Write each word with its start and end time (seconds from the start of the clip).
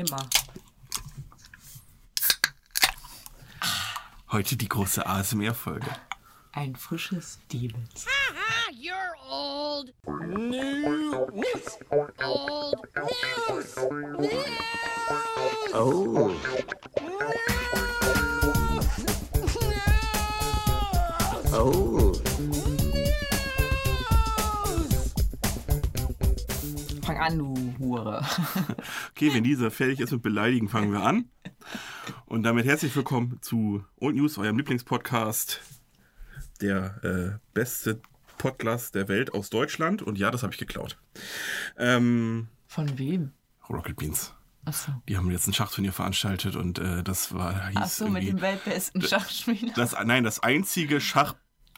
Immer. 0.00 0.30
Heute 4.32 4.56
die 4.56 4.66
große 4.66 5.04
ASMR-Folge. 5.04 5.90
Ein 6.52 6.74
frisches 6.74 7.38
Stevens. 7.44 8.06
You're 8.72 9.14
old 9.28 9.92
news. 10.06 11.76
Old 11.90 12.18
news. 12.18 13.76
Oh. 15.74 16.32
Oh. 21.52 21.89
An, 27.20 27.38
du 27.38 27.74
Hure. 27.78 28.24
Okay, 29.10 29.34
wenn 29.34 29.44
dieser 29.44 29.70
fertig 29.70 30.00
ist 30.00 30.12
mit 30.12 30.22
Beleidigen, 30.22 30.68
fangen 30.68 30.92
wir 30.92 31.02
an. 31.02 31.28
Und 32.24 32.44
damit 32.44 32.64
herzlich 32.64 32.96
willkommen 32.96 33.38
zu 33.42 33.84
Old 33.96 34.16
News, 34.16 34.38
eurem 34.38 34.56
Lieblingspodcast. 34.56 35.60
Der 36.62 37.04
äh, 37.04 37.38
beste 37.52 38.00
Podcast 38.38 38.94
der 38.94 39.08
Welt 39.08 39.34
aus 39.34 39.50
Deutschland. 39.50 40.00
Und 40.00 40.18
ja, 40.18 40.30
das 40.30 40.42
habe 40.42 40.52
ich 40.54 40.58
geklaut. 40.58 40.98
Ähm, 41.76 42.48
Von 42.66 42.98
wem? 42.98 43.32
Rocket 43.68 43.96
Beans. 43.96 44.34
Achso. 44.64 44.92
Die 45.08 45.16
haben 45.16 45.30
jetzt 45.30 45.46
ein 45.46 45.54
Schachturnier 45.54 45.92
veranstaltet 45.92 46.56
und 46.56 46.78
äh, 46.78 47.02
das 47.02 47.32
war 47.32 47.68
hieß 47.68 47.76
Achso, 47.76 48.08
mit 48.08 48.26
dem 48.26 48.40
weltbesten 48.40 49.00
Schachspieler. 49.02 49.72
das, 49.74 49.94
nein, 50.04 50.24
das 50.24 50.40
einzige 50.40 51.00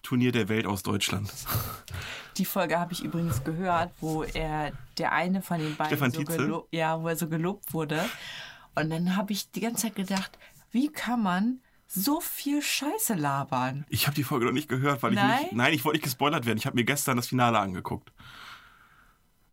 Schachturnier 0.02 0.32
der 0.32 0.48
Welt 0.48 0.66
aus 0.66 0.82
Deutschland. 0.82 1.32
Die 2.36 2.44
Folge 2.44 2.78
habe 2.80 2.92
ich 2.92 3.04
übrigens 3.04 3.44
gehört, 3.44 3.92
wo 4.00 4.24
er, 4.24 4.72
der 4.98 5.12
eine 5.12 5.42
von 5.42 5.60
den 5.60 5.76
beiden 5.76 5.90
Stefan 5.96 6.10
so, 6.10 6.18
Tietze? 6.18 6.38
gelo 6.38 6.66
ja, 6.72 7.00
wo 7.00 7.06
er 7.06 7.14
so 7.16 7.28
gelobt 7.28 7.72
wurde. 7.72 8.04
Und 8.74 8.90
dann 8.90 9.14
habe 9.16 9.32
ich 9.32 9.52
die 9.52 9.60
ganze 9.60 9.82
Zeit 9.82 9.94
gedacht, 9.94 10.36
wie 10.72 10.90
kann 10.90 11.22
man 11.22 11.60
so 11.86 12.20
viel 12.20 12.62
Scheiße 12.62 13.14
labern? 13.14 13.86
Ich 13.90 14.06
habe 14.08 14.16
die 14.16 14.24
Folge 14.24 14.46
noch 14.46 14.52
nicht 14.52 14.68
gehört, 14.68 15.04
weil 15.04 15.12
ich 15.12 15.18
Nein? 15.20 15.40
nicht. 15.42 15.52
Nein, 15.52 15.72
ich 15.72 15.84
wollte 15.84 15.98
nicht 15.98 16.04
gespoilert 16.04 16.46
werden. 16.46 16.58
Ich 16.58 16.66
habe 16.66 16.74
mir 16.74 16.84
gestern 16.84 17.16
das 17.16 17.28
Finale 17.28 17.60
angeguckt. 17.60 18.12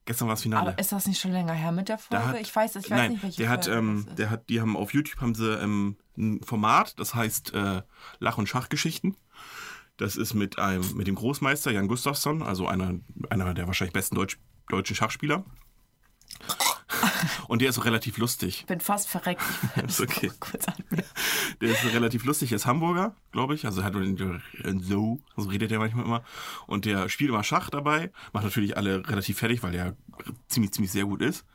Gestern 0.05 0.29
war 0.29 0.33
das 0.33 0.41
Finale. 0.41 0.69
Aber 0.71 0.79
ist 0.79 0.91
das 0.91 1.05
nicht 1.05 1.19
schon 1.21 1.31
länger 1.31 1.53
her 1.53 1.71
mit 1.71 1.89
der 1.89 1.99
Folge? 1.99 2.25
Hat- 2.25 2.39
ich 2.41 2.55
weiß, 2.55 2.75
ich 2.77 2.85
weiß 2.89 2.97
nein, 2.97 3.11
nicht, 3.11 3.21
welche 3.23 3.37
der 3.43 3.49
hat, 3.49 3.65
Folge 3.65 3.77
ähm, 3.79 3.95
das 3.97 4.05
ist. 4.09 4.19
der 4.19 4.29
hat, 4.31 4.49
die 4.49 4.59
haben 4.61 4.75
auf 4.75 4.93
YouTube 4.95 5.21
haben 5.21 5.35
sie 5.35 5.53
ähm, 5.61 5.97
ein 6.17 6.41
Format, 6.41 6.97
das 6.99 7.13
heißt 7.13 7.53
äh, 7.53 7.83
Lach- 8.17 8.39
und 8.39 8.49
Schachgeschichten. 8.49 9.15
Das 9.99 10.15
ist 10.15 10.33
mit 10.33 10.57
einem, 10.57 10.95
mit 10.95 11.07
dem 11.07 11.15
Großmeister 11.15 11.71
Jan 11.71 11.89
Gustafsson, 11.89 12.41
also 12.41 12.67
einer, 12.67 12.95
einer 13.29 13.53
der 13.53 13.67
wahrscheinlich 13.67 13.91
besten 13.91 14.15
Deutsch, 14.15 14.39
deutschen 14.69 14.95
Schachspieler. 14.95 15.43
Und 17.49 17.61
der 17.61 17.69
ist 17.69 17.75
so 17.75 17.81
relativ 17.81 18.17
lustig. 18.17 18.61
Ich 18.61 18.65
bin 18.65 18.79
fast 18.79 19.09
verreckt. 19.09 19.43
Ist 19.87 19.99
okay. 19.99 20.31
Der 21.59 21.71
ist 21.71 21.83
relativ 21.93 22.23
lustig, 22.23 22.51
er 22.51 22.55
ist 22.55 22.65
Hamburger, 22.65 23.15
glaube 23.31 23.55
ich. 23.55 23.65
Also 23.65 23.81
er 23.81 23.87
hat 23.87 23.93
so, 24.81 25.19
so 25.35 25.49
redet 25.49 25.71
er 25.71 25.79
manchmal 25.79 26.05
immer. 26.05 26.23
Und 26.65 26.85
der 26.85 27.09
spielt 27.09 27.29
immer 27.29 27.43
Schach 27.43 27.69
dabei, 27.69 28.11
macht 28.31 28.45
natürlich 28.45 28.77
alle 28.77 29.07
relativ 29.07 29.39
fertig, 29.39 29.61
weil 29.63 29.73
der 29.73 29.97
ziemlich, 30.47 30.71
ziemlich 30.71 30.91
sehr 30.91 31.05
gut 31.05 31.21
ist. 31.21 31.45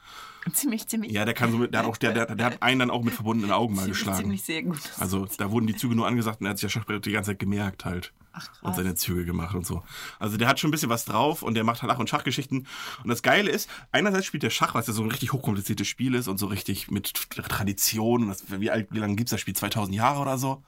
Ziemlich, 0.52 0.86
ziemlich. 0.86 1.12
Ja, 1.12 1.24
der 1.24 1.32
kann 1.32 1.50
so 1.50 1.56
mit, 1.56 1.72
der 1.72 1.80
hat 1.80 1.86
auch, 1.86 1.96
der, 1.96 2.12
der, 2.12 2.34
der 2.34 2.46
hat 2.46 2.62
einen 2.62 2.80
dann 2.80 2.90
auch 2.90 3.02
mit 3.02 3.14
verbundenen 3.14 3.52
Augen 3.52 3.74
mal 3.74 3.82
ziemlich, 3.82 3.98
geschlagen. 3.98 4.18
ziemlich 4.18 4.42
sehr 4.42 4.62
gut. 4.62 4.80
Also 4.98 5.26
da 5.38 5.50
wurden 5.50 5.66
die 5.66 5.76
Züge 5.76 5.94
nur 5.94 6.06
angesagt 6.06 6.40
und 6.40 6.46
er 6.46 6.50
hat 6.50 6.58
sich 6.58 6.64
ja 6.64 6.68
Schachbrett 6.68 7.06
die 7.06 7.12
ganze 7.12 7.30
Zeit 7.30 7.38
gemerkt 7.38 7.86
halt. 7.86 8.12
Ach, 8.36 8.48
und 8.62 8.74
seine 8.74 8.96
Züge 8.96 9.24
gemacht 9.24 9.54
und 9.54 9.64
so. 9.64 9.84
Also 10.18 10.36
der 10.36 10.48
hat 10.48 10.58
schon 10.58 10.68
ein 10.68 10.72
bisschen 10.72 10.88
was 10.88 11.04
drauf 11.04 11.42
und 11.42 11.54
der 11.54 11.62
macht 11.62 11.82
halt 11.82 11.92
Lach- 11.92 12.00
und 12.00 12.10
Schachgeschichten. 12.10 12.66
Und 13.02 13.08
das 13.08 13.22
Geile 13.22 13.48
ist, 13.48 13.70
einerseits 13.92 14.26
spielt 14.26 14.42
der 14.42 14.50
Schach, 14.50 14.74
was 14.74 14.88
ja 14.88 14.92
so 14.92 15.02
ein 15.02 15.10
richtig 15.10 15.32
hochkompliziertes 15.32 15.86
Spiel 15.86 16.14
ist 16.14 16.26
und 16.26 16.38
so 16.38 16.46
richtig 16.46 16.90
mit 16.90 17.12
Tradition. 17.30 18.28
Das, 18.28 18.44
wie, 18.48 18.72
alt, 18.72 18.88
wie 18.90 18.98
lange 18.98 19.14
gibt's 19.14 19.30
das 19.30 19.40
Spiel? 19.40 19.54
2000 19.54 19.94
Jahre 19.94 20.20
oder 20.20 20.36
so? 20.36 20.64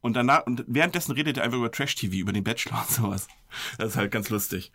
Und 0.00 0.14
danach, 0.14 0.46
und 0.46 0.64
währenddessen 0.66 1.12
redet 1.12 1.36
er 1.36 1.44
einfach 1.44 1.58
über 1.58 1.70
Trash-TV, 1.70 2.14
über 2.14 2.32
den 2.32 2.44
Bachelor 2.44 2.80
und 2.80 2.90
sowas. 2.90 3.28
Das 3.76 3.88
ist 3.88 3.96
halt 3.96 4.10
ganz 4.10 4.30
lustig. 4.30 4.72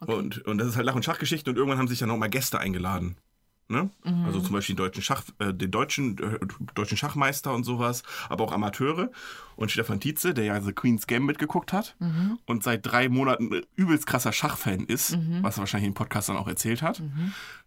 Und, 0.00 0.44
und 0.46 0.58
das 0.58 0.68
ist 0.68 0.76
halt 0.76 0.84
Lach- 0.84 0.94
und 0.94 1.04
Schachgeschichten 1.04 1.50
und 1.50 1.56
irgendwann 1.56 1.78
haben 1.78 1.88
sich 1.88 2.00
dann 2.00 2.10
auch 2.10 2.18
mal 2.18 2.28
Gäste 2.28 2.58
eingeladen. 2.58 3.16
Ne? 3.72 3.90
Also 4.26 4.40
zum 4.40 4.52
Beispiel 4.52 4.74
den 4.76 4.84
deutschen, 4.84 5.02
Schach, 5.02 5.24
äh, 5.38 5.52
den 5.52 5.70
deutschen, 5.70 6.18
äh, 6.18 6.38
deutschen 6.74 6.96
Schachmeister 6.96 7.52
und 7.52 7.64
sowas, 7.64 8.02
aber 8.28 8.44
auch 8.44 8.52
Amateure. 8.52 9.10
Und 9.56 9.70
Stefan 9.70 9.98
Tietze, 9.98 10.34
der 10.34 10.44
ja 10.44 10.60
The 10.60 10.72
Queen's 10.72 11.06
Game 11.06 11.24
mitgeguckt 11.26 11.72
hat 11.72 11.96
und 12.46 12.62
seit 12.62 12.86
drei 12.86 13.08
Monaten 13.08 13.62
übelst 13.74 14.06
krasser 14.06 14.32
Schachfan 14.32 14.84
ist, 14.84 15.16
was 15.42 15.56
er 15.56 15.60
wahrscheinlich 15.60 15.88
im 15.88 15.94
Podcast 15.94 16.28
dann 16.28 16.36
auch 16.36 16.48
erzählt 16.48 16.82
hat, 16.82 17.02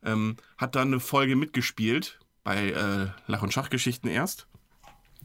ähm, 0.04 0.38
hat 0.58 0.76
dann 0.76 0.90
eine 0.90 1.00
Folge 1.00 1.36
mitgespielt 1.36 2.20
bei 2.44 2.70
äh, 2.72 3.08
Lach- 3.28 3.42
und 3.42 3.52
Schachgeschichten 3.52 4.10
erst. 4.10 4.48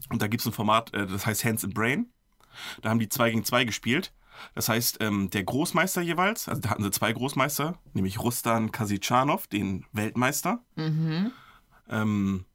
Und 0.09 0.21
da 0.21 0.27
gibt 0.27 0.41
es 0.41 0.47
ein 0.47 0.53
Format, 0.53 0.93
äh, 0.93 1.05
das 1.07 1.25
heißt 1.25 1.45
Hands 1.45 1.63
and 1.63 1.73
Brain. 1.73 2.07
Da 2.81 2.89
haben 2.89 2.99
die 2.99 3.09
zwei 3.09 3.29
gegen 3.29 3.43
zwei 3.43 3.63
gespielt. 3.63 4.11
Das 4.55 4.69
heißt, 4.69 4.97
ähm, 5.01 5.29
der 5.29 5.43
Großmeister 5.43 6.01
jeweils, 6.01 6.47
also 6.49 6.61
da 6.61 6.69
hatten 6.69 6.83
sie 6.83 6.91
zwei 6.91 7.11
Großmeister, 7.13 7.77
nämlich 7.93 8.19
Rustan 8.19 8.71
Kasichanov, 8.71 9.47
den 9.47 9.85
Weltmeister, 9.91 10.63
ähm, 11.89 12.45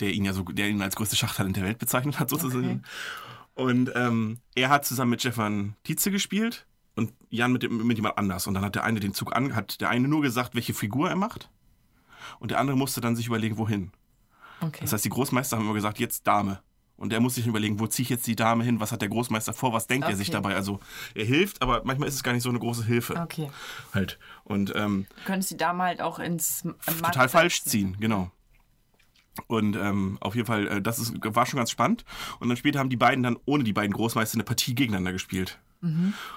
der 0.00 0.12
ihn 0.12 0.24
ja 0.24 0.32
so, 0.32 0.42
der 0.42 0.68
ihn 0.68 0.82
als 0.82 0.96
größte 0.96 1.16
Schachtalent 1.16 1.56
der 1.56 1.64
Welt 1.64 1.78
bezeichnet 1.78 2.18
hat, 2.18 2.30
sozusagen. 2.30 2.82
Und 3.54 3.92
ähm, 3.94 4.40
er 4.54 4.68
hat 4.68 4.84
zusammen 4.84 5.10
mit 5.10 5.20
Stefan 5.20 5.76
Tietze 5.84 6.10
gespielt 6.10 6.66
und 6.96 7.12
Jan 7.30 7.52
mit, 7.52 7.62
dem, 7.62 7.86
mit 7.86 7.96
jemand 7.96 8.18
anders. 8.18 8.46
Und 8.46 8.54
dann 8.54 8.64
hat 8.64 8.74
der 8.74 8.84
eine 8.84 9.00
den 9.00 9.14
Zug 9.14 9.34
an, 9.34 9.54
hat 9.54 9.80
der 9.80 9.90
eine 9.90 10.08
nur 10.08 10.22
gesagt, 10.22 10.54
welche 10.54 10.74
Figur 10.74 11.08
er 11.08 11.16
macht. 11.16 11.50
Und 12.40 12.50
der 12.50 12.58
andere 12.58 12.76
musste 12.76 13.00
dann 13.00 13.16
sich 13.16 13.26
überlegen, 13.26 13.58
wohin. 13.58 13.92
Okay. 14.60 14.80
Das 14.80 14.92
heißt, 14.92 15.04
die 15.04 15.10
Großmeister 15.10 15.56
haben 15.56 15.64
immer 15.64 15.74
gesagt, 15.74 15.98
jetzt 15.98 16.26
Dame. 16.26 16.60
Und 16.96 17.12
er 17.12 17.20
muss 17.20 17.34
sich 17.34 17.46
überlegen, 17.46 17.80
wo 17.80 17.86
ziehe 17.88 18.04
ich 18.04 18.08
jetzt 18.10 18.26
die 18.26 18.36
Dame 18.36 18.62
hin? 18.64 18.78
Was 18.80 18.92
hat 18.92 19.02
der 19.02 19.08
Großmeister 19.08 19.52
vor? 19.52 19.72
Was 19.72 19.86
denkt 19.88 20.08
er 20.08 20.14
sich 20.16 20.28
Okay. 20.28 20.34
dabei? 20.36 20.54
Also 20.54 20.78
er 21.14 21.24
hilft, 21.24 21.60
aber 21.60 21.82
manchmal 21.84 22.08
ist 22.08 22.14
es 22.14 22.22
gar 22.22 22.32
nicht 22.32 22.42
so 22.44 22.50
eine 22.50 22.60
große 22.60 22.84
Hilfe. 22.84 23.14
okay. 23.20 23.50
Halt. 23.92 24.18
Und 24.44 24.72
ähm, 24.76 25.06
Du 25.16 25.24
könntest 25.24 25.50
die 25.50 25.56
Dame 25.56 25.82
halt 25.82 26.00
auch 26.00 26.18
ins 26.20 26.62
Matt 26.64 26.76
total 27.14 27.28
falsch 27.28 27.64
ziehen, 27.64 27.96
genau. 27.98 28.30
Und 29.48 29.74
ähm, 29.74 30.16
auf 30.20 30.36
jeden 30.36 30.46
Fall, 30.46 30.68
äh, 30.68 30.80
das 30.82 31.00
ist, 31.00 31.14
war 31.20 31.44
schon 31.46 31.56
ganz 31.58 31.72
spannend. 31.72 32.04
Und 32.38 32.48
dann 32.48 32.56
später 32.56 32.78
haben 32.78 32.90
die 32.90 32.96
beiden 32.96 33.24
dann 33.24 33.36
ohne 33.44 33.64
die 33.64 33.72
beiden 33.72 33.92
Großmeister 33.92 34.36
eine 34.36 34.44
Partie 34.44 34.74
gegeneinander 34.74 35.12
gespielt. 35.12 35.58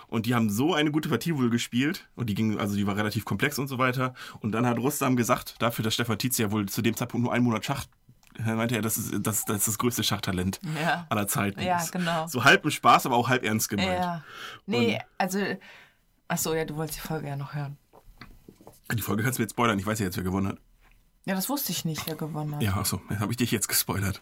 Und 0.10 0.26
die 0.26 0.36
haben 0.36 0.50
so 0.50 0.74
eine 0.74 0.92
gute 0.92 1.08
Partie 1.08 1.34
wohl 1.38 1.50
gespielt. 1.50 2.10
Und 2.16 2.30
die 2.30 2.34
ging, 2.34 2.60
also 2.60 2.76
die 2.76 2.86
war 2.86 2.98
relativ 2.98 3.24
komplex 3.24 3.58
und 3.58 3.68
so 3.70 3.78
weiter. 3.78 4.14
Und 4.42 4.52
dann 4.52 4.66
hat 4.66 4.78
Rustam 4.78 5.16
gesagt, 5.16 5.56
dafür, 5.60 5.84
dass 5.84 5.94
Stefan 5.94 6.18
Tietze 6.20 6.42
ja 6.42 6.52
wohl 6.52 6.66
zu 6.68 6.82
dem 6.82 6.98
Zeitpunkt 6.98 7.24
nur 7.24 7.32
einen 7.32 7.46
Monat 7.46 7.64
Schach, 7.64 7.86
meinte 8.46 8.76
er, 8.76 8.82
das 8.82 8.98
ist 8.98 9.14
das, 9.22 9.46
das, 9.46 9.58
ist 9.58 9.68
das 9.68 9.78
größte 9.78 10.04
Schachtalent 10.04 10.60
Ja. 10.82 11.06
aller 11.10 11.28
Zeiten. 11.28 11.62
Ja, 11.62 11.84
genau. 11.92 12.28
So 12.28 12.44
halb 12.44 12.64
im 12.66 12.72
Spaß, 12.72 13.06
aber 13.06 13.16
auch 13.16 13.30
halb 13.30 13.44
ernst 13.44 13.70
gemeint. 13.70 14.00
Ja. 14.00 14.24
Nee, 14.66 15.00
also. 15.18 15.40
Achso, 16.28 16.54
ja, 16.54 16.66
du 16.66 16.76
wolltest 16.76 17.00
die 17.00 17.08
Folge 17.08 17.28
ja 17.28 17.36
noch 17.36 17.54
hören. 17.54 17.78
Die 18.94 19.02
Folge 19.02 19.24
kannst 19.24 19.38
du 19.40 19.42
mir 19.42 19.46
jetzt 19.46 19.54
spoilern, 19.54 19.80
ich 19.80 19.86
weiß 19.86 20.00
ja 20.00 20.06
jetzt, 20.06 20.18
wer 20.18 20.24
gewonnen 20.24 20.50
hat. 20.50 20.58
Ja, 21.26 21.36
das 21.36 21.50
wusste 21.50 21.72
ich 21.72 21.84
nicht, 21.84 22.06
wer 22.08 22.16
gewonnen 22.16 22.56
hat. 22.56 22.62
Ja, 22.62 22.76
achso, 22.78 23.02
jetzt 23.10 23.20
habe 23.20 23.32
ich 23.32 23.38
dich 23.38 23.52
jetzt 23.52 23.68
gespoilert. 23.68 24.22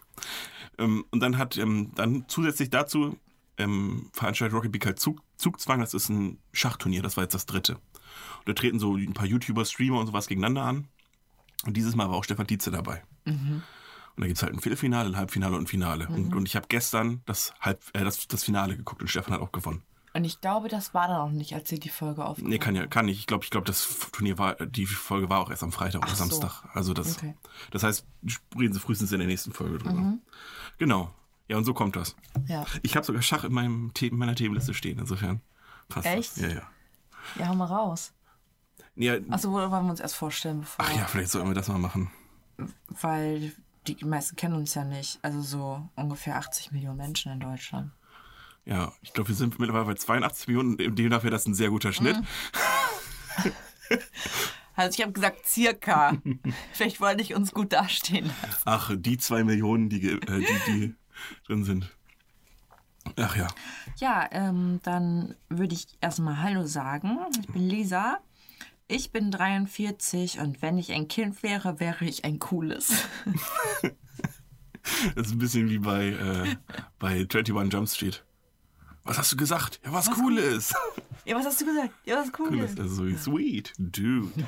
Ähm, 0.79 1.05
und 1.11 1.19
dann 1.19 1.37
hat 1.37 1.57
ähm, 1.57 1.91
dann 1.95 2.25
zusätzlich 2.27 2.69
dazu 2.69 3.17
ähm, 3.57 4.09
veranstaltet 4.13 4.55
Rocket 4.55 4.71
Beak 4.71 4.85
halt 4.85 4.99
Zug, 4.99 5.21
Zugzwang, 5.37 5.79
das 5.81 5.93
ist 5.93 6.09
ein 6.09 6.39
Schachturnier, 6.51 7.01
das 7.01 7.15
war 7.17 7.23
jetzt 7.23 7.33
das 7.33 7.45
dritte. 7.45 7.75
Und 7.75 8.47
da 8.47 8.53
treten 8.53 8.79
so 8.79 8.95
ein 8.95 9.13
paar 9.13 9.25
YouTuber, 9.27 9.65
Streamer 9.65 9.99
und 9.99 10.07
sowas 10.07 10.27
gegeneinander 10.27 10.63
an. 10.63 10.87
Und 11.65 11.77
dieses 11.77 11.95
Mal 11.95 12.09
war 12.09 12.15
auch 12.15 12.23
Stefan 12.23 12.47
Tietze 12.47 12.71
dabei. 12.71 13.03
Und 14.15 14.21
da 14.21 14.27
gibt 14.27 14.37
es 14.37 14.43
halt 14.43 14.53
ein 14.53 14.59
Viertelfinale, 14.59 15.09
ein 15.09 15.17
Halbfinale 15.17 15.55
und 15.57 15.63
ein 15.63 15.67
Finale. 15.67 16.07
Und, 16.07 16.33
und 16.33 16.47
ich 16.47 16.55
habe 16.55 16.67
gestern 16.69 17.21
das, 17.25 17.53
Halb, 17.59 17.81
äh, 17.93 18.03
das, 18.03 18.27
das 18.27 18.43
Finale 18.43 18.77
geguckt 18.77 19.01
und 19.01 19.07
Stefan 19.09 19.33
hat 19.33 19.41
auch 19.41 19.51
gewonnen. 19.51 19.83
Und 20.13 20.23
ich 20.23 20.39
glaube, 20.39 20.69
das 20.69 20.93
war 20.93 21.09
dann 21.09 21.17
auch 21.17 21.31
nicht, 21.31 21.53
als 21.53 21.67
sie 21.67 21.77
die 21.77 21.89
Folge 21.89 22.23
aufgenommen 22.23 22.51
Nee, 22.53 22.57
kann 22.59 22.73
ja, 22.73 22.87
kann 22.87 23.05
nicht. 23.07 23.19
Ich 23.19 23.27
glaube, 23.27 23.43
ich 23.43 23.49
glaube, 23.49 23.67
das 23.67 23.85
Turnier 24.13 24.37
war, 24.37 24.55
die 24.55 24.85
Folge 24.85 25.27
war 25.27 25.41
auch 25.41 25.49
erst 25.49 25.61
am 25.63 25.73
Freitag 25.73 26.03
oder 26.03 26.11
Ach 26.11 26.15
so. 26.15 26.23
Samstag. 26.23 26.63
Also 26.73 26.93
das, 26.93 27.17
Okay. 27.17 27.35
das 27.71 27.83
heißt, 27.83 28.05
reden 28.57 28.73
sie 28.73 28.79
frühestens 28.79 29.11
in 29.11 29.19
der 29.19 29.27
nächsten 29.27 29.51
Folge 29.51 29.79
drüber. 29.79 30.13
Genau. 30.77 31.13
Ja, 31.49 31.57
und 31.57 31.65
so 31.65 31.73
kommt 31.73 31.97
das. 31.97 32.15
Ja. 32.47 32.65
Ich 32.81 32.95
habe 32.95 33.05
sogar 33.05 33.21
Schach 33.21 33.43
in, 33.43 33.51
meinem, 33.51 33.91
The- 33.97 34.07
in 34.07 34.17
meiner 34.17 34.35
Themenliste 34.35 34.73
stehen, 34.73 34.97
insofern 34.99 35.41
passt 35.89 36.07
Echt? 36.07 36.37
das. 36.37 36.41
Ja, 36.43 36.47
ja. 36.47 36.61
Ja, 37.37 37.47
hau 37.49 37.55
mal 37.55 37.65
raus. 37.65 38.13
ja 38.95 39.15
Achso, 39.29 39.51
wollen 39.51 39.69
wir 39.69 39.79
uns 39.81 39.99
erst 39.99 40.15
vorstellen, 40.15 40.61
bevor. 40.61 40.85
ach 40.85 40.95
ja, 40.95 41.05
vielleicht 41.07 41.31
sollten 41.31 41.49
wir 41.49 41.55
das 41.55 41.67
mal 41.67 41.77
machen. 41.77 42.09
Weil 43.01 43.51
die 43.87 44.03
meisten 44.05 44.35
kennen 44.35 44.55
uns 44.55 44.73
ja 44.73 44.83
nicht. 44.83 45.19
Also 45.21 45.41
so 45.41 45.89
ungefähr 45.95 46.37
80 46.37 46.71
Millionen 46.71 46.97
Menschen 46.97 47.31
in 47.31 47.39
Deutschland. 47.39 47.91
Ja, 48.65 48.93
ich 49.01 49.13
glaube, 49.13 49.29
wir 49.29 49.35
sind 49.35 49.59
mittlerweile 49.59 49.85
bei 49.85 49.93
82 49.93 50.47
Millionen. 50.47 50.95
Demnach 50.95 51.23
wäre 51.23 51.31
das 51.31 51.45
ein 51.45 51.53
sehr 51.53 51.69
guter 51.69 51.93
Schnitt. 51.93 52.17
Also 54.77 54.97
ich 54.97 55.01
habe 55.01 55.13
gesagt 55.13 55.47
circa. 55.47 56.17
Vielleicht 56.73 56.99
wollte 56.99 57.21
ich 57.21 57.33
uns 57.33 57.53
gut 57.53 57.71
dastehen 57.71 58.25
lassen. 58.25 58.61
Ach, 58.65 58.91
die 58.93 59.17
zwei 59.17 59.43
Millionen, 59.43 59.89
die, 59.89 60.09
äh, 60.09 60.19
die, 60.39 60.71
die 60.71 60.95
drin 61.47 61.63
sind. 61.63 61.95
Ach 63.15 63.35
ja. 63.35 63.47
Ja, 63.97 64.27
ähm, 64.31 64.79
dann 64.83 65.35
würde 65.47 65.73
ich 65.73 65.87
erstmal 66.01 66.41
Hallo 66.41 66.65
sagen. 66.65 67.19
Ich 67.39 67.47
bin 67.47 67.69
Lisa. 67.69 68.17
Ich 68.87 69.11
bin 69.11 69.31
43 69.31 70.39
und 70.39 70.61
wenn 70.61 70.77
ich 70.77 70.91
ein 70.91 71.07
Kind 71.07 71.41
wäre, 71.43 71.79
wäre 71.79 72.05
ich 72.05 72.23
ein 72.25 72.39
cooles. 72.39 72.93
Das 75.15 75.25
ist 75.25 75.33
ein 75.33 75.39
bisschen 75.39 75.67
wie 75.71 75.79
bei, 75.79 76.09
äh, 76.09 76.55
bei 76.99 77.13
21 77.27 77.73
Jump 77.73 77.89
Street. 77.89 78.23
Was 79.03 79.17
hast 79.17 79.31
du 79.31 79.35
gesagt? 79.35 79.79
Ja, 79.83 79.91
was, 79.93 80.11
cool 80.19 80.37
ist. 80.37 80.75
Ja, 81.25 81.35
was 81.35 81.47
hast 81.47 81.59
du 81.59 81.65
gesagt? 81.65 81.89
Ja, 82.05 82.17
was 82.17 82.27
Cool 82.37 82.49
cooles. 82.49 82.71
ist. 82.73 82.79
Also 82.79 82.95
so 82.97 83.07
wie 83.07 83.17
sweet, 83.17 83.73
dude. 83.79 84.29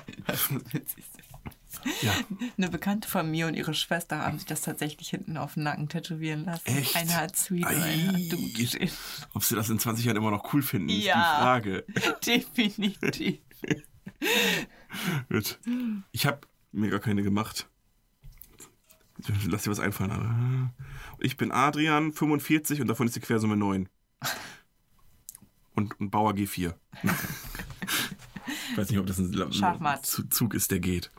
Ja, 2.04 2.14
Eine 2.58 2.70
Bekannte 2.70 3.08
von 3.10 3.30
mir 3.32 3.48
und 3.48 3.56
ihre 3.56 3.74
Schwester 3.74 4.20
haben 4.20 4.38
sich 4.38 4.46
das 4.48 4.62
tatsächlich 4.62 5.10
hinten 5.10 5.38
auf 5.38 5.56
den 5.56 5.64
Nacken 5.64 5.90
tätowieren 5.90 6.46
lassen. 6.46 6.66
Echt? 6.66 6.96
Einer 6.96 7.16
hat 7.18 7.36
Sweet 7.36 7.66
und 7.66 7.72
einer 7.76 8.08
hat 8.14 8.32
Dude 8.32 8.62
Ei. 8.62 8.66
stehen. 8.68 8.92
ob 9.34 9.44
sie 9.44 9.56
das 9.56 9.70
in 9.70 9.80
20 9.80 10.06
Jahren 10.06 10.18
immer 10.18 10.30
noch 10.32 10.54
cool 10.54 10.62
finden, 10.62 10.90
ist 10.90 11.04
Ja. 11.06 11.14
die 11.16 11.42
Frage. 11.42 11.86
Definitiv. 12.26 13.40
Gut. 15.30 15.60
Ich 16.12 16.26
habe 16.26 16.42
mir 16.72 16.90
gar 16.90 17.00
keine 17.00 17.24
gemacht. 17.24 17.68
Lass 19.48 19.64
dir 19.64 19.72
was 19.72 19.80
einfallen. 19.80 20.12
Anna. 20.12 20.74
Ich 21.20 21.38
bin 21.38 21.52
Adrian, 21.52 22.12
45 22.14 22.82
und 22.82 22.88
davon 22.88 23.08
ist 23.08 23.16
die 23.16 23.20
Quersumme 23.20 23.58
9. 23.58 23.90
Und, 25.74 26.00
und 26.00 26.10
Bauer 26.12 26.32
G4. 26.34 26.74
ich 27.04 27.10
weiß 28.78 28.90
nicht, 28.90 29.00
ob 29.00 29.06
das 29.08 29.18
ein 29.20 29.54
Schachmatt. 29.54 30.06
Zu- 30.06 30.28
Zug 30.30 30.54
ist, 30.54 30.72
der 30.72 30.80
geht. 30.80 31.12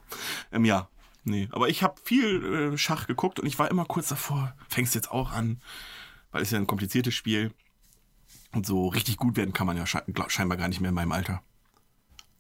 Ähm, 0.53 0.65
ja, 0.65 0.89
nee. 1.25 1.49
Aber 1.53 1.69
ich 1.69 1.83
habe 1.83 2.01
viel 2.05 2.73
äh, 2.73 2.79
Schach 2.79 3.07
geguckt 3.07 3.41
und 3.41 3.47
ich 3.47 3.59
war 3.59 3.71
immer 3.71 3.85
kurz 3.85 4.09
davor. 4.09 4.55
Fängst 4.69 4.95
jetzt 4.95 5.11
auch 5.11 5.31
an, 5.33 5.61
weil 6.33 6.43
es 6.43 6.51
ja 6.51 6.59
ein 6.59 6.67
kompliziertes 6.67 7.15
Spiel. 7.15 7.53
Und 8.53 8.65
so 8.67 8.89
richtig 8.89 9.17
gut 9.19 9.37
werden 9.37 9.53
kann 9.53 9.67
man 9.67 9.77
ja 9.77 9.87
sche 9.87 10.03
glaub- 10.09 10.31
scheinbar 10.31 10.57
gar 10.57 10.69
nicht 10.69 10.81
mehr 10.81 10.89
in 10.89 10.95
meinem 10.95 11.13
Alter. 11.13 11.43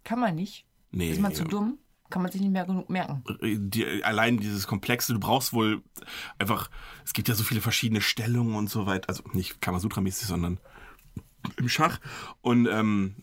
Kann 0.09 0.21
man 0.21 0.35
nicht. 0.37 0.65
Nee. 0.91 1.11
Ist 1.11 1.21
man 1.21 1.35
zu 1.35 1.45
dumm? 1.45 1.77
Kann 2.09 2.23
man 2.23 2.33
sich 2.33 2.41
nicht 2.41 2.51
mehr 2.51 2.65
genug 2.65 2.89
merken. 2.89 3.23
die, 3.43 4.03
allein 4.03 4.39
dieses 4.39 4.67
Komplexe, 4.67 5.13
du 5.13 5.21
brauchst 5.21 5.53
wohl 5.53 5.83
einfach, 6.39 6.71
es 7.05 7.13
gibt 7.13 7.29
ja 7.29 7.35
so 7.35 7.45
viele 7.45 7.61
verschiedene 7.61 8.01
Stellungen 8.01 8.55
und 8.55 8.71
so 8.71 8.87
weiter, 8.87 9.11
also 9.11 9.23
nicht 9.35 9.61
Kamasutra-mäßig, 9.61 10.27
sondern 10.27 10.61
im 11.59 11.69
Schach. 11.69 12.01
Und 12.41 12.67
ähm, 12.69 13.17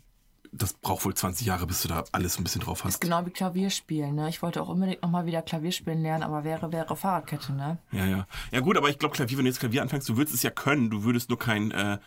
das 0.52 0.74
braucht 0.74 1.06
wohl 1.06 1.16
20 1.16 1.48
Jahre, 1.48 1.66
bis 1.66 1.82
du 1.82 1.88
da 1.88 2.04
alles 2.12 2.38
ein 2.38 2.44
bisschen 2.44 2.62
drauf 2.62 2.84
hast. 2.84 2.94
Ist 2.94 3.02
genau 3.02 3.26
wie 3.26 3.32
Klavierspielen, 3.32 4.14
ne? 4.14 4.30
Ich 4.30 4.44
wollte 4.44 4.62
auch 4.62 4.70
unbedingt 4.70 5.02
nochmal 5.02 5.26
wieder 5.26 5.42
Klavierspielen 5.42 6.04
lernen, 6.04 6.22
aber 6.22 6.44
wäre, 6.44 6.72
wäre 6.72 6.96
Fahrradkette, 6.96 7.52
ne? 7.52 7.80
Ja, 7.94 8.06
ja. 8.06 8.28
Ja 8.52 8.60
gut, 8.60 8.78
aber 8.78 8.92
ich 8.92 9.00
glaube, 9.00 9.16
Klavier, 9.16 9.40
wenn 9.40 9.46
du 9.46 9.50
jetzt 9.50 9.60
Klavier 9.60 9.82
anfängst, 9.82 10.08
du 10.08 10.18
würdest 10.18 10.36
es 10.36 10.44
ja 10.44 10.52
können, 10.52 10.92
du 10.92 11.04
würdest 11.04 11.30
nur 11.30 11.40
kein, 11.40 11.72
äh, 11.72 11.98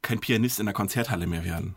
kein 0.00 0.20
Pianist 0.20 0.60
in 0.60 0.66
der 0.66 0.74
Konzerthalle 0.74 1.26
mehr 1.26 1.44
werden. 1.44 1.74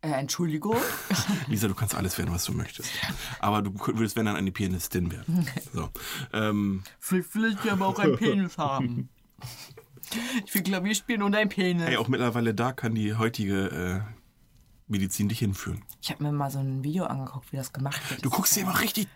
Äh, 0.00 0.10
Entschuldigung? 0.12 0.76
Lisa, 1.48 1.66
du 1.66 1.74
kannst 1.74 1.94
alles 1.94 2.16
werden, 2.18 2.32
was 2.32 2.44
du 2.44 2.52
möchtest. 2.52 2.90
Aber 3.40 3.62
du 3.62 3.74
würdest, 3.74 4.16
wenn 4.16 4.26
dann, 4.26 4.36
eine 4.36 4.52
Pianistin 4.52 5.10
werden. 5.10 5.46
So. 5.72 5.90
Ähm, 6.32 6.82
Vielleicht 7.00 7.34
will 7.34 7.56
ich 7.62 7.70
aber 7.70 7.86
auch 7.86 7.98
einen 7.98 8.16
Penis 8.16 8.58
haben. 8.58 9.08
Ich 10.46 10.54
will 10.54 10.62
Klavier 10.62 10.94
spielen 10.94 11.22
und 11.22 11.34
ein 11.34 11.48
Penis. 11.48 11.86
hey, 11.86 11.96
auch 11.96 12.08
mittlerweile 12.08 12.54
da 12.54 12.72
kann 12.72 12.94
die 12.94 13.14
heutige 13.14 14.04
äh, 14.06 14.12
Medizin 14.86 15.28
dich 15.28 15.40
hinführen. 15.40 15.82
Ich 16.00 16.10
habe 16.10 16.22
mir 16.22 16.32
mal 16.32 16.50
so 16.50 16.60
ein 16.60 16.82
Video 16.82 17.04
angeguckt, 17.04 17.52
wie 17.52 17.56
das 17.56 17.72
gemacht 17.72 18.00
wird. 18.10 18.24
Du 18.24 18.30
guckst 18.30 18.56
dir 18.56 18.62
immer 18.62 18.80
richtig 18.80 19.08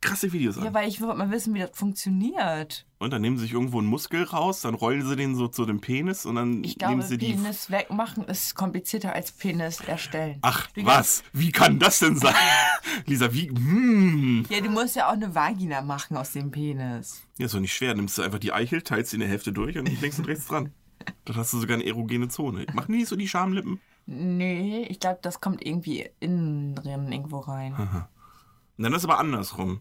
krasse 0.00 0.32
Videos 0.32 0.56
an. 0.58 0.64
Ja, 0.64 0.74
weil 0.74 0.88
ich 0.88 1.00
wollte 1.00 1.16
mal 1.18 1.30
wissen, 1.30 1.52
wie 1.54 1.58
das 1.60 1.70
funktioniert. 1.74 2.86
und 2.98 3.12
dann 3.12 3.20
nehmen 3.22 3.36
sie 3.38 3.44
sich 3.44 3.52
irgendwo 3.52 3.78
einen 3.78 3.86
Muskel 3.88 4.22
raus, 4.24 4.62
dann 4.62 4.74
rollen 4.74 5.06
sie 5.06 5.16
den 5.16 5.34
so 5.34 5.48
zu 5.48 5.66
dem 5.66 5.80
Penis 5.80 6.26
und 6.26 6.34
dann 6.36 6.64
Ich 6.64 6.78
glaube, 6.78 6.96
nehmen 6.96 7.06
sie 7.08 7.18
die. 7.18 7.32
Penis 7.32 7.70
wegmachen 7.70 8.24
ist 8.24 8.54
komplizierter 8.54 9.12
als 9.14 9.32
Penis 9.32 9.80
erstellen. 9.80 10.38
Ach, 10.42 10.66
Du 10.74 10.84
was? 10.84 11.22
Wie 11.32 11.52
kann 11.52 11.78
das 11.78 11.98
denn 12.00 12.16
sein? 12.16 12.34
Lisa, 13.06 13.32
wie? 13.32 13.48
Hm. 13.48 14.46
Ja, 14.48 14.60
du 14.60 14.70
musst 14.70 14.96
ja 14.96 15.08
auch 15.08 15.12
eine 15.12 15.34
Vagina 15.34 15.82
machen 15.82 16.16
aus 16.16 16.32
dem 16.32 16.50
Penis. 16.50 17.22
Ja, 17.38 17.46
ist 17.46 17.54
doch 17.54 17.60
nicht 17.60 17.72
schwer. 17.74 17.94
Nimmst 17.94 18.18
du 18.18 18.22
einfach 18.22 18.38
die 18.38 18.52
Eichel, 18.52 18.82
teilst 18.82 19.10
sie 19.10 19.16
in 19.16 19.20
der 19.20 19.28
Hälfte 19.28 19.52
durch 19.52 19.76
und 19.78 20.00
links 20.00 20.18
und 20.18 20.26
rechts 20.26 20.46
dran. 20.46 20.72
Dann 21.24 21.36
hast 21.36 21.52
du 21.52 21.58
sogar 21.58 21.76
eine 21.76 21.86
erogene 21.86 22.28
Zone. 22.28 22.66
Machen 22.74 22.92
die 22.92 22.98
nicht 22.98 23.08
so 23.08 23.16
die 23.16 23.28
Schamlippen? 23.28 23.80
Nee, 24.06 24.86
ich 24.90 25.00
glaube, 25.00 25.18
das 25.22 25.40
kommt 25.40 25.64
irgendwie 25.64 26.08
innen 26.20 26.74
drin 26.74 27.10
irgendwo 27.12 27.38
rein. 27.38 27.72
Und 27.74 28.84
dann 28.84 28.92
ist 28.92 29.04
aber 29.04 29.18
andersrum. 29.18 29.80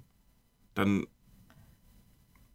Dann. 0.80 1.08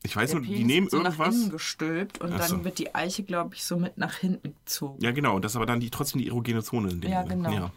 Ich 0.03 0.15
weiß 0.15 0.31
Der 0.31 0.41
nur, 0.41 0.47
die 0.47 0.53
Penis 0.55 0.67
nehmen 0.67 0.85
wird 0.87 0.91
so 0.93 0.99
nach 1.03 1.13
irgendwas. 1.19 1.35
innen 1.35 1.51
gestülpt 1.51 2.21
und 2.21 2.33
Ach 2.35 2.49
dann 2.49 2.65
wird 2.65 2.79
die 2.79 2.95
Eiche, 2.95 3.23
glaube 3.23 3.55
ich, 3.55 3.65
so 3.65 3.79
mit 3.79 3.97
nach 3.97 4.15
hinten 4.17 4.55
gezogen. 4.55 4.99
Ja, 5.03 5.13
genau. 5.13 5.37
Und 5.37 5.45
das 5.45 5.53
ist 5.53 5.57
aber 5.57 5.65
dann 5.67 5.81
die, 5.81 5.89
trotzdem 5.91 6.21
die 6.21 6.29
erogene 6.29 6.63
Zone. 6.63 6.91
In 6.91 7.01
dem 7.01 7.11
Ja, 7.11 7.23
Sinne. 7.23 7.37
genau. 7.37 7.51
Ja. 7.53 7.73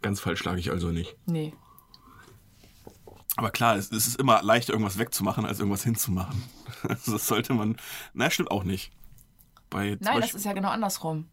Ganz 0.00 0.20
falsch 0.20 0.38
schlage 0.38 0.58
ich 0.60 0.70
also 0.70 0.88
nicht. 0.88 1.16
Nee. 1.26 1.52
Aber 3.36 3.50
klar, 3.50 3.76
es, 3.76 3.92
es 3.92 4.06
ist 4.06 4.16
immer 4.18 4.42
leichter, 4.42 4.72
irgendwas 4.72 4.98
wegzumachen, 4.98 5.44
als 5.46 5.58
irgendwas 5.58 5.84
hinzumachen. 5.84 6.42
Also 6.88 7.12
das 7.12 7.26
sollte 7.26 7.54
man. 7.54 7.76
Na, 8.14 8.30
stimmt 8.30 8.50
auch 8.52 8.62
nicht. 8.62 8.92
Bei 9.68 9.90
Nein, 9.90 9.98
das 10.00 10.14
Beispiel, 10.20 10.38
ist 10.38 10.44
ja 10.46 10.52
genau 10.52 10.68
andersrum. 10.68 11.28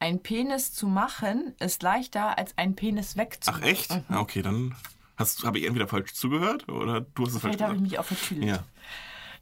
Ein 0.00 0.20
Penis 0.22 0.72
zu 0.74 0.88
machen 0.88 1.54
ist 1.60 1.82
leichter, 1.84 2.36
als 2.36 2.58
ein 2.58 2.74
Penis 2.74 3.12
Ach 3.12 3.18
wegzumachen. 3.18 3.62
echt? 3.62 3.90
Ja, 4.10 4.18
okay, 4.20 4.42
dann 4.42 4.74
hast 5.16 5.44
habe 5.44 5.58
ich 5.58 5.66
entweder 5.66 5.88
falsch 5.88 6.14
zugehört 6.14 6.68
oder 6.68 7.00
du 7.00 7.24
hast 7.26 7.34
es 7.34 7.40
falsch 7.40 7.56
Vielleicht 7.56 7.62
habe 7.62 7.74
ich 7.74 7.82
gesagt. 7.82 7.90
mich 7.90 7.98
auch 7.98 8.04
vertüdelt. 8.04 8.46
Ja. 8.48 8.64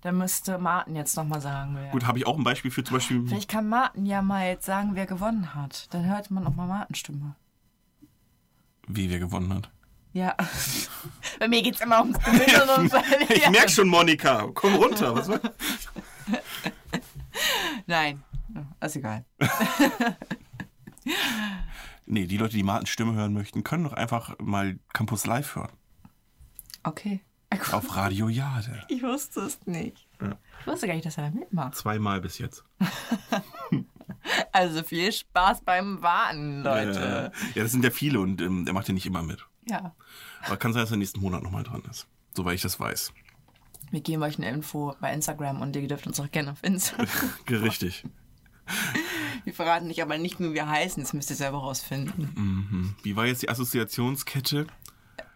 Da 0.03 0.13
müsste 0.13 0.59
Martin 0.59 0.97
jetzt 0.97 1.17
nochmal 1.17 1.41
sagen, 1.41 1.77
wer. 1.77 1.91
Gut, 1.91 2.07
habe 2.07 2.19
ich 2.19 2.27
auch 2.27 2.37
ein 2.37 2.45
Beispiel 2.45 2.71
für 2.71 2.85
zum 2.85 2.97
Beispiel. 2.97 3.27
Vielleicht 3.27 3.49
kann 3.49 3.69
Martin 3.69 4.05
ja 4.05 4.21
mal 4.21 4.47
jetzt 4.47 4.67
sagen, 4.67 4.91
wer 4.95 5.07
gewonnen 5.07 5.55
hat. 5.55 5.93
Dann 5.95 6.05
hört 6.05 6.31
man 6.31 6.47
auch 6.47 6.55
mal 6.55 6.67
Martins 6.67 6.99
Stimme. 6.99 7.37
Wie 8.87 9.09
wer 9.09 9.19
gewonnen 9.19 9.55
hat. 9.55 9.71
Ja. 10.13 10.37
Bei 11.39 11.49
mir 11.49 11.63
geht's 11.63 11.81
immer 11.81 12.01
ums 12.01 12.19
Gewinnen 12.19 12.69
und 12.93 13.31
Ich 13.31 13.49
merk 13.51 13.71
schon, 13.71 13.89
Monika. 13.89 14.47
Komm 14.53 14.75
runter. 14.75 15.15
Was 15.15 15.29
war? 15.29 15.41
Nein. 17.87 18.23
Ist 18.81 18.97
egal. 18.97 19.25
Nee, 22.07 22.27
die 22.27 22.37
Leute, 22.37 22.57
die 22.57 22.63
Martins 22.63 22.91
Stimme 22.91 23.15
hören 23.15 23.33
möchten, 23.33 23.65
können 23.65 23.85
doch 23.85 23.93
einfach 23.93 24.39
mal 24.39 24.79
Campus 24.93 25.27
Live 25.27 25.57
hören. 25.57 25.73
Okay. 26.83 27.21
Auf 27.73 27.97
Radio 27.97 28.29
Jade. 28.29 28.83
Ich 28.89 29.03
wusste 29.03 29.41
es 29.41 29.65
nicht. 29.67 30.07
Ich 30.61 30.67
wusste 30.67 30.87
gar 30.87 30.95
nicht, 30.95 31.07
dass 31.07 31.19
er 31.19 31.31
da 31.31 31.39
mitmacht. 31.39 31.77
Zweimal 31.77 32.21
bis 32.21 32.39
jetzt. 32.39 32.65
Also 34.53 34.83
viel 34.83 35.13
Spaß 35.13 35.63
beim 35.63 36.03
Warten, 36.03 36.63
Leute. 36.63 37.33
Ja, 37.55 37.63
das 37.63 37.73
sind 37.73 37.85
ja 37.85 37.91
viele 37.91 38.21
und 38.21 38.41
ähm, 38.41 38.65
der 38.65 38.73
macht 38.75 38.89
ja 38.89 38.95
nicht 38.95 39.07
immer 39.07 39.23
mit. 39.23 39.47
Ja. 39.69 39.95
Aber 40.47 40.57
kann 40.57 40.73
sein, 40.73 40.83
dass 40.83 40.91
er 40.91 40.97
nächsten 40.97 41.21
Monat 41.21 41.43
nochmal 41.43 41.63
dran 41.63 41.83
ist. 41.91 42.07
Soweit 42.35 42.55
ich 42.55 42.63
das 42.63 42.79
weiß. 42.79 43.13
Wir 43.91 44.01
geben 44.01 44.23
euch 44.23 44.39
eine 44.39 44.49
Info 44.49 44.95
bei 45.01 45.13
Instagram 45.13 45.61
und 45.61 45.77
ihr 45.77 45.87
dürft 45.89 46.07
uns 46.07 46.21
auch 46.21 46.31
gerne 46.31 46.53
auf 46.53 46.63
Instagram. 46.63 47.09
Richtig. 47.49 48.05
Wir 49.45 49.53
verraten 49.55 49.87
nicht 49.89 50.01
aber 50.03 50.17
nicht, 50.19 50.41
wie 50.41 50.55
wir 50.55 50.69
heißen. 50.69 51.03
Das 51.03 51.13
müsst 51.13 51.31
ihr 51.31 51.37
selber 51.37 51.59
rausfinden. 51.59 52.97
Wie 53.03 53.15
war 53.17 53.27
jetzt 53.27 53.43
die 53.43 53.49
Assoziationskette? 53.49 54.67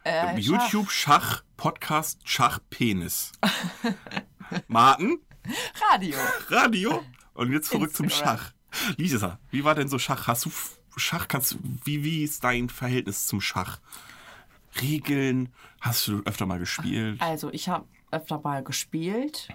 Äh, 0.04 0.38
YouTube, 0.38 0.90
Schach, 0.90 1.42
Podcast, 1.56 2.20
Schach, 2.24 2.60
Penis. 2.70 3.32
Martin, 4.68 5.18
Schach. 5.74 5.92
Radio. 5.92 6.18
Radio 6.48 7.04
und 7.34 7.52
jetzt 7.52 7.70
zurück 7.70 7.94
zum 7.94 8.04
Instagram. 8.06 8.38
Schach. 8.38 8.52
Lisa, 8.96 9.38
wie 9.50 9.64
war 9.64 9.74
denn 9.74 9.88
so 9.88 9.98
Schach? 9.98 10.26
Hast 10.26 10.44
du 10.46 10.50
Schach, 10.96 11.28
kannst 11.28 11.52
du- 11.52 11.58
wie, 11.84 12.02
wie 12.04 12.24
ist 12.24 12.42
dein 12.44 12.68
Verhältnis 12.70 13.26
zum 13.26 13.40
Schach? 13.40 13.78
Regeln? 14.80 15.52
Hast 15.80 16.08
du 16.08 16.22
öfter 16.24 16.46
mal 16.46 16.58
gespielt? 16.58 17.20
Also, 17.20 17.50
ich 17.52 17.68
habe 17.68 17.86
öfter 18.10 18.40
mal 18.40 18.62
gespielt. 18.64 19.48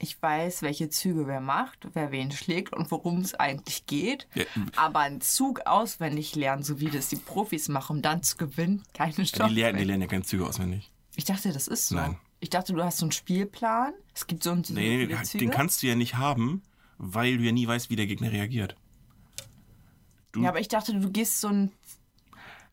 Ich 0.00 0.20
weiß, 0.22 0.62
welche 0.62 0.90
Züge 0.90 1.26
wer 1.26 1.40
macht, 1.40 1.88
wer 1.92 2.12
wen 2.12 2.30
schlägt 2.30 2.72
und 2.72 2.90
worum 2.90 3.20
es 3.20 3.34
eigentlich 3.34 3.86
geht. 3.86 4.28
Ja. 4.34 4.44
Aber 4.76 5.00
einen 5.00 5.20
Zug 5.20 5.60
auswendig 5.66 6.36
lernen, 6.36 6.62
so 6.62 6.78
wie 6.78 6.86
das 6.90 7.08
die 7.08 7.16
Profis 7.16 7.68
machen, 7.68 7.96
um 7.96 8.02
dann 8.02 8.22
zu 8.22 8.36
gewinnen, 8.36 8.84
keine 8.94 9.12
Die 9.14 9.24
Chance. 9.24 9.52
lernen, 9.54 9.78
die 9.78 9.84
lernen 9.84 10.02
ja 10.02 10.08
keine 10.08 10.22
Züge 10.22 10.46
auswendig. 10.46 10.90
Ich 11.16 11.24
dachte, 11.24 11.52
das 11.52 11.66
ist 11.66 11.88
so. 11.88 11.96
Nein. 11.96 12.16
Ich 12.40 12.50
dachte, 12.50 12.72
du 12.72 12.84
hast 12.84 12.98
so 12.98 13.06
einen 13.06 13.12
Spielplan. 13.12 13.92
Es 14.14 14.28
gibt 14.28 14.44
so 14.44 14.50
einen 14.52 14.62
so 14.62 14.72
Nee, 14.72 15.06
nee, 15.08 15.16
den 15.38 15.50
kannst 15.50 15.82
du 15.82 15.88
ja 15.88 15.96
nicht 15.96 16.14
haben, 16.14 16.62
weil 16.98 17.36
du 17.38 17.42
ja 17.42 17.50
nie 17.50 17.66
weißt, 17.66 17.90
wie 17.90 17.96
der 17.96 18.06
Gegner 18.06 18.30
reagiert. 18.30 18.76
du- 20.32 20.42
ja, 20.42 20.48
aber 20.50 20.60
ich 20.60 20.68
dachte, 20.68 20.94
du 20.98 21.10
gehst 21.10 21.40
so 21.40 21.48
ein. 21.48 21.72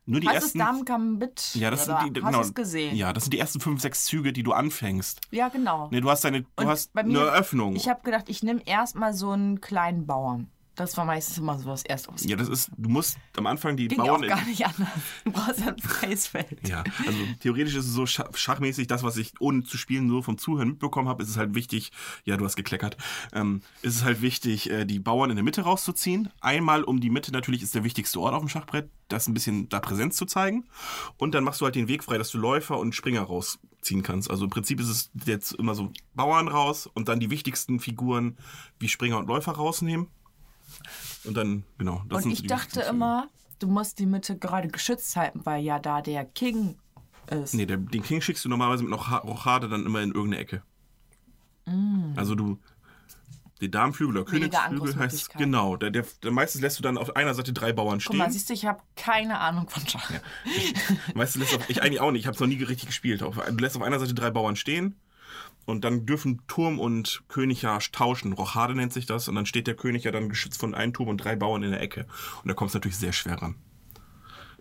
Nur 0.07 0.19
die 0.19 0.27
Hast 0.27 0.35
ersten. 0.35 0.59
Damen 0.59 0.85
Gambit? 0.85 1.55
ja, 1.55 1.71
das 1.71 1.85
sind 1.85 1.97
die, 2.15 2.21
Hast 2.21 2.31
genau, 2.31 2.51
gesehen? 2.53 2.95
Ja, 2.95 3.11
das 3.11 3.23
sind 3.23 3.33
die 3.33 3.39
ersten 3.39 3.59
fünf, 3.59 3.81
sechs 3.81 4.05
Züge, 4.05 4.33
die 4.33 4.43
du 4.43 4.53
anfängst. 4.53 5.21
Ja, 5.31 5.49
genau. 5.49 5.87
Nee, 5.91 6.01
du 6.01 6.09
hast 6.09 6.23
deine, 6.23 6.41
du 6.41 6.47
Und 6.57 6.67
hast 6.67 6.95
eine 6.95 7.17
Eröffnung. 7.17 7.75
Ich 7.75 7.89
habe 7.89 8.01
gedacht, 8.03 8.29
ich 8.29 8.43
nehme 8.43 8.61
erstmal 8.65 9.13
so 9.13 9.31
einen 9.31 9.61
kleinen 9.61 10.05
Bauern. 10.05 10.51
Das 10.75 10.97
war 10.97 11.05
meistens 11.05 11.37
immer 11.37 11.57
so 11.57 11.69
das 11.69 11.83
erste, 11.83 12.11
was 12.13 12.25
Ja, 12.25 12.35
das 12.35 12.49
ist, 12.49 12.69
du 12.75 12.89
musst 12.89 13.17
am 13.37 13.47
Anfang 13.47 13.77
die 13.77 13.87
ging 13.87 13.99
auch 14.01 14.07
Bauern. 14.07 14.27
gar 14.27 14.43
nicht 14.45 14.65
anders. 14.65 14.89
Du 15.23 15.31
brauchst 15.31 15.59
ja 15.61 15.67
ein 15.67 15.79
freies 15.79 16.27
Feld. 16.27 16.67
Ja, 16.67 16.83
also 17.07 17.17
theoretisch 17.39 17.75
ist 17.75 17.85
es 17.85 17.93
so 17.93 18.05
schach- 18.05 18.35
schachmäßig, 18.35 18.87
das, 18.87 19.01
was 19.03 19.15
ich 19.17 19.33
ohne 19.39 19.63
zu 19.63 19.77
spielen 19.77 20.09
so 20.09 20.21
vom 20.21 20.37
Zuhören 20.37 20.69
mitbekommen 20.69 21.07
habe, 21.07 21.23
ist 21.23 21.29
es 21.29 21.37
halt 21.37 21.55
wichtig, 21.55 21.91
ja, 22.25 22.35
du 22.37 22.43
hast 22.45 22.55
gekleckert, 22.57 22.97
ähm, 23.33 23.61
ist 23.81 23.95
es 23.95 24.03
halt 24.03 24.21
wichtig, 24.21 24.69
äh, 24.69 24.85
die 24.85 24.99
Bauern 24.99 25.29
in 25.29 25.37
der 25.37 25.43
Mitte 25.43 25.61
rauszuziehen. 25.61 26.29
Einmal 26.41 26.83
um 26.83 26.99
die 26.99 27.09
Mitte 27.09 27.31
natürlich 27.31 27.61
ist 27.63 27.73
der 27.73 27.83
wichtigste 27.83 28.19
Ort 28.19 28.33
auf 28.33 28.41
dem 28.41 28.49
Schachbrett, 28.49 28.89
das 29.07 29.27
ein 29.27 29.33
bisschen 29.33 29.69
da 29.69 29.79
Präsenz 29.79 30.17
zu 30.17 30.25
zeigen. 30.25 30.65
Und 31.17 31.35
dann 31.35 31.43
machst 31.45 31.61
du 31.61 31.65
halt 31.65 31.75
den 31.75 31.87
Weg 31.87 32.03
frei, 32.03 32.17
dass 32.17 32.31
du 32.31 32.37
Läufer 32.37 32.77
und 32.79 32.93
Springer 32.95 33.21
rausziehen 33.21 34.03
kannst. 34.03 34.29
Also 34.29 34.43
im 34.45 34.49
Prinzip 34.49 34.79
ist 34.81 34.89
es 34.89 35.11
jetzt 35.25 35.53
immer 35.53 35.73
so 35.75 35.91
Bauern 36.15 36.47
raus 36.47 36.87
und 36.93 37.07
dann 37.07 37.19
die 37.19 37.29
wichtigsten 37.29 37.79
Figuren 37.79 38.37
wie 38.79 38.89
Springer 38.89 39.17
und 39.19 39.27
Läufer 39.27 39.53
rausnehmen. 39.53 40.07
Und 41.23 41.35
dann, 41.35 41.63
genau. 41.77 42.03
Das 42.09 42.25
Und 42.25 42.31
ich 42.31 42.45
dachte 42.47 42.81
immer, 42.81 43.27
du 43.59 43.67
musst 43.67 43.99
die 43.99 44.05
Mitte 44.05 44.37
gerade 44.37 44.67
geschützt 44.67 45.15
halten, 45.15 45.41
weil 45.45 45.63
ja 45.63 45.79
da 45.79 46.01
der 46.01 46.25
King 46.25 46.77
ist. 47.31 47.53
Nee, 47.55 47.65
der, 47.65 47.77
den 47.77 48.03
King 48.03 48.21
schickst 48.21 48.45
du 48.45 48.49
normalerweise 48.49 48.83
mit 48.83 48.91
noch 48.91 49.09
Ha- 49.09 49.17
Rochade 49.17 49.67
dann 49.69 49.85
immer 49.85 50.01
in 50.01 50.09
irgendeine 50.11 50.37
Ecke. 50.41 50.61
Also 52.15 52.35
du. 52.35 52.59
Die 53.61 53.71
Damenflügel 53.71 54.17
oder 54.17 54.25
Mm. 54.25 54.31
Königsflügel 54.31 54.95
heißt 54.97 55.33
genau. 55.35 55.77
Der, 55.77 55.89
der, 55.89 56.05
der 56.21 56.31
meistens 56.31 56.61
lässt 56.61 56.77
du 56.77 56.83
dann 56.83 56.97
auf 56.97 57.15
einer 57.15 57.33
Seite 57.33 57.53
drei 57.53 57.71
Bauern 57.71 57.99
Guck 58.05 58.15
mal, 58.17 58.25
stehen. 58.25 58.33
siehst 58.33 58.49
du, 58.49 58.53
ich 58.53 58.65
habe 58.65 58.81
keine 58.97 59.39
Ahnung 59.39 59.69
von 59.69 59.87
Schach. 59.87 60.11
meistens 61.15 61.41
lässt 61.41 61.55
auf, 61.55 61.69
ich 61.69 61.81
eigentlich 61.81 62.01
auch 62.01 62.11
nicht. 62.11 62.21
Ich 62.21 62.27
habe 62.27 62.35
es 62.35 62.39
noch 62.41 62.47
nie 62.47 62.61
richtig 62.61 62.87
gespielt. 62.87 63.23
Auf, 63.23 63.37
du 63.37 63.55
lässt 63.55 63.77
auf 63.77 63.81
einer 63.81 63.97
Seite 63.97 64.13
drei 64.13 64.29
Bauern 64.29 64.57
stehen 64.57 64.95
und 65.65 65.83
dann 65.83 66.05
dürfen 66.05 66.41
Turm 66.47 66.79
und 66.79 67.23
König 67.27 67.61
ja 67.61 67.77
tauschen. 67.91 68.33
Rochade 68.33 68.75
nennt 68.75 68.93
sich 68.93 69.05
das 69.05 69.27
und 69.27 69.35
dann 69.35 69.45
steht 69.45 69.67
der 69.67 69.75
König 69.75 70.03
ja 70.03 70.11
dann 70.11 70.29
geschützt 70.29 70.59
von 70.59 70.73
einem 70.75 70.93
Turm 70.93 71.09
und 71.09 71.17
drei 71.17 71.35
Bauern 71.35 71.63
in 71.63 71.71
der 71.71 71.81
Ecke 71.81 72.05
und 72.41 72.47
da 72.47 72.53
kommst 72.53 72.75
du 72.75 72.77
natürlich 72.77 72.97
sehr 72.97 73.13
schwer 73.13 73.41
ran. 73.41 73.55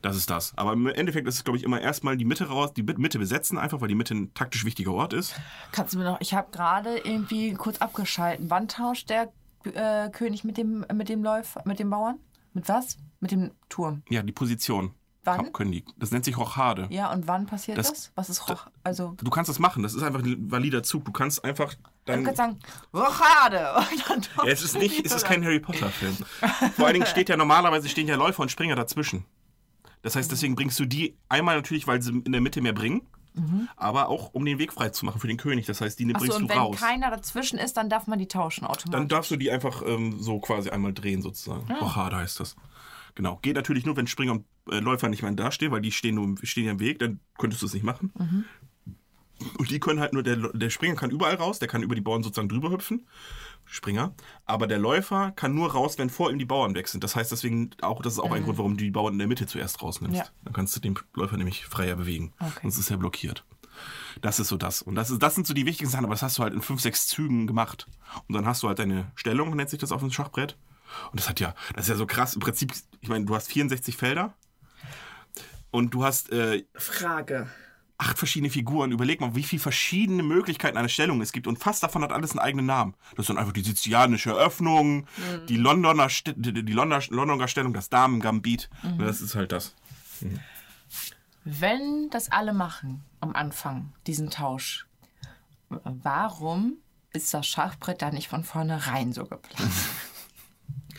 Das 0.04 0.16
ist 0.16 0.28
das. 0.28 0.52
Aber 0.58 0.74
im 0.74 0.86
Endeffekt 0.86 1.26
ist 1.26 1.36
es, 1.36 1.44
glaube 1.44 1.56
ich, 1.56 1.64
immer 1.64 1.80
erstmal 1.80 2.18
die 2.18 2.26
Mitte 2.26 2.48
raus, 2.48 2.74
die 2.74 2.82
Mitte 2.82 3.18
besetzen, 3.18 3.56
einfach 3.56 3.80
weil 3.80 3.88
die 3.88 3.94
Mitte 3.94 4.14
ein 4.14 4.34
taktisch 4.34 4.66
wichtiger 4.66 4.92
Ort 4.92 5.14
ist. 5.14 5.34
Kannst 5.72 5.94
du 5.94 5.98
mir 5.98 6.04
noch, 6.04 6.20
ich 6.20 6.34
habe 6.34 6.50
gerade 6.52 6.98
irgendwie 6.98 7.54
kurz 7.54 7.78
abgeschalten. 7.78 8.50
Wann 8.50 8.68
tauscht 8.68 9.08
der 9.08 9.32
äh, 9.64 10.10
König 10.10 10.44
mit 10.44 10.58
dem, 10.58 10.84
mit 10.92 11.08
dem 11.08 11.22
Läufer, 11.22 11.62
mit 11.64 11.78
dem 11.78 11.88
Bauern? 11.88 12.18
Mit 12.52 12.68
was? 12.68 12.98
Mit 13.20 13.30
dem 13.30 13.52
Turm. 13.70 14.02
Ja, 14.10 14.22
die 14.22 14.32
Position. 14.32 14.94
Wann? 15.24 15.52
Können 15.52 15.72
die. 15.72 15.84
Das 15.96 16.10
nennt 16.10 16.24
sich 16.24 16.36
Rochade. 16.36 16.86
Ja, 16.90 17.12
und 17.12 17.26
wann 17.26 17.46
passiert 17.46 17.78
das? 17.78 17.88
Das- 17.88 18.12
Was 18.14 18.28
ist 18.28 18.48
Roch? 18.48 18.66
Also, 18.82 19.14
Du 19.22 19.30
kannst 19.30 19.48
das 19.48 19.58
machen. 19.58 19.82
Das 19.82 19.94
ist 19.94 20.02
einfach 20.02 20.22
ein 20.22 20.50
valider 20.50 20.82
Zug. 20.82 21.04
Du 21.04 21.12
kannst 21.12 21.44
einfach 21.44 21.72
du 21.74 21.80
dann. 22.04 22.24
kannst 22.24 22.36
sagen, 22.38 22.58
Rochade! 22.92 23.74
Und 24.14 24.30
Ja, 24.44 24.44
es 24.52 24.62
ist 24.62 24.78
nicht, 24.78 25.04
es 25.04 25.12
ist 25.12 25.24
kein 25.24 25.42
Harry 25.44 25.60
Potter 25.60 25.88
Film. 25.90 26.16
Vor 26.76 26.86
allen 26.86 26.94
Dingen 26.94 27.06
steht 27.06 27.28
ja 27.28 27.36
normalerweise 27.36 27.88
stehen 27.88 28.08
ja 28.08 28.16
Läufer 28.16 28.42
und 28.42 28.50
Springer 28.50 28.76
dazwischen. 28.76 29.24
Das 30.02 30.16
heißt, 30.16 30.30
deswegen 30.30 30.54
bringst 30.54 30.78
du 30.78 30.84
die 30.84 31.16
einmal 31.28 31.56
natürlich, 31.56 31.86
weil 31.86 32.02
sie 32.02 32.10
in 32.10 32.32
der 32.32 32.40
Mitte 32.42 32.60
mehr 32.60 32.74
bringen, 32.74 33.02
aber 33.76 34.08
auch 34.10 34.32
um 34.34 34.44
den 34.44 34.58
Weg 34.58 34.72
frei 34.72 34.90
zu 34.90 35.04
machen 35.06 35.18
für 35.20 35.26
den 35.28 35.38
König. 35.38 35.66
Das 35.66 35.80
heißt, 35.80 35.98
die 35.98 36.04
Achso, 36.04 36.18
bringst 36.18 36.36
und 36.36 36.42
du 36.44 36.48
wenn 36.50 36.58
raus. 36.58 36.76
keiner 36.78 37.10
dazwischen 37.10 37.58
ist, 37.58 37.76
dann 37.76 37.88
darf 37.88 38.06
man 38.06 38.18
die 38.18 38.28
tauschen 38.28 38.64
automatisch. 38.64 38.90
Dann 38.92 39.08
darfst 39.08 39.30
du 39.30 39.36
die 39.36 39.50
einfach 39.50 39.82
ähm, 39.86 40.20
so 40.20 40.38
quasi 40.38 40.68
einmal 40.70 40.92
drehen 40.92 41.22
sozusagen. 41.22 41.66
Ah. 41.72 41.78
Rochade 41.80 42.16
heißt 42.16 42.38
das. 42.38 42.54
Genau. 43.14 43.38
Geht 43.42 43.56
natürlich 43.56 43.86
nur, 43.86 43.96
wenn 43.96 44.06
Springer 44.06 44.32
und 44.32 44.44
äh, 44.70 44.80
Läufer 44.80 45.08
nicht 45.08 45.22
mehr 45.22 45.32
da 45.32 45.52
stehen, 45.52 45.70
weil 45.70 45.80
die 45.80 45.92
stehen, 45.92 46.16
nur, 46.16 46.24
im- 46.24 46.38
stehen 46.42 46.64
ja 46.64 46.72
im 46.72 46.80
Weg, 46.80 46.98
dann 46.98 47.20
könntest 47.38 47.62
du 47.62 47.66
es 47.66 47.74
nicht 47.74 47.84
machen. 47.84 48.12
Mhm. 48.18 48.44
Und 49.58 49.70
die 49.70 49.80
können 49.80 50.00
halt 50.00 50.12
nur, 50.12 50.22
der, 50.22 50.36
der 50.36 50.70
Springer 50.70 50.94
kann 50.94 51.10
überall 51.10 51.34
raus, 51.34 51.58
der 51.58 51.68
kann 51.68 51.82
über 51.82 51.94
die 51.94 52.00
Bauern 52.00 52.22
sozusagen 52.22 52.48
drüber 52.48 52.70
hüpfen. 52.70 53.06
Springer. 53.66 54.14
Aber 54.46 54.66
der 54.66 54.78
Läufer 54.78 55.32
kann 55.32 55.54
nur 55.54 55.72
raus, 55.72 55.98
wenn 55.98 56.10
vor 56.10 56.30
ihm 56.30 56.38
die 56.38 56.44
Bauern 56.44 56.74
weg 56.74 56.86
sind. 56.88 57.02
Das 57.02 57.16
heißt 57.16 57.32
deswegen 57.32 57.70
auch, 57.80 58.02
das 58.02 58.14
ist 58.14 58.18
auch 58.20 58.30
ein 58.32 58.44
Grund, 58.44 58.58
warum 58.58 58.76
du 58.76 58.84
die 58.84 58.90
Bauern 58.90 59.14
in 59.14 59.18
der 59.18 59.28
Mitte 59.28 59.46
zuerst 59.46 59.82
rausnimmst. 59.82 60.14
Mhm. 60.16 60.18
Ja. 60.18 60.26
Dann 60.44 60.52
kannst 60.52 60.76
du 60.76 60.80
den 60.80 60.98
Läufer 61.14 61.36
nämlich 61.36 61.66
freier 61.66 61.96
bewegen. 61.96 62.32
Okay. 62.38 62.60
Sonst 62.62 62.78
ist 62.78 62.90
er 62.90 62.96
blockiert. 62.96 63.44
Das 64.22 64.38
ist 64.38 64.48
so 64.48 64.56
das. 64.56 64.82
Und 64.82 64.94
das, 64.94 65.10
ist, 65.10 65.22
das 65.22 65.34
sind 65.34 65.46
so 65.46 65.54
die 65.54 65.66
wichtigen 65.66 65.90
Sachen, 65.90 66.04
aber 66.04 66.14
das 66.14 66.22
hast 66.22 66.38
du 66.38 66.42
halt 66.42 66.54
in 66.54 66.62
fünf, 66.62 66.80
sechs 66.80 67.08
Zügen 67.08 67.46
gemacht. 67.46 67.88
Und 68.28 68.34
dann 68.34 68.46
hast 68.46 68.62
du 68.62 68.68
halt 68.68 68.78
deine 68.78 69.10
Stellung, 69.16 69.54
nennt 69.56 69.70
sich 69.70 69.80
das 69.80 69.92
auf 69.92 70.00
dem 70.00 70.12
Schachbrett. 70.12 70.56
Und 71.10 71.20
das 71.20 71.28
hat 71.28 71.40
ja, 71.40 71.54
das 71.74 71.84
ist 71.86 71.90
ja 71.90 71.96
so 71.96 72.06
krass. 72.06 72.34
Im 72.34 72.40
Prinzip, 72.40 72.72
ich 73.00 73.08
meine, 73.08 73.24
du 73.24 73.34
hast 73.34 73.48
64 73.48 73.96
Felder 73.96 74.34
und 75.70 75.92
du 75.92 76.04
hast 76.04 76.30
äh, 76.30 76.64
Frage. 76.74 77.48
acht 77.98 78.18
verschiedene 78.18 78.50
Figuren. 78.50 78.92
Überleg 78.92 79.20
mal, 79.20 79.34
wie 79.34 79.42
viele 79.42 79.60
verschiedene 79.60 80.22
Möglichkeiten 80.22 80.76
einer 80.76 80.88
Stellung 80.88 81.20
es 81.20 81.32
gibt. 81.32 81.46
Und 81.46 81.58
fast 81.58 81.82
davon 81.82 82.02
hat 82.02 82.12
alles 82.12 82.30
einen 82.32 82.38
eigenen 82.40 82.66
Namen. 82.66 82.94
Das 83.16 83.26
dann 83.26 83.38
einfach 83.38 83.52
die 83.52 83.62
sizilianische 83.62 84.32
Öffnung, 84.32 85.06
die 85.48 85.56
Londoner, 85.56 86.06
St- 86.08 86.34
die, 86.36 86.64
die 86.64 86.72
Londoner, 86.72 87.02
Londoner 87.10 87.48
Stellung, 87.48 87.72
das 87.72 87.88
Damen-Gambit. 87.88 88.68
Das 88.98 89.20
ist 89.20 89.34
halt 89.34 89.50
das. 89.52 89.74
Wenn 91.44 92.08
das 92.10 92.30
alle 92.32 92.52
machen 92.52 93.02
am 93.20 93.34
Anfang, 93.34 93.92
diesen 94.06 94.30
Tausch, 94.30 94.86
warum 95.68 96.74
ist 97.12 97.34
das 97.34 97.46
Schachbrett 97.46 98.00
da 98.02 98.10
nicht 98.10 98.28
von 98.28 98.44
vornherein 98.44 99.12
so 99.12 99.24
geplant? 99.24 99.70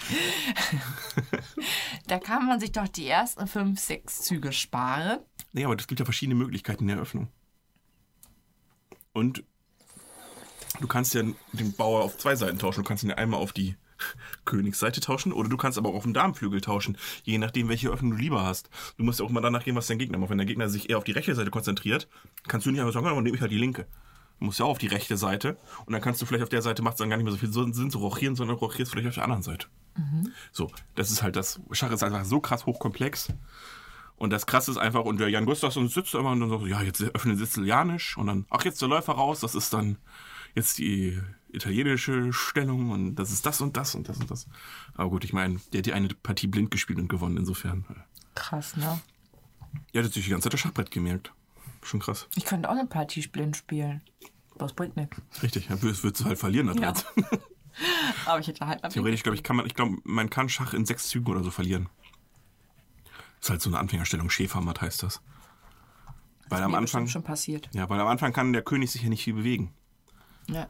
da 2.08 2.20
kann 2.20 2.46
man 2.46 2.60
sich 2.60 2.72
doch 2.72 2.88
die 2.88 3.08
ersten 3.08 3.48
fünf, 3.48 3.80
sechs 3.80 4.22
Züge 4.22 4.52
sparen. 4.52 5.20
Nee, 5.54 5.66
aber 5.66 5.76
es 5.78 5.88
gibt 5.88 6.00
ja 6.00 6.06
verschiedene 6.06 6.36
Möglichkeiten 6.36 6.84
in 6.84 6.96
der 6.96 7.00
Öffnung. 7.00 7.30
Und 9.14 9.44
du 10.82 10.88
kannst 10.88 11.14
ja 11.14 11.24
den 11.54 11.74
Bauer 11.74 12.04
auf 12.04 12.18
zwei 12.18 12.36
Seiten 12.36 12.60
tauschen. 12.60 12.84
Du 12.84 12.88
kannst 12.88 13.04
ihn 13.04 13.10
ja 13.10 13.16
einmal 13.16 13.40
auf 13.40 13.54
die 13.54 13.76
Königsseite 14.46 15.00
tauschen 15.00 15.32
oder 15.32 15.50
du 15.50 15.58
kannst 15.58 15.78
aber 15.78 15.90
auch 15.90 15.96
auf 15.96 16.04
den 16.04 16.14
Damenflügel 16.14 16.62
tauschen, 16.62 16.98
je 17.24 17.38
nachdem, 17.38 17.70
welche 17.70 17.90
Öffnung 17.90 18.12
du 18.12 18.18
lieber 18.18 18.44
hast. 18.44 18.70
Du 18.98 19.04
musst 19.04 19.20
ja 19.20 19.26
auch 19.26 19.30
immer 19.30 19.42
danach 19.42 19.64
gehen, 19.64 19.76
was 19.76 19.88
dein 19.88 19.98
Gegner 19.98 20.18
macht. 20.18 20.30
Wenn 20.30 20.38
der 20.38 20.48
Gegner 20.48 20.70
sich 20.70 20.90
eher 20.90 20.98
auf 20.98 21.04
die 21.04 21.14
rechte 21.14 21.36
Seite 21.36 21.52
konzentriert, 21.52 22.08
kannst 22.48 22.68
du 22.68 22.72
nicht 22.72 22.82
einfach 22.82 22.94
sagen, 22.94 23.06
dann 23.06 23.24
nehme 23.24 23.36
ich 23.36 23.42
halt 23.42 23.52
die 23.52 23.58
linke. 23.58 23.88
Du 24.40 24.46
musst 24.46 24.60
ja 24.60 24.66
auch 24.66 24.72
auf 24.72 24.78
die 24.78 24.88
rechte 24.88 25.16
Seite 25.16 25.58
und 25.86 25.94
dann 25.94 26.02
kannst 26.02 26.22
du 26.22 26.26
vielleicht 26.26 26.44
auf 26.44 26.50
der 26.50 26.62
Seite, 26.62 26.82
macht 26.82 26.96
es 26.96 26.98
dann 26.98 27.10
gar 27.10 27.18
nicht 27.18 27.24
mehr 27.24 27.32
so 27.32 27.40
viel 27.40 27.52
Sinn 27.52 27.90
zu 27.90 28.00
rochieren, 28.00 28.36
sondern 28.36 28.58
rochierst 28.58 28.92
vielleicht 28.92 29.08
auf 29.08 29.16
der 29.16 29.24
anderen 29.24 29.44
Seite. 29.44 29.68
So, 30.52 30.72
das 30.96 31.12
ist 31.12 31.24
halt 31.24 31.36
das. 31.36 31.60
Schach 31.72 31.92
ist 31.92 32.04
einfach 32.04 32.26
so 32.26 32.40
krass 32.40 32.66
hochkomplex. 32.66 33.30
Und 34.18 34.30
das 34.30 34.46
krasse 34.46 34.72
ist 34.72 34.78
einfach, 34.78 35.04
und 35.04 35.20
der 35.20 35.30
Jan 35.30 35.46
Gustafsson 35.46 35.90
sitzt 35.90 36.14
da 36.14 36.20
immer 36.20 36.32
und 36.32 36.40
dann 36.40 36.50
sagt, 36.50 36.62
so, 36.62 36.68
ja, 36.68 36.82
jetzt 36.82 37.02
öffnen 37.02 37.38
Sizilianisch 37.38 38.18
und 38.18 38.28
dann, 38.28 38.46
ach, 38.50 38.64
jetzt 38.64 38.82
der 38.82 38.88
Läufer 38.88 39.14
raus, 39.14 39.42
das 39.42 39.56
ist 39.56 39.74
dann 39.74 39.98
jetzt 40.54 40.78
die 40.78 41.20
italienische 41.52 42.32
Stellung 42.32 42.92
und 42.92 43.16
das 43.16 43.32
ist 43.32 43.46
das 43.46 43.60
und 43.60 43.76
das 43.76 43.94
und 43.94 44.08
das 44.08 44.18
und 44.20 44.32
das. 44.32 44.48
Aber 44.94 45.10
gut, 45.10 45.26
ich 45.26 45.34
meine, 45.34 45.60
der 45.74 45.80
hat 45.80 45.86
die 45.86 45.94
eine 45.94 46.08
Partie 46.08 46.48
blind 46.48 46.72
gespielt 46.72 47.00
und 47.00 47.10
gewonnen, 47.10 47.36
insofern. 47.36 47.86
Krass, 48.36 48.78
ne? 48.78 49.02
Ja, 49.92 50.02
der 50.02 50.06
hat 50.06 50.14
sich 50.14 50.24
die 50.24 50.32
ganze 50.32 50.46
Zeit 50.46 50.54
das 50.54 50.62
Schachbrett 50.62 50.92
gemerkt. 50.92 51.34
Schon 51.84 52.00
krass. 52.00 52.28
Ich 52.36 52.46
könnte 52.46 52.70
auch 52.70 52.74
eine 52.74 52.88
Partie 52.88 53.28
blind 53.28 53.58
spielen. 53.58 54.02
Das 54.58 54.74
bringt 54.74 54.96
nichts. 54.96 55.18
Richtig, 55.44 55.68
ja, 55.70 55.76
das 55.76 56.04
würdest 56.04 56.22
du 56.22 56.26
halt 56.26 56.40
verlieren 56.40 56.74
Ja. 56.80 56.94
Aber 58.26 58.40
ich 58.40 58.48
hätte 58.48 58.66
halt 58.66 58.82
mal 58.82 58.90
Theoretisch, 58.90 59.24
glaube 59.24 59.36
ich, 59.36 59.44
kann 59.44 59.56
man, 59.56 59.66
ich 59.66 59.74
glaube, 59.74 59.98
man 60.04 60.30
kann 60.30 60.50
Schach 60.50 60.74
in 60.74 60.86
sechs 60.86 61.08
Zügen 61.08 61.30
oder 61.32 61.44
so 61.44 61.52
verlieren. 61.52 61.90
ist 63.42 63.50
halt 63.50 63.62
so 63.62 63.70
eine 63.70 63.80
Anfängerstellung, 63.80 64.30
Schäfermatt 64.30 64.82
heißt 64.82 65.04
das. 65.04 65.22
Weil 66.50 66.62
am 66.64 66.72
mir 66.72 66.78
Anfang, 66.78 67.08
schon 67.08 67.24
passiert. 67.24 67.70
ja, 67.74 67.90
weil 67.90 68.00
am 68.00 68.08
Anfang 68.08 68.32
kann 68.32 68.54
der 68.54 68.62
König 68.62 68.92
sich 68.92 69.02
ja 69.02 69.10
nicht 69.10 69.24
viel 69.24 69.34
bewegen. 69.34 69.74
Ja. 70.48 70.70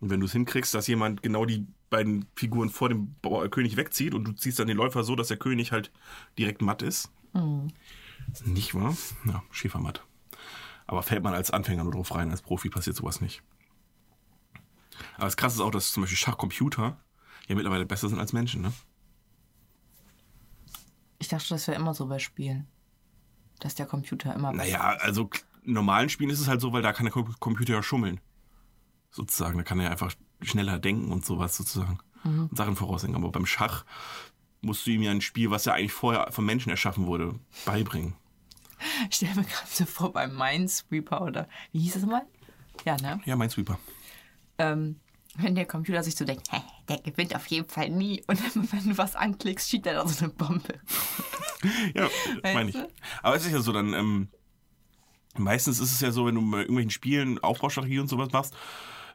Und 0.00 0.10
wenn 0.10 0.20
du 0.20 0.26
es 0.26 0.32
hinkriegst, 0.32 0.74
dass 0.74 0.86
jemand 0.86 1.22
genau 1.22 1.46
die 1.46 1.66
beiden 1.88 2.26
Figuren 2.36 2.70
vor 2.70 2.88
dem 2.88 3.14
Bauer, 3.22 3.48
König 3.48 3.76
wegzieht 3.76 4.14
und 4.14 4.24
du 4.24 4.32
ziehst 4.32 4.58
dann 4.58 4.68
den 4.68 4.76
Läufer 4.76 5.04
so, 5.04 5.16
dass 5.16 5.28
der 5.28 5.36
König 5.36 5.72
halt 5.72 5.90
direkt 6.38 6.62
matt 6.62 6.82
ist. 6.82 7.10
Nicht 8.44 8.74
wahr? 8.74 8.96
Ja, 9.26 9.42
Schäfermatt. 9.50 10.04
Aber 10.86 11.02
fällt 11.02 11.22
man 11.22 11.34
als 11.34 11.50
Anfänger 11.50 11.84
nur 11.84 11.92
drauf 11.92 12.14
rein, 12.14 12.30
als 12.30 12.42
Profi 12.42 12.68
passiert 12.68 12.96
sowas 12.96 13.20
nicht. 13.20 13.42
Aber 15.20 15.26
das 15.26 15.36
Krasse 15.36 15.56
ist 15.56 15.60
auch, 15.60 15.70
dass 15.70 15.92
zum 15.92 16.02
Beispiel 16.02 16.16
Schachcomputer 16.18 16.98
ja 17.46 17.54
mittlerweile 17.54 17.86
besser 17.86 18.08
sind 18.08 18.18
als 18.18 18.32
Menschen, 18.32 18.62
ne? 18.62 18.72
Ich 21.18 21.28
dachte, 21.28 21.48
das 21.50 21.66
wäre 21.68 21.78
immer 21.78 21.94
so 21.94 22.06
bei 22.06 22.18
Spielen. 22.18 22.66
Dass 23.60 23.74
der 23.74 23.86
Computer 23.86 24.34
immer. 24.34 24.52
Naja, 24.52 24.80
also 24.80 25.28
in 25.64 25.74
normalen 25.74 26.08
Spielen 26.08 26.30
ist 26.30 26.40
es 26.40 26.48
halt 26.48 26.60
so, 26.62 26.72
weil 26.72 26.80
da 26.82 26.92
kann 26.94 27.04
der 27.04 27.12
Com- 27.12 27.34
Computer 27.38 27.74
ja 27.74 27.82
schummeln. 27.82 28.20
Sozusagen. 29.10 29.58
Da 29.58 29.64
kann 29.64 29.80
er 29.80 29.90
einfach 29.90 30.12
schneller 30.40 30.78
denken 30.78 31.12
und 31.12 31.24
sowas 31.26 31.56
sozusagen. 31.56 31.98
Und 32.24 32.56
Sachen 32.56 32.76
vorausdenken. 32.76 33.22
Aber 33.22 33.32
beim 33.32 33.44
Schach 33.46 33.84
musst 34.62 34.86
du 34.86 34.90
ihm 34.90 35.02
ja 35.02 35.10
ein 35.10 35.20
Spiel, 35.20 35.50
was 35.50 35.66
ja 35.66 35.74
eigentlich 35.74 35.92
vorher 35.92 36.30
vom 36.32 36.46
Menschen 36.46 36.70
erschaffen 36.70 37.06
wurde, 37.06 37.38
beibringen. 37.64 38.14
Ich 39.10 39.16
stelle 39.16 39.34
mir 39.34 39.44
gerade 39.44 39.66
so 39.70 39.84
vor 39.84 40.10
beim 40.10 40.34
Minesweeper 40.34 41.20
oder. 41.20 41.46
Wie 41.70 41.80
hieß 41.80 41.96
es 41.96 42.06
mal? 42.06 42.22
Ja, 42.86 42.96
ne? 42.96 43.20
Ja, 43.26 43.36
Minesweeper. 43.36 43.78
Ähm, 44.56 44.98
wenn 45.36 45.54
der 45.54 45.66
Computer 45.66 46.02
sich 46.02 46.16
so 46.16 46.24
denkt, 46.24 46.52
hä, 46.52 46.60
der 46.88 46.98
gewinnt 46.98 47.34
auf 47.34 47.46
jeden 47.46 47.68
Fall 47.68 47.90
nie. 47.90 48.22
Und 48.26 48.40
wenn 48.72 48.88
du 48.88 48.98
was 48.98 49.16
anklickst, 49.16 49.68
schiebt 49.68 49.86
er 49.86 49.94
da 49.94 50.06
so 50.06 50.24
eine 50.24 50.32
Bombe. 50.32 50.80
Ja, 51.94 52.08
das 52.42 52.54
meine 52.54 52.70
ich. 52.70 52.76
Aber 53.22 53.36
es 53.36 53.44
ist 53.44 53.52
ja 53.52 53.60
so, 53.60 53.72
dann, 53.72 53.92
ähm, 53.92 54.28
meistens 55.36 55.78
ist 55.78 55.92
es 55.92 56.00
ja 56.00 56.10
so, 56.10 56.24
wenn 56.24 56.34
du 56.34 56.50
bei 56.50 56.60
irgendwelchen 56.60 56.90
Spielen 56.90 57.38
Aufbaustrategie 57.38 57.98
und 57.98 58.08
sowas 58.08 58.32
machst, 58.32 58.56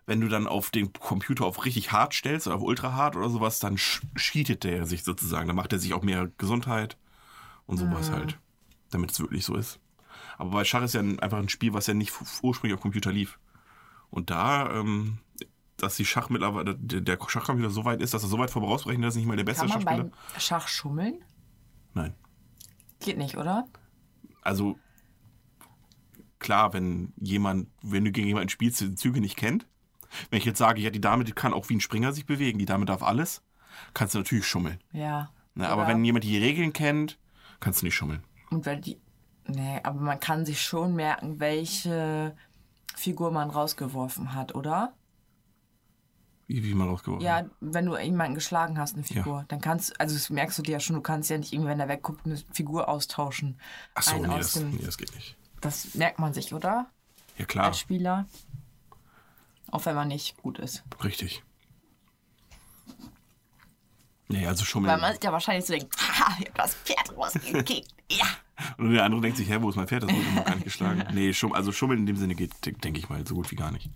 wenn 0.05 0.21
du 0.21 0.27
dann 0.27 0.45
auf 0.45 0.69
den 0.69 0.93
Computer 0.93 1.45
auf 1.45 1.65
richtig 1.65 1.91
hart 1.91 2.13
stellst 2.13 2.45
oder 2.45 2.57
auf 2.57 2.61
ultra 2.61 2.93
hart 2.93 3.15
oder 3.15 3.31
sowas, 3.31 3.57
dann 3.57 3.77
cheatet 3.77 4.63
der 4.63 4.85
sich 4.85 5.03
sozusagen. 5.03 5.47
Dann 5.47 5.55
macht 5.55 5.73
er 5.73 5.79
sich 5.79 5.95
auch 5.95 6.03
mehr 6.03 6.29
Gesundheit 6.37 6.97
und 7.65 7.77
sowas 7.77 8.11
halt. 8.11 8.37
Damit 8.91 9.09
es 9.09 9.19
wirklich 9.19 9.43
so 9.43 9.55
ist. 9.55 9.79
Aber 10.37 10.51
bei 10.51 10.65
Schach 10.65 10.83
ist 10.83 10.93
ja 10.93 10.99
ein, 10.99 11.19
einfach 11.19 11.39
ein 11.39 11.49
Spiel, 11.49 11.73
was 11.73 11.87
ja 11.87 11.95
nicht 11.95 12.13
ursprünglich 12.43 12.75
auf 12.75 12.81
Computer 12.81 13.11
lief. 13.11 13.39
Und 14.11 14.29
da, 14.29 14.71
ähm, 14.71 15.17
dass 15.85 15.95
die 15.95 16.05
Schach 16.05 16.29
mittlerweile, 16.29 16.75
der, 16.75 17.17
Schachcomputer 17.27 17.69
so 17.69 17.85
weit 17.85 18.01
ist, 18.01 18.13
dass 18.13 18.23
er 18.23 18.29
so 18.29 18.37
weit 18.37 18.49
vorausberechnet, 18.49 19.07
dass 19.07 19.15
er 19.15 19.19
nicht 19.19 19.27
mal 19.27 19.37
der 19.37 19.43
beste 19.43 19.61
Kann 19.61 19.69
man 19.69 19.81
Schachspieler. 19.81 20.03
beim 20.03 20.39
Schach 20.39 20.67
schummeln? 20.67 21.23
Nein. 21.93 22.13
Geht 22.99 23.17
nicht, 23.17 23.37
oder? 23.37 23.67
Also 24.41 24.77
klar, 26.39 26.73
wenn 26.73 27.13
jemand, 27.17 27.69
wenn 27.81 28.05
du 28.05 28.11
gegen 28.11 28.27
jemanden 28.27 28.49
spielst, 28.49 28.81
die 28.81 28.95
Züge 28.95 29.19
nicht 29.19 29.37
kennt, 29.37 29.67
wenn 30.29 30.39
ich 30.39 30.45
jetzt 30.45 30.59
sage, 30.59 30.81
ja, 30.81 30.89
die 30.89 31.01
Dame, 31.01 31.23
die 31.23 31.31
kann 31.31 31.53
auch 31.53 31.69
wie 31.69 31.75
ein 31.75 31.81
Springer 31.81 32.13
sich 32.13 32.25
bewegen, 32.25 32.59
die 32.59 32.65
Dame 32.65 32.85
darf 32.85 33.03
alles, 33.03 33.41
kannst 33.93 34.13
du 34.13 34.19
natürlich 34.19 34.45
schummeln. 34.47 34.79
Ja. 34.91 35.31
Ne? 35.55 35.67
Aber 35.67 35.87
wenn 35.87 36.03
jemand 36.03 36.23
die 36.23 36.37
Regeln 36.37 36.73
kennt, 36.73 37.17
kannst 37.59 37.81
du 37.81 37.85
nicht 37.85 37.95
schummeln. 37.95 38.23
Und 38.49 38.65
wenn 38.65 38.81
die. 38.81 38.99
Nee, 39.47 39.79
aber 39.83 39.99
man 39.99 40.19
kann 40.19 40.45
sich 40.45 40.61
schon 40.61 40.95
merken, 40.95 41.39
welche 41.39 42.35
Figur 42.95 43.31
man 43.31 43.51
rausgeworfen 43.51 44.33
hat, 44.33 44.55
oder? 44.55 44.93
Wie, 46.47 46.63
wie 46.63 46.73
man 46.75 46.87
rausgeworfen 46.89 47.25
Ja, 47.25 47.45
wenn 47.59 47.85
du 47.87 47.97
jemanden 47.97 48.35
geschlagen 48.35 48.77
hast, 48.77 48.93
eine 48.95 49.03
Figur, 49.03 49.45
dann 49.47 49.61
kannst 49.61 49.99
also 49.99 50.13
das 50.15 50.29
merkst 50.29 50.57
du 50.59 50.61
dir 50.61 50.73
ja 50.73 50.79
schon, 50.79 50.95
du 50.95 51.01
kannst 51.01 51.29
ja 51.29 51.37
nicht 51.39 51.51
irgendwie, 51.53 51.69
wenn 51.71 51.79
er 51.79 51.87
wegguckt, 51.87 52.25
eine 52.25 52.37
Figur 52.53 52.87
austauschen. 52.87 53.59
Ach 53.95 54.03
so, 54.03 54.17
nee 54.17 54.27
das, 54.37 54.53
dem- 54.53 54.69
nee, 54.71 54.83
das 54.85 54.97
geht 54.97 55.13
nicht. 55.15 55.35
Das 55.61 55.95
merkt 55.95 56.19
man 56.19 56.33
sich, 56.33 56.53
oder? 56.53 56.85
Ja, 57.37 57.45
klar, 57.45 57.65
Als 57.65 57.79
Spieler. 57.79 58.27
Auch 59.71 59.85
wenn 59.87 59.95
man 59.95 60.07
nicht 60.07 60.37
gut 60.37 60.59
ist. 60.59 60.83
richtig. 61.03 61.43
Nee, 64.27 64.47
also 64.47 64.65
schummeln. 64.65 64.91
Weil 64.93 65.01
man 65.01 65.13
sich 65.13 65.23
ja 65.23 65.31
wahrscheinlich 65.31 65.65
so 65.65 65.73
denkt, 65.73 65.95
haha, 65.99 66.35
ich 66.39 66.47
hab 66.47 66.55
das 66.55 66.75
Pferd 66.75 67.15
rausgekickt. 67.15 67.93
ja. 68.11 68.25
Und 68.77 68.91
der 68.91 69.03
andere 69.03 69.21
denkt 69.21 69.37
sich, 69.37 69.49
hä, 69.49 69.57
wo 69.61 69.69
ist 69.69 69.75
mein 69.75 69.87
Pferd? 69.87 70.03
Das 70.03 70.11
wurde 70.11 70.31
noch 70.31 70.45
gar 70.45 70.55
nicht 70.55 70.63
geschlagen. 70.63 71.03
Nee, 71.13 71.33
schum, 71.33 71.53
also 71.53 71.71
schummeln 71.71 71.99
in 72.01 72.05
dem 72.05 72.17
Sinne 72.17 72.33
geht, 72.35 72.51
denke 72.83 72.99
ich 72.99 73.09
mal, 73.09 73.25
so 73.27 73.35
gut 73.35 73.51
wie 73.51 73.55
gar 73.55 73.71
nicht. 73.71 73.89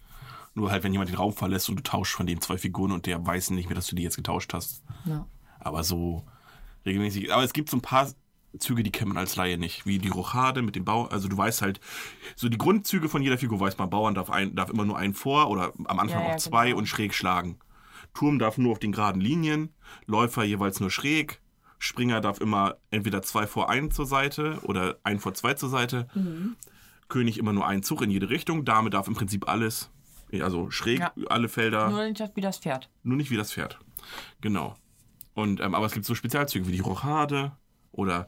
Nur 0.53 0.71
halt, 0.71 0.83
wenn 0.83 0.91
jemand 0.91 1.09
den 1.09 1.17
Raum 1.17 1.33
verlässt 1.33 1.69
und 1.69 1.75
du 1.77 1.83
tauschst 1.83 2.15
von 2.15 2.25
den 2.25 2.41
zwei 2.41 2.57
Figuren 2.57 2.91
und 2.91 3.05
der 3.05 3.25
weiß 3.25 3.51
nicht 3.51 3.67
mehr, 3.69 3.75
dass 3.75 3.87
du 3.87 3.95
die 3.95 4.03
jetzt 4.03 4.15
getauscht 4.15 4.53
hast. 4.53 4.83
ja. 5.05 5.27
Aber 5.59 5.83
so 5.83 6.25
regelmäßig. 6.85 7.33
Aber 7.33 7.43
es 7.43 7.53
gibt 7.53 7.69
so 7.69 7.77
ein 7.77 7.81
paar 7.81 8.09
Züge, 8.57 8.81
die 8.81 8.91
kennt 8.91 9.09
man 9.09 9.17
als 9.17 9.35
Laie 9.35 9.57
nicht. 9.57 9.85
Wie 9.85 9.99
die 9.99 10.07
Rochade 10.07 10.61
mit 10.61 10.75
dem 10.75 10.85
Bau. 10.85 11.05
Also 11.05 11.27
du 11.27 11.37
weißt 11.37 11.61
halt, 11.61 11.79
so 12.35 12.49
die 12.49 12.57
Grundzüge 12.57 13.09
von 13.09 13.21
jeder 13.21 13.37
Figur 13.37 13.59
weiß 13.59 13.77
man. 13.77 13.89
Bauern 13.89 14.15
darf, 14.15 14.29
ein, 14.29 14.55
darf 14.55 14.69
immer 14.69 14.85
nur 14.85 14.97
einen 14.97 15.13
vor 15.13 15.49
oder 15.49 15.73
am 15.85 15.99
Anfang 15.99 16.21
Ja, 16.21 16.27
ja, 16.29 16.33
auch 16.35 16.39
zwei 16.39 16.67
genau. 16.67 16.79
und 16.79 16.85
schräg 16.87 17.13
schlagen. 17.13 17.59
Turm 18.13 18.39
darf 18.39 18.57
nur 18.57 18.71
auf 18.71 18.79
den 18.79 18.91
geraden 18.91 19.21
Linien. 19.21 19.73
Läufer 20.05 20.43
jeweils 20.43 20.79
nur 20.79 20.89
schräg. 20.89 21.41
Springer 21.77 22.21
darf 22.21 22.41
immer 22.41 22.77
entweder 22.89 23.21
zwei 23.21 23.47
vor 23.47 23.69
einen 23.69 23.91
zur 23.91 24.05
Seite 24.05 24.59
oder 24.63 24.97
ein 25.03 25.19
vor 25.19 25.33
zwei 25.33 25.53
zur 25.53 25.69
Seite. 25.69 26.07
Mhm. 26.15 26.55
König 27.07 27.37
immer 27.37 27.53
nur 27.53 27.67
einen 27.67 27.83
Zug 27.83 28.01
in 28.01 28.11
jede 28.11 28.29
Richtung. 28.29 28.65
Dame 28.65 28.89
darf 28.89 29.07
im 29.07 29.13
Prinzip 29.13 29.47
alles. 29.47 29.91
Also 30.41 30.69
schräg 30.71 30.99
Ja. 30.99 31.11
alle 31.29 31.49
Felder. 31.49 31.89
Nur 31.89 32.03
nicht 32.07 32.35
wie 32.35 32.41
das 32.41 32.59
Pferd. 32.59 32.89
Nur 33.03 33.17
nicht 33.17 33.31
wie 33.31 33.37
das 33.37 33.51
Pferd. 33.53 33.79
Genau. 34.41 34.75
Und, 35.33 35.59
ähm, 35.61 35.73
aber 35.75 35.85
es 35.85 35.93
gibt 35.93 36.05
so 36.05 36.15
Spezialzüge 36.15 36.67
wie 36.67 36.71
die 36.73 36.79
Rochade 36.79 37.51
oder 37.91 38.27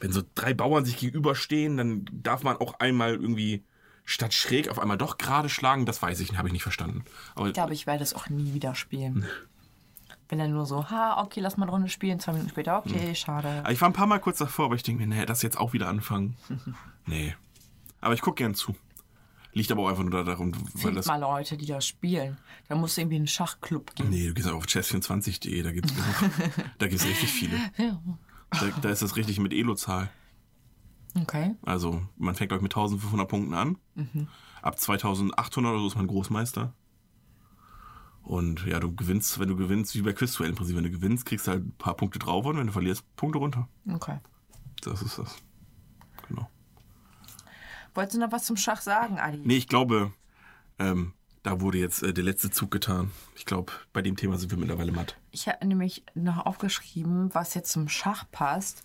wenn 0.00 0.12
so 0.12 0.22
drei 0.34 0.52
Bauern 0.54 0.84
sich 0.84 0.98
gegenüberstehen, 0.98 1.76
dann 1.76 2.04
darf 2.12 2.42
man 2.42 2.56
auch 2.58 2.78
einmal 2.80 3.14
irgendwie 3.14 3.64
statt 4.04 4.34
schräg 4.34 4.68
auf 4.68 4.78
einmal 4.78 4.98
doch 4.98 5.18
gerade 5.18 5.48
schlagen. 5.48 5.86
Das 5.86 6.00
weiß 6.02 6.20
ich 6.20 6.30
nicht, 6.30 6.38
habe 6.38 6.48
ich 6.48 6.52
nicht 6.52 6.62
verstanden. 6.62 7.04
Aber 7.34 7.48
Ich 7.48 7.54
glaube, 7.54 7.72
ich 7.72 7.86
werde 7.86 8.02
es 8.04 8.14
auch 8.14 8.28
nie 8.28 8.52
wieder 8.54 8.74
spielen. 8.74 9.26
Wenn 10.28 10.38
dann 10.38 10.52
nur 10.52 10.66
so, 10.66 10.90
ha, 10.90 11.22
okay, 11.22 11.40
lass 11.40 11.56
mal 11.56 11.64
eine 11.64 11.72
Runde 11.72 11.88
spielen, 11.88 12.18
zwei 12.20 12.32
Minuten 12.32 12.50
später, 12.50 12.78
okay, 12.78 13.14
schade. 13.14 13.48
aber 13.60 13.70
ich 13.72 13.80
war 13.80 13.88
ein 13.88 13.92
paar 13.92 14.06
Mal 14.08 14.18
kurz 14.18 14.38
davor, 14.38 14.66
aber 14.66 14.74
ich 14.74 14.82
denke 14.82 15.06
mir, 15.06 15.14
nee, 15.14 15.24
das 15.24 15.42
jetzt 15.42 15.56
auch 15.58 15.72
wieder 15.72 15.88
anfangen. 15.88 16.36
nee. 17.06 17.34
Aber 18.00 18.12
ich 18.14 18.20
gucke 18.20 18.36
gern 18.42 18.54
zu. 18.54 18.74
Liegt 19.56 19.72
aber 19.72 19.84
auch 19.84 19.88
einfach 19.88 20.02
nur 20.02 20.22
darum, 20.22 20.52
weil 20.52 20.82
Find 20.82 20.96
das. 20.98 21.06
mal 21.06 21.18
Leute, 21.18 21.56
die 21.56 21.64
das 21.64 21.86
spielen. 21.86 22.36
Da 22.68 22.74
muss 22.74 22.92
es 22.92 22.98
irgendwie 22.98 23.16
einen 23.16 23.26
Schachclub 23.26 23.94
geben. 23.94 24.10
Nee, 24.10 24.28
du 24.28 24.34
gehst 24.34 24.46
einfach 24.46 24.58
auf 24.58 24.66
chess24.de, 24.66 25.62
da 25.62 25.72
gibt's 25.72 25.94
da 26.78 26.86
gibt's 26.86 27.06
richtig 27.06 27.30
viele. 27.30 27.56
Ja. 27.78 27.98
Da, 28.50 28.68
da 28.82 28.90
ist 28.90 29.00
das 29.00 29.16
richtig 29.16 29.40
mit 29.40 29.54
Elo-Zahl. 29.54 30.10
Okay. 31.18 31.54
Also 31.62 32.02
man 32.18 32.34
fängt 32.34 32.50
glaube 32.50 32.58
ich 32.58 32.62
mit 32.64 32.72
1500 32.72 33.26
Punkten 33.26 33.54
an. 33.54 33.78
Ab 34.60 34.78
2800 34.78 35.72
oder 35.72 35.80
so 35.80 35.86
ist 35.86 35.96
man 35.96 36.06
Großmeister. 36.06 36.74
Und 38.24 38.66
ja, 38.66 38.78
du 38.78 38.94
gewinnst, 38.94 39.38
wenn 39.38 39.48
du 39.48 39.56
gewinnst, 39.56 39.94
wie 39.94 40.02
bei 40.02 40.12
Quizduell 40.12 40.50
im 40.50 40.56
Prinzip, 40.56 40.76
wenn 40.76 40.84
du 40.84 40.90
gewinnst, 40.90 41.24
kriegst 41.24 41.46
du 41.46 41.52
halt 41.52 41.64
ein 41.64 41.74
paar 41.78 41.96
Punkte 41.96 42.18
drauf 42.18 42.44
und 42.44 42.58
wenn 42.58 42.66
du 42.66 42.74
verlierst, 42.74 43.04
Punkte 43.16 43.38
runter. 43.38 43.70
Okay. 43.90 44.18
Das 44.82 45.00
ist 45.00 45.18
das. 45.18 45.34
Genau. 46.28 46.46
Wolltest 47.96 48.16
du 48.16 48.20
noch 48.20 48.32
was 48.32 48.44
zum 48.44 48.56
Schach 48.56 48.80
sagen, 48.82 49.18
Adi? 49.18 49.38
Nee, 49.42 49.56
ich 49.56 49.68
glaube, 49.68 50.12
ähm, 50.78 51.14
da 51.42 51.60
wurde 51.60 51.78
jetzt 51.78 52.02
äh, 52.02 52.12
der 52.12 52.24
letzte 52.24 52.50
Zug 52.50 52.70
getan. 52.70 53.10
Ich 53.36 53.46
glaube, 53.46 53.72
bei 53.92 54.02
dem 54.02 54.16
Thema 54.16 54.36
sind 54.36 54.50
wir 54.50 54.58
mittlerweile 54.58 54.92
matt. 54.92 55.16
Ich 55.30 55.48
habe 55.48 55.66
nämlich 55.66 56.04
noch 56.14 56.44
aufgeschrieben, 56.44 57.34
was 57.34 57.54
jetzt 57.54 57.72
zum 57.72 57.88
Schach 57.88 58.24
passt, 58.30 58.84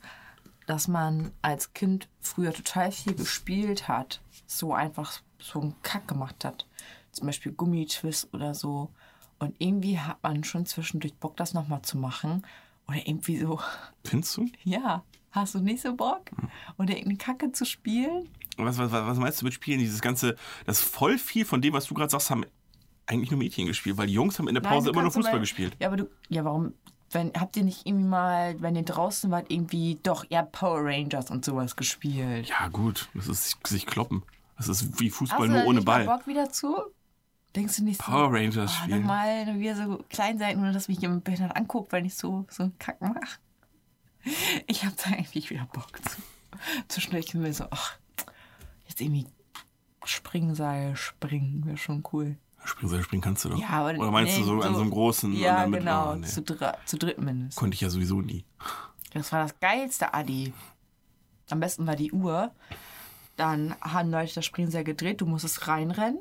dass 0.66 0.88
man 0.88 1.32
als 1.42 1.74
Kind 1.74 2.08
früher 2.22 2.54
total 2.54 2.92
viel 2.92 3.14
gespielt 3.14 3.90
hat. 3.90 4.22
So 4.48 4.74
einfach 4.74 5.20
so 5.40 5.60
einen 5.60 5.76
Kack 5.82 6.08
gemacht 6.08 6.46
hat. 6.46 6.66
Zum 7.12 7.26
Beispiel 7.26 7.52
Gummitwist 7.52 8.34
oder 8.34 8.54
so. 8.54 8.92
Und 9.40 9.56
irgendwie 9.60 10.00
hat 10.00 10.24
man 10.24 10.44
schon 10.46 10.66
zwischendurch 10.66 11.16
Bock, 11.16 11.36
das 11.36 11.54
nochmal 11.54 11.82
zu 11.82 11.98
machen. 11.98 12.44
Oder 12.88 13.06
irgendwie 13.06 13.40
so, 13.40 13.60
Findest 14.06 14.38
du? 14.38 14.48
ja, 14.64 15.04
hast 15.32 15.56
du 15.56 15.60
nicht 15.60 15.82
so 15.82 15.96
Bock? 15.96 16.30
Oder 16.78 16.92
irgendeine 16.92 17.18
Kacke 17.18 17.52
zu 17.52 17.66
spielen? 17.66 18.30
Was, 18.58 18.78
was, 18.78 18.92
was 18.92 19.18
meinst 19.18 19.42
du 19.42 19.46
mit 19.46 19.54
Spielen? 19.54 19.80
Dieses 19.80 20.02
ganze, 20.02 20.36
das 20.66 20.82
voll 20.82 21.18
viel 21.18 21.46
von 21.46 21.62
dem, 21.62 21.74
was 21.74 21.86
du 21.86 21.94
gerade 21.94 22.10
sagst, 22.10 22.30
haben 22.30 22.46
eigentlich 23.08 23.32
nur 23.32 23.40
Mädchen 23.40 23.68
gespielt, 23.68 23.98
weil 23.98 24.08
die 24.08 24.14
Jungs 24.14 24.38
haben 24.40 24.48
in 24.48 24.56
der 24.56 24.64
Nein, 24.64 24.74
Pause 24.74 24.86
du 24.88 24.92
immer 24.92 25.04
nur 25.04 25.12
Fußball 25.12 25.40
gespielt. 25.40 25.76
Ja, 25.80 25.88
aber 25.88 25.98
du, 25.98 26.10
ja, 26.30 26.46
warum, 26.46 26.74
wenn, 27.12 27.32
habt 27.38 27.58
ihr 27.58 27.64
nicht 27.64 27.86
irgendwie 27.86 28.08
mal, 28.08 28.62
wenn 28.62 28.76
ihr 28.76 28.84
draußen 28.84 29.32
wart, 29.32 29.48
irgendwie, 29.50 30.00
doch, 30.04 30.26
ja, 30.30 30.44
Power 30.44 30.84
Rangers 30.84 31.32
und 31.32 31.44
sowas 31.44 31.76
gespielt? 31.76 32.48
Ja, 32.48 32.68
gut, 32.68 33.10
das 33.14 33.28
ist 33.28 33.68
sich 33.68 33.86
kloppen. 33.86 34.24
Das 34.58 34.68
ist 34.68 35.00
wie 35.00 35.10
Fußball 35.10 35.40
Hast 35.40 35.48
du 35.48 35.54
nur 35.54 35.66
ohne 35.66 35.80
nicht 35.80 35.88
mal 35.88 36.06
Ball. 36.06 36.18
Bock 36.18 36.28
wieder 36.28 36.52
zu? 36.52 36.78
Denkst 37.56 37.78
du 37.78 37.84
nicht 37.84 38.02
so? 38.02 38.12
Power 38.12 38.32
Rangers 38.32 38.72
oh, 38.72 38.84
spielen. 38.84 39.02
Nochmal 39.02 39.60
wieder 39.60 39.76
so 39.76 40.04
klein 40.10 40.38
sein, 40.38 40.62
nur 40.62 40.72
dass 40.72 40.88
mich 40.88 41.00
jemand 41.00 41.24
behindert 41.24 41.56
anguckt, 41.56 41.92
wenn 41.92 42.06
ich 42.06 42.16
so, 42.16 42.46
so 42.50 42.64
einen 42.64 42.78
Kack 42.78 43.02
mache. 43.02 43.20
Ich 44.68 44.86
hab 44.86 44.96
da 44.98 45.12
eigentlich 45.12 45.50
wieder 45.50 45.66
Bock 45.74 45.90
zu. 46.08 46.22
Zwischendurch 46.88 47.28
sind 47.32 47.44
wir 47.44 47.54
so, 47.54 47.66
ach, 47.72 47.96
jetzt 48.88 49.02
irgendwie 49.02 49.26
Springseil 50.04 50.96
springen, 50.96 51.66
wäre 51.66 51.78
schon 51.78 52.04
cool. 52.14 52.38
Springseil 52.64 53.02
springen 53.02 53.22
kannst 53.22 53.46
du 53.46 53.50
doch. 53.50 53.60
Ja, 53.60 53.70
aber 53.70 53.98
Oder 53.98 54.12
meinst 54.12 54.34
nee, 54.34 54.40
du 54.40 54.46
so, 54.46 54.62
an 54.62 54.76
so 54.76 54.82
einem 54.82 54.92
großen? 54.92 55.34
Ja, 55.34 55.56
und 55.56 55.58
dann 55.62 55.70
mit, 55.72 55.80
genau, 55.80 56.12
Oh, 56.12 56.16
nee. 56.16 56.28
zu, 56.28 56.42
dr 56.42 56.78
zu 56.86 56.98
dritt 56.98 57.18
mindestens. 57.20 57.56
Konnte 57.56 57.76
ich 57.76 57.82
ja 57.82 57.90
sowieso 57.90 58.22
nie. 58.22 58.46
Das 59.14 59.32
war 59.32 59.44
das 59.44 59.60
geilste, 59.60 60.14
Adi. 60.14 60.54
Am 61.50 61.60
besten 61.60 61.88
war 61.88 61.96
die 61.96 62.12
Uhr. 62.12 62.52
Dann 63.36 63.76
haben 63.82 64.12
Leute 64.12 64.36
das 64.36 64.46
Springseil 64.46 64.84
gedreht, 64.84 65.22
du 65.22 65.26
musstest 65.26 65.68
reinrennen, 65.68 66.20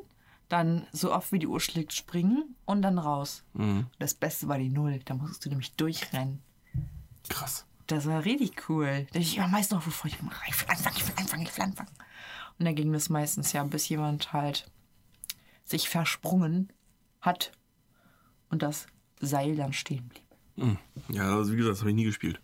dann 0.48 0.86
so 0.92 1.12
oft 1.12 1.32
wie 1.32 1.38
die 1.38 1.46
Uhr 1.46 1.60
schlägt 1.60 1.92
springen 1.92 2.56
und 2.64 2.80
dann 2.82 2.98
raus. 2.98 3.42
Mhm. 3.52 3.86
Das 3.98 4.14
Beste 4.14 4.48
war 4.48 4.58
die 4.58 4.70
Null, 4.70 5.00
da 5.04 5.14
musstest 5.14 5.44
du 5.44 5.50
nämlich 5.50 5.72
durchrennen. 5.72 6.40
Krass. 7.28 7.66
Das 7.90 8.06
war 8.06 8.24
richtig 8.24 8.68
cool. 8.68 9.06
Da 9.12 9.18
ich 9.18 9.36
immer 9.36 9.48
meist 9.48 9.72
noch, 9.72 9.82
bevor 9.84 10.08
ich 10.08 10.20
mache, 10.22 10.44
ich 10.48 10.60
will 10.60 10.68
anfangen, 10.68 10.96
ich 10.96 11.06
will 11.08 11.14
anfangen, 11.16 11.42
ich 11.42 11.56
will 11.56 11.64
anfangen. 11.64 11.90
Und 12.58 12.64
dann 12.66 12.74
ging 12.74 12.92
das 12.92 13.08
meistens 13.08 13.52
ja, 13.52 13.64
bis 13.64 13.88
jemand 13.88 14.32
halt 14.32 14.70
sich 15.64 15.88
versprungen 15.88 16.72
hat 17.20 17.52
und 18.48 18.62
das 18.62 18.86
Seil 19.20 19.56
dann 19.56 19.72
stehen 19.72 20.08
blieb. 20.08 20.24
Mhm. 20.56 20.78
Ja, 21.08 21.34
also 21.36 21.52
wie 21.52 21.56
gesagt, 21.56 21.72
das 21.74 21.80
habe 21.80 21.90
ich 21.90 21.96
nie 21.96 22.04
gespielt. 22.04 22.40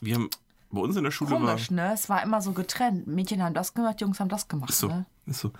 Wir 0.00 0.14
haben 0.16 0.28
bei 0.70 0.80
uns 0.80 0.96
in 0.96 1.04
der 1.04 1.10
Schule 1.10 1.30
Komisch, 1.36 1.70
war. 1.70 1.76
ne? 1.76 1.92
Es 1.94 2.08
war 2.08 2.22
immer 2.22 2.40
so 2.42 2.52
getrennt. 2.52 3.06
Mädchen 3.06 3.42
haben 3.42 3.54
das 3.54 3.74
gemacht, 3.74 4.00
Jungs 4.00 4.20
haben 4.20 4.28
das 4.28 4.48
gemacht. 4.48 4.70
Ist 4.70 4.80
so, 4.80 4.88
Ne? 4.88 5.06
ist 5.26 5.40
so. 5.40 5.52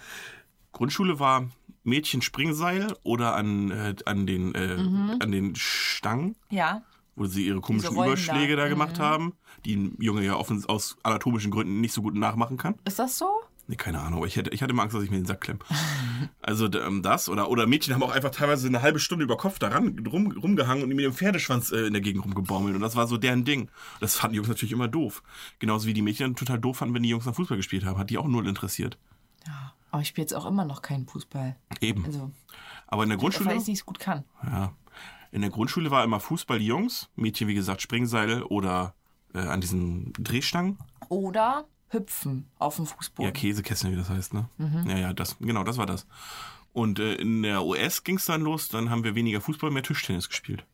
Grundschule 0.72 1.18
war 1.20 1.48
Mädchen 1.85 2.20
Springseil 2.20 2.94
oder 3.05 3.35
an, 3.37 3.70
äh, 3.70 3.94
an, 4.07 4.27
den, 4.27 4.55
äh, 4.55 4.77
an 5.22 5.31
den 5.33 5.55
Stangen, 5.57 6.37
Ja. 6.50 6.83
Wo 7.16 7.27
sie 7.27 7.46
ihre 7.46 7.61
komischen 7.61 7.92
Überschläge 7.92 8.57
da. 8.57 8.62
da, 8.62 8.68
gemacht 8.68 8.98
haben, 8.98 9.35
die 9.64 9.77
ein 9.77 9.96
Junge 9.98 10.24
ja 10.24 10.37
offen, 10.37 10.64
aus 10.66 10.96
anatomischen 11.03 11.50
Gründen 11.50 11.81
nicht 11.81 11.92
so 11.92 12.03
gut 12.03 12.14
nachmachen 12.14 12.57
kann. 12.57 12.74
Ist 12.85 12.98
das 12.98 13.18
so? 13.18 13.29
Nee, 13.66 13.77
keine 13.77 14.00
Ahnung, 14.00 14.18
aber 14.18 14.27
ich 14.27 14.37
hatte, 14.37 14.50
ich 14.50 14.62
hatte 14.62 14.72
immer 14.72 14.83
Angst, 14.83 14.94
dass 14.94 15.03
ich 15.03 15.11
mir 15.11 15.16
den 15.16 15.27
Sack 15.27 15.40
klemm. 15.40 15.59
Also 16.40 16.70
ähm, 16.72 17.03
das, 17.03 17.31
oder, 17.31 17.50
oder 17.50 17.66
Mädchen 17.66 17.94
haben 17.94 18.03
auch 18.03 18.11
einfach 18.11 18.31
teilweise 18.31 18.68
eine 18.68 18.83
halbe 18.83 18.98
Stunde 18.98 19.24
über 19.24 19.38
Kopf 19.38 19.59
da 19.59 19.68
ran, 19.68 20.07
rum, 20.07 20.31
rumgehangen 20.31 20.83
und 20.83 20.90
mit 20.90 21.05
dem 21.05 21.12
Pferdeschwanz 21.14 21.72
äh, 21.72 21.87
in 21.87 21.94
der 21.94 22.03
Gegend 22.03 22.22
rumgebaumelt. 22.24 22.74
Und 22.74 22.83
das 22.83 22.96
war 22.96 23.07
so 23.07 23.16
deren 23.16 23.44
Ding. 23.44 23.70
Das 24.00 24.16
fanden 24.16 24.35
die 24.35 24.37
Jungs 24.37 24.48
natürlich 24.48 24.72
immer 24.72 24.88
doof. 24.88 25.22
Genauso 25.59 25.87
wie 25.87 25.94
die 25.94 26.03
Mädchen 26.03 26.37
total 26.37 26.59
doof 26.59 26.79
fanden, 26.79 26.94
wenn 26.94 27.03
die 27.03 27.09
Jungs 27.09 27.24
nach 27.24 27.35
Fußball 27.35 27.57
gespielt 27.57 27.85
haben. 27.85 27.98
Hat 27.98 28.11
die 28.11 28.18
auch 28.18 28.29
null 28.29 28.46
interessiert. 28.46 28.98
Aber 29.94 30.03
ich 30.03 30.09
spiele 30.09 30.24
jetzt 30.24 30.35
auch 30.35 30.44
immer 30.46 30.64
noch 30.64 30.83
keinen 30.83 31.07
Fußball. 31.07 31.55
Eben. 31.81 32.05
Also, 32.05 32.33
Aber 32.88 33.05
in 33.05 33.11
der 33.11 33.16
weil 33.16 33.20
Grundschule, 33.20 33.53
ich 33.53 33.61
es 33.61 33.68
nicht 33.68 33.79
so 33.79 33.85
gut 33.85 34.00
kann. 34.00 34.24
ja, 34.42 34.72
in 35.35 35.40
der 35.40 35.51
Grundschule 35.51 35.90
war 35.90 36.05
immer 36.05 36.20
Fußball 36.20 36.61
die 36.61 36.66
Jungs, 36.66 37.11
Mädchen 37.16 37.49
wie 37.49 37.55
gesagt 37.55 37.83
Springseil 37.83 38.44
oder 38.44 38.94
äh, 39.35 39.40
an 39.40 39.61
diesen 39.61 40.12
Drehstangen. 40.12 40.79
Oder 41.09 41.64
hüpfen 41.88 42.49
auf 42.61 42.77
dem 42.77 42.87
Fußboden. 42.87 43.25
Ja, 43.25 43.33
Käsekästchen, 43.33 43.90
wie 43.90 43.97
das 43.97 44.11
heißt, 44.11 44.33
ne? 44.33 44.49
Mhm. 44.59 44.88
Ja, 44.88 44.97
ja, 44.97 45.12
das, 45.12 45.37
genau, 45.40 45.64
das 45.64 45.77
war 45.77 45.87
das. 45.87 46.07
Und 46.73 47.01
äh, 47.01 47.14
in 47.14 47.42
der 47.42 47.64
US 47.64 48.05
ging 48.05 48.16
es 48.16 48.27
dann 48.27 48.42
los, 48.42 48.68
dann 48.68 48.90
haben 48.90 49.03
wir 49.03 49.16
weniger 49.16 49.40
Fußball, 49.40 49.73
mehr 49.73 49.83
Tischtennis 49.83 50.29
gespielt. 50.29 50.64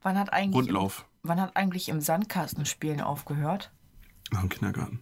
Wann 0.00 0.16
hat 0.16 0.32
eigentlich 0.32 0.54
Rundlauf. 0.54 1.00
Im, 1.24 1.30
wann 1.30 1.40
hat 1.40 1.56
eigentlich 1.56 1.88
im 1.88 2.00
Sandkastenspielen 2.00 3.00
aufgehört? 3.00 3.72
Nach 4.30 4.40
dem 4.40 4.48
Kindergarten. 4.48 5.00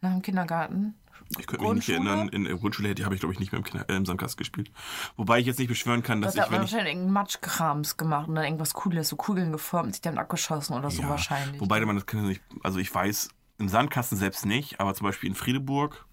Nach 0.00 0.12
dem 0.12 0.22
Kindergarten? 0.22 0.94
Ich 1.38 1.46
könnte 1.46 1.64
mich 1.64 1.74
nicht 1.74 1.88
erinnern, 1.88 2.28
in 2.28 2.44
der 2.44 2.56
Grundschule 2.56 2.88
hätte- 2.88 3.04
habe 3.04 3.14
ich, 3.14 3.20
glaube 3.20 3.32
ich, 3.34 3.40
nicht 3.40 3.52
mehr 3.52 3.62
im, 3.64 3.80
äh, 3.88 3.96
im 3.96 4.04
Sandkasten 4.06 4.38
gespielt. 4.38 4.70
Wobei 5.16 5.38
ich 5.40 5.46
jetzt 5.46 5.58
nicht 5.58 5.68
beschwören 5.68 6.02
kann, 6.02 6.20
dass 6.22 6.34
Das 6.34 6.42
hat 6.42 6.46
ich, 6.48 6.50
man 6.52 6.60
wenn 6.60 6.66
ich. 6.66 6.72
wahrscheinlich 6.72 6.92
irgendeinen 6.94 7.12
Matschkrams 7.14 7.96
gemacht 7.96 8.28
und 8.28 8.34
dann 8.34 8.44
irgendwas 8.44 8.74
Cooles, 8.74 9.08
so 9.08 9.16
Kugeln 9.16 9.52
geformt, 9.52 9.94
sich 9.94 10.02
dann 10.02 10.18
abgeschossen 10.18 10.74
oder 10.76 10.90
so 10.90 11.02
Ja, 11.02 11.08
wahrscheinlich. 11.08 11.60
Wobei 11.60 11.84
man 11.84 11.96
das 11.96 12.06
kann 12.06 12.26
nicht, 12.26 12.42
also 12.62 12.78
ich 12.78 12.94
weiß, 12.94 13.28
im 13.58 13.68
Sandkasten 13.68 14.18
selbst 14.18 14.44
nicht, 14.46 14.80
aber 14.80 14.94
zum 14.94 15.06
Beispiel 15.06 15.28
in 15.28 15.34
Friedeburg 15.34 16.06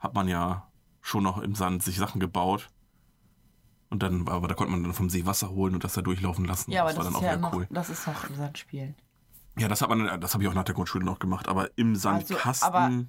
hat 0.00 0.14
man 0.14 0.28
ja 0.28 0.68
schon 1.00 1.22
noch 1.24 1.38
im 1.38 1.54
Sand 1.54 1.82
sich 1.82 1.96
Sachen 1.96 2.20
gebaut. 2.20 2.68
Und 3.90 4.02
dann, 4.02 4.28
aber 4.28 4.48
da 4.48 4.54
konnte 4.54 4.70
man 4.72 4.82
dann 4.82 4.92
vom 4.92 5.08
See 5.08 5.24
Wasser 5.24 5.48
holen 5.48 5.72
und 5.74 5.82
das 5.82 5.94
da 5.94 6.02
durchlaufen 6.02 6.44
lassen. 6.44 6.70
ja, 6.72 6.82
aber 6.82 6.92
das 6.92 6.96
das, 6.96 7.06
war 7.06 7.12
dann 7.12 7.20
ist 7.22 7.26
auch 7.28 7.32
ja 7.32 7.36
noch, 7.38 7.52
cool. 7.54 7.66
das 7.70 7.88
ist 7.88 8.06
noch 8.06 8.28
im 8.28 8.36
Sandspielen. 8.36 8.94
Ja, 9.58 9.66
das 9.66 9.80
hat 9.80 9.88
man, 9.88 10.20
das 10.20 10.34
habe 10.34 10.44
ich 10.44 10.48
auch 10.50 10.54
nach 10.54 10.64
der 10.64 10.74
Grundschule 10.74 11.04
noch 11.04 11.18
gemacht, 11.18 11.48
aber 11.48 11.70
im 11.76 11.96
Sandkasten 11.96 12.46
Also, 12.46 12.66
aber- 12.66 13.04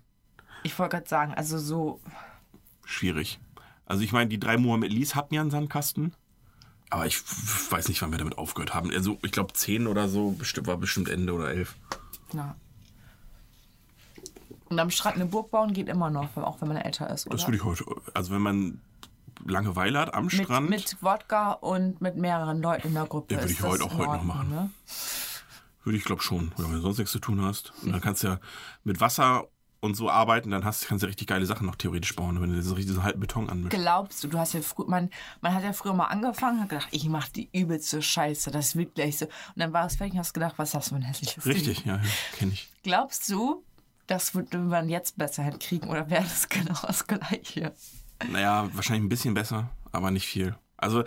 Ich 0.64 0.78
wollte 0.78 0.98
gerade 0.98 1.10
sagen, 1.10 1.34
also 1.34 1.58
so, 1.58 2.02
schwierig. 2.86 3.40
Also 3.86 4.04
ich 4.04 4.12
meine, 4.12 4.30
die 4.30 4.40
drei 4.40 4.58
Mohammed 4.58 4.92
Lees 4.92 5.16
hatten 5.16 5.34
ja 5.34 5.42
einen 5.42 5.52
Sandkasten. 5.52 6.14
Aber 6.90 7.06
ich 7.06 7.22
weiß 7.72 7.88
nicht, 7.88 8.02
wann 8.02 8.12
wir 8.12 8.18
damit 8.18 8.38
aufgehört 8.38 8.74
haben. 8.74 8.92
Also 8.92 9.20
ich 9.24 9.32
glaube 9.32 9.54
zehn 9.54 9.88
oder 9.88 10.10
so 10.10 10.32
bestimmt, 10.32 10.68
war 10.68 10.78
bestimmt 10.78 11.10
Ende 11.10 11.34
oder 11.34 11.50
elf. 11.50 11.76
na. 12.34 12.56
Und 14.70 14.80
am 14.80 14.92
Strand 14.92 15.16
eine 15.16 15.26
Burg 15.26 15.50
bauen 15.50 15.74
geht 15.74 15.88
immer 15.90 16.12
noch, 16.12 16.38
auch 16.38 16.62
wenn 16.62 16.68
man 16.68 16.78
älter 16.78 17.10
ist, 17.10 17.26
oder? 17.26 17.36
Das 17.36 17.48
würde 17.48 17.58
ich 17.58 17.64
heute. 17.64 17.84
Also 18.14 18.32
wenn 18.32 18.42
man 18.42 18.82
Langeweile 19.46 20.00
hat 20.00 20.14
am 20.14 20.26
mit, 20.26 20.34
Strand. 20.34 20.70
mit 20.70 20.98
Wodka 21.02 21.54
und 21.54 22.02
mit 22.02 22.18
mehreren 22.18 22.62
Leuten 22.62 22.90
in 22.90 22.94
der 22.94 23.06
Gruppe. 23.06 23.34
Ja, 23.34 23.42
würde 23.42 23.54
ich 23.54 23.62
heute 23.64 23.84
auch 23.84 23.98
heute 23.98 24.12
noch 24.12 24.24
machen. 24.24 24.50
Ne? 24.50 24.70
Würde 25.84 25.98
ich 25.98 26.04
glaube 26.04 26.22
schon, 26.22 26.52
wenn 26.58 26.72
du 26.72 26.82
sonst 26.82 27.00
nichts 27.00 27.12
zu 27.12 27.20
tun 27.20 27.42
hast. 27.42 27.74
Und 27.82 27.94
dann 27.94 28.02
kannst 28.02 28.22
du 28.24 28.28
ja 28.28 28.40
mit 28.84 29.02
Wasser 29.02 29.48
und 29.82 29.96
so 29.96 30.10
arbeiten, 30.10 30.52
dann 30.52 30.66
hast, 30.66 30.88
kannst 30.88 31.04
du 31.04 31.08
richtig 31.08 31.28
geile 31.28 31.46
Sachen 31.46 31.66
noch 31.66 31.76
theoretisch 31.76 32.16
bauen, 32.16 32.42
wenn 32.42 32.54
du 32.54 32.62
so 32.62 32.76
richtig 32.76 32.92
diesen 32.92 33.04
halben 33.04 33.20
Beton 33.20 33.50
anmischst. 33.50 33.80
Glaubst 33.80 34.24
du, 34.24 34.28
du 34.28 34.38
hast 34.38 34.54
ja 34.54 34.62
früher, 34.62 34.88
man, 34.88 35.10
man 35.42 35.54
hat 35.54 35.64
ja 35.64 35.74
früher 35.74 35.94
mal 35.94 36.06
angefangen, 36.06 36.62
hat 36.62 36.70
gedacht, 36.70 36.90
ich 36.92 37.08
mach 37.08 37.30
die 37.30 37.50
übelste 37.54 38.02
Scheiße, 38.02 38.52
das 38.52 38.76
wird 38.76 38.96
gleich 38.96 39.18
so. 39.18 39.26
Und 39.26 39.34
dann 39.56 39.74
war 39.74 39.86
es 39.86 39.96
fertig 39.96 40.14
und 40.14 40.20
hast 40.20 40.34
gedacht, 40.34 40.56
was 40.58 40.70
ist 40.70 40.76
das 40.76 40.90
für 40.90 40.96
ein 40.96 41.02
hässliches 41.02 41.44
Ding? 41.44 41.54
Richtig, 41.54 41.86
ja, 41.86 41.96
ja 41.96 42.02
kenne 42.38 42.54
ich. 42.54 42.70
Glaubst 42.84 43.30
du, 43.30 43.64
das 44.08 44.36
würde 44.36 44.58
man 44.58 44.90
jetzt 44.90 45.18
besser 45.18 45.44
hinkriegen 45.44 45.90
oder 45.90 46.10
wäre 46.10 46.24
das 46.24 46.50
genau 46.50 46.80
das 46.86 47.08
Gleiche? 47.08 47.74
Naja, 48.30 48.70
wahrscheinlich 48.74 49.06
ein 49.06 49.10
bisschen 49.10 49.34
besser, 49.34 49.70
aber 49.92 50.12
nicht 50.12 50.28
viel. 50.28 50.56
Also 50.76 51.04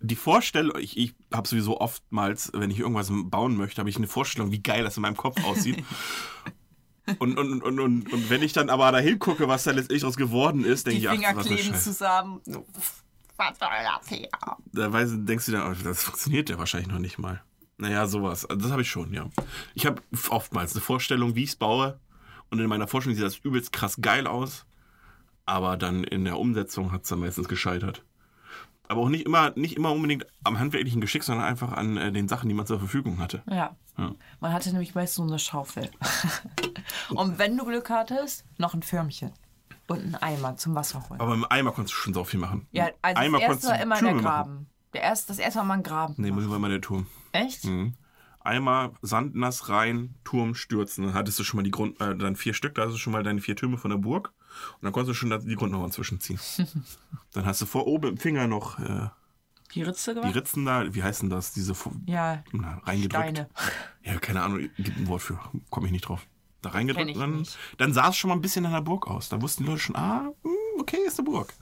die 0.00 0.16
Vorstellung, 0.16 0.78
ich, 0.78 0.96
ich 0.96 1.14
habe 1.32 1.48
sowieso 1.48 1.80
oftmals, 1.80 2.50
wenn 2.54 2.70
ich 2.70 2.78
irgendwas 2.78 3.10
bauen 3.10 3.56
möchte, 3.56 3.80
habe 3.80 3.90
ich 3.90 3.96
eine 3.96 4.06
Vorstellung, 4.06 4.52
wie 4.52 4.62
geil 4.62 4.84
das 4.84 4.96
in 4.96 5.02
meinem 5.02 5.16
Kopf 5.16 5.42
aussieht. 5.44 5.82
Und, 7.18 7.38
und, 7.38 7.62
und, 7.62 7.80
und, 7.80 8.12
und 8.12 8.30
wenn 8.30 8.42
ich 8.42 8.52
dann 8.52 8.68
aber 8.68 8.90
da 8.90 8.98
hingucke, 8.98 9.46
was 9.48 9.64
da 9.64 9.70
letztendlich 9.70 10.02
daraus 10.02 10.16
geworden 10.16 10.64
ist, 10.64 10.86
denke 10.86 11.00
ich, 11.00 11.08
ach, 11.08 11.14
Finger 11.14 11.36
was 11.36 11.46
kleben 11.46 11.74
zusammen. 11.74 12.40
Was 13.36 13.58
soll 13.58 13.68
das 13.68 14.08
hier? 14.08 14.28
Da 14.72 14.92
weiß, 14.92 15.10
denkst 15.14 15.46
du 15.46 15.52
dann, 15.52 15.70
oh, 15.70 15.76
das 15.84 16.02
funktioniert 16.02 16.50
ja 16.50 16.58
wahrscheinlich 16.58 16.90
noch 16.90 16.98
nicht 16.98 17.18
mal. 17.18 17.42
Naja, 17.78 18.06
sowas. 18.06 18.46
Also 18.46 18.62
das 18.62 18.72
habe 18.72 18.82
ich 18.82 18.90
schon, 18.90 19.12
ja. 19.12 19.28
Ich 19.74 19.86
habe 19.86 20.02
oftmals 20.30 20.72
eine 20.72 20.80
Vorstellung, 20.80 21.34
wie 21.34 21.44
ich 21.44 21.50
es 21.50 21.56
baue. 21.56 22.00
Und 22.50 22.60
in 22.60 22.66
meiner 22.66 22.88
Vorstellung 22.88 23.16
sieht 23.16 23.24
das 23.24 23.38
übelst 23.38 23.72
krass 23.72 23.98
geil 24.00 24.26
aus. 24.26 24.66
Aber 25.44 25.76
dann 25.76 26.02
in 26.02 26.24
der 26.24 26.38
Umsetzung 26.38 26.92
hat 26.92 27.02
es 27.02 27.08
dann 27.10 27.20
meistens 27.20 27.48
gescheitert. 27.48 28.02
Aber 28.88 29.00
auch 29.02 29.08
nicht 29.08 29.26
immer, 29.26 29.52
nicht 29.56 29.76
immer 29.76 29.92
unbedingt 29.92 30.26
am 30.44 30.58
handwerklichen 30.58 31.00
Geschick, 31.00 31.24
sondern 31.24 31.46
einfach 31.46 31.72
an 31.72 31.96
äh, 31.96 32.12
den 32.12 32.28
Sachen, 32.28 32.48
die 32.48 32.54
man 32.54 32.66
zur 32.66 32.78
Verfügung 32.78 33.18
hatte. 33.18 33.42
Ja. 33.48 33.76
Ja. 33.98 34.14
Man 34.40 34.52
hatte 34.52 34.70
nämlich 34.70 34.94
meist 34.94 35.18
nur 35.18 35.26
eine 35.26 35.38
Schaufel. 35.38 35.90
Und 37.10 37.38
wenn 37.38 37.56
du 37.56 37.64
Glück 37.64 37.88
hattest, 37.90 38.44
noch 38.58 38.74
ein 38.74 38.82
Förmchen. 38.82 39.32
Und 39.88 40.00
einen 40.00 40.14
Eimer 40.16 40.56
zum 40.56 40.74
Wasser 40.74 41.08
holen. 41.08 41.20
Aber 41.20 41.34
im 41.34 41.46
Eimer 41.48 41.72
konntest 41.72 41.94
du 41.94 42.02
schon 42.02 42.14
so 42.14 42.24
viel 42.24 42.40
machen. 42.40 42.66
Ja, 42.72 42.90
also 43.02 43.20
Eimer 43.20 43.38
das 43.38 43.48
erste 43.48 43.68
war 43.68 43.80
immer 43.80 43.96
Türme 43.96 44.14
der 44.14 44.22
machen. 44.22 44.44
Graben. 44.44 44.66
Der 44.94 45.02
erste, 45.02 45.28
das 45.28 45.38
erste 45.38 45.58
war 45.60 45.66
mal 45.66 45.74
ein 45.74 45.82
Graben. 45.82 46.14
Nee, 46.18 46.30
muss 46.30 46.44
immer 46.44 46.68
der 46.68 46.80
Turm. 46.80 47.06
Echt? 47.32 47.64
Mhm. 47.64 47.94
Eimer, 48.40 48.92
Sandnass 49.02 49.68
rein, 49.68 50.14
Turm 50.24 50.54
stürzen. 50.54 51.04
Dann 51.04 51.14
hattest 51.14 51.38
du 51.38 51.44
schon 51.44 51.58
mal 51.58 51.62
die 51.62 51.70
Grund, 51.70 52.00
äh, 52.00 52.16
dann 52.16 52.36
vier 52.36 52.54
Stück, 52.54 52.74
da 52.74 52.86
hast 52.86 52.92
du 52.92 52.98
schon 52.98 53.12
mal 53.12 53.22
deine 53.22 53.40
vier 53.40 53.56
Türme 53.56 53.78
von 53.78 53.90
der 53.90 53.98
Burg. 53.98 54.32
Und 54.74 54.82
dann 54.82 54.92
konntest 54.92 55.10
du 55.10 55.14
schon 55.14 55.46
die 55.46 55.54
Grundmauern 55.56 55.90
zwischenziehen. 55.92 56.38
dann 57.32 57.46
hast 57.46 57.60
du 57.60 57.66
vor 57.66 57.86
oben 57.86 58.10
im 58.10 58.16
Finger 58.18 58.46
noch 58.46 58.78
äh, 58.78 59.08
Die 59.74 59.82
Ritze 59.82 60.14
die 60.14 60.20
gemacht? 60.20 60.36
Ritzen 60.36 60.64
da, 60.64 60.94
wie 60.94 61.02
heißen 61.02 61.28
das? 61.30 61.52
Diese 61.52 61.74
Fu- 61.74 61.92
Ja, 62.06 62.42
na, 62.52 62.78
reingedrückt. 62.84 63.22
Steine. 63.24 63.48
Ja, 64.02 64.18
keine 64.18 64.42
Ahnung, 64.42 64.68
gibt 64.78 64.96
ein 64.98 65.08
Wort 65.08 65.22
für. 65.22 65.38
Komme 65.70 65.86
ich 65.86 65.92
nicht 65.92 66.08
drauf. 66.08 66.26
Da 66.62 66.70
reingedrückt 66.70 67.16
dann, 67.16 67.38
nicht. 67.38 67.56
dann 67.78 67.92
sah 67.92 68.08
es 68.08 68.16
schon 68.16 68.28
mal 68.28 68.34
ein 68.34 68.40
bisschen 68.40 68.62
nach 68.62 68.70
einer 68.70 68.82
Burg 68.82 69.06
aus. 69.06 69.28
Da 69.28 69.40
wussten 69.42 69.62
die 69.64 69.68
Leute 69.70 69.80
schon, 69.82 69.94
ah, 69.96 70.32
hm, 70.42 70.52
okay, 70.80 70.98
ist 71.06 71.18
eine 71.18 71.26
Burg. 71.28 71.52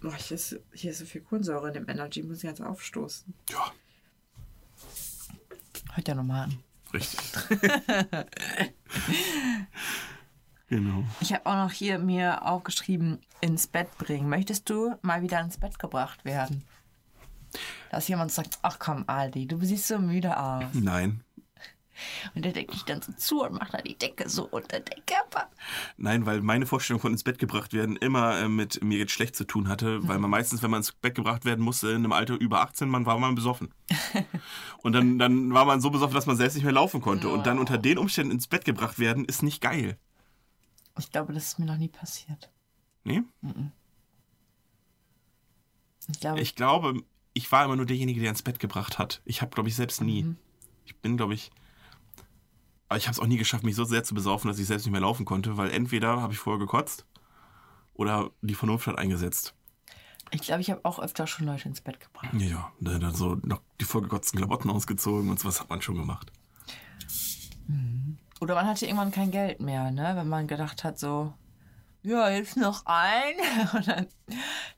Boah, 0.00 0.14
hier, 0.16 0.34
ist, 0.34 0.58
hier 0.72 0.90
ist 0.90 0.98
so 0.98 1.04
viel 1.04 1.20
Kohlensäure 1.20 1.68
in 1.68 1.74
dem 1.74 1.88
Energy, 1.88 2.22
muss 2.24 2.38
ich 2.38 2.42
jetzt 2.44 2.60
aufstoßen. 2.60 3.32
Ja, 3.50 3.70
Hört 5.94 6.08
ja 6.08 6.14
nochmal 6.14 6.44
an. 6.44 6.58
richtig. 6.92 7.20
genau. 10.72 11.04
Ich 11.20 11.32
habe 11.32 11.46
auch 11.46 11.56
noch 11.56 11.72
hier 11.72 11.98
mir 11.98 12.46
aufgeschrieben, 12.46 13.18
ins 13.40 13.66
Bett 13.66 13.96
bringen. 13.98 14.28
Möchtest 14.28 14.68
du 14.70 14.94
mal 15.02 15.22
wieder 15.22 15.40
ins 15.40 15.58
Bett 15.58 15.78
gebracht 15.78 16.24
werden? 16.24 16.64
Dass 17.90 18.08
jemand 18.08 18.32
sagt, 18.32 18.58
ach 18.62 18.78
komm, 18.78 19.04
Aldi, 19.06 19.46
du 19.46 19.58
siehst 19.60 19.88
so 19.88 19.98
müde 19.98 20.38
aus. 20.38 20.64
Nein. 20.72 21.22
Und 22.34 22.44
der 22.44 22.52
deckt 22.52 22.72
dich 22.72 22.84
dann 22.84 23.02
so 23.02 23.12
zu 23.12 23.44
und 23.44 23.52
macht 23.52 23.74
dann 23.74 23.84
die 23.84 23.96
Decke 23.96 24.28
so 24.28 24.48
unter 24.50 24.80
den 24.80 25.04
Körper. 25.06 25.48
Nein, 25.98 26.24
weil 26.26 26.40
meine 26.40 26.66
Vorstellung 26.66 27.00
von 27.00 27.12
ins 27.12 27.22
Bett 27.22 27.38
gebracht 27.38 27.74
werden 27.74 27.96
immer 27.96 28.38
äh, 28.38 28.48
mit 28.48 28.82
mir 28.82 28.98
jetzt 28.98 29.12
schlecht 29.12 29.36
zu 29.36 29.44
tun 29.44 29.68
hatte, 29.68 30.06
weil 30.08 30.18
man 30.18 30.30
meistens, 30.30 30.62
wenn 30.62 30.70
man 30.70 30.80
ins 30.80 30.92
Bett 30.92 31.14
gebracht 31.14 31.44
werden 31.44 31.62
musste, 31.62 31.90
in 31.90 31.96
einem 31.96 32.12
Alter 32.12 32.34
über 32.34 32.62
18, 32.62 32.88
man 32.88 33.06
war 33.06 33.18
man 33.18 33.34
besoffen. 33.34 33.72
Und 34.78 34.94
dann, 34.94 35.18
dann 35.18 35.52
war 35.52 35.66
man 35.66 35.80
so 35.80 35.90
besoffen, 35.90 36.14
dass 36.14 36.26
man 36.26 36.36
selbst 36.36 36.54
nicht 36.54 36.64
mehr 36.64 36.72
laufen 36.72 37.02
konnte. 37.02 37.28
Und 37.28 37.46
dann 37.46 37.58
unter 37.58 37.78
den 37.78 37.98
Umständen 37.98 38.32
ins 38.32 38.46
Bett 38.46 38.64
gebracht 38.64 38.98
werden, 38.98 39.24
ist 39.26 39.42
nicht 39.42 39.60
geil. 39.60 39.98
Ich 40.98 41.10
glaube, 41.10 41.32
das 41.32 41.44
ist 41.44 41.58
mir 41.58 41.66
noch 41.66 41.78
nie 41.78 41.88
passiert. 41.88 42.50
Nee? 43.04 43.22
Ich 46.08 46.20
glaube, 46.20 46.40
Ich 46.40 46.54
glaube, 46.54 47.02
ich 47.34 47.50
war 47.50 47.64
immer 47.64 47.76
nur 47.76 47.86
derjenige, 47.86 48.20
der 48.20 48.30
ins 48.30 48.42
Bett 48.42 48.58
gebracht 48.58 48.98
hat. 48.98 49.22
Ich 49.24 49.40
habe, 49.42 49.50
glaube 49.52 49.68
ich, 49.68 49.76
selbst 49.76 50.00
nie. 50.02 50.34
Ich 50.84 50.96
bin, 50.98 51.16
glaube 51.16 51.34
ich. 51.34 51.50
Aber 52.88 52.98
ich 52.98 53.06
habe 53.06 53.12
es 53.12 53.20
auch 53.20 53.26
nie 53.26 53.38
geschafft, 53.38 53.64
mich 53.64 53.74
so 53.74 53.84
sehr 53.84 54.04
zu 54.04 54.14
besaufen, 54.14 54.48
dass 54.48 54.58
ich 54.58 54.66
selbst 54.66 54.84
nicht 54.84 54.92
mehr 54.92 55.00
laufen 55.00 55.24
konnte, 55.24 55.56
weil 55.56 55.70
entweder 55.70 56.20
habe 56.20 56.34
ich 56.34 56.38
vorher 56.38 56.58
gekotzt 56.58 57.06
oder 57.94 58.30
die 58.42 58.54
Vernunft 58.54 58.86
hat 58.86 58.98
eingesetzt. 58.98 59.54
ich, 60.30 60.42
glaube, 60.42 60.60
ich 60.60 60.70
habe 60.70 60.84
auch 60.84 60.98
öfter 60.98 61.26
schon 61.26 61.46
Leute 61.46 61.68
ins 61.68 61.80
Bett 61.80 62.00
gebracht. 62.00 62.34
Ja, 62.34 62.46
ja. 62.46 62.72
Dann, 62.80 63.14
so 63.14 63.36
noch 63.42 63.62
die 63.80 63.86
vorgekotzten 63.86 64.38
Klamotten 64.38 64.68
ausgezogen 64.68 65.30
und 65.30 65.40
sowas 65.40 65.60
hat 65.60 65.70
man 65.70 65.80
schon 65.80 65.96
gemacht. 65.96 66.30
Oder 68.42 68.56
man 68.56 68.66
hatte 68.66 68.86
irgendwann 68.86 69.12
kein 69.12 69.30
Geld 69.30 69.60
mehr, 69.60 69.92
ne? 69.92 70.14
Wenn 70.16 70.28
man 70.28 70.48
gedacht 70.48 70.82
hat, 70.82 70.98
so, 70.98 71.32
ja, 72.02 72.28
jetzt 72.28 72.56
noch 72.56 72.82
ein. 72.86 73.34
Und 73.72 73.86
dann, 73.86 74.06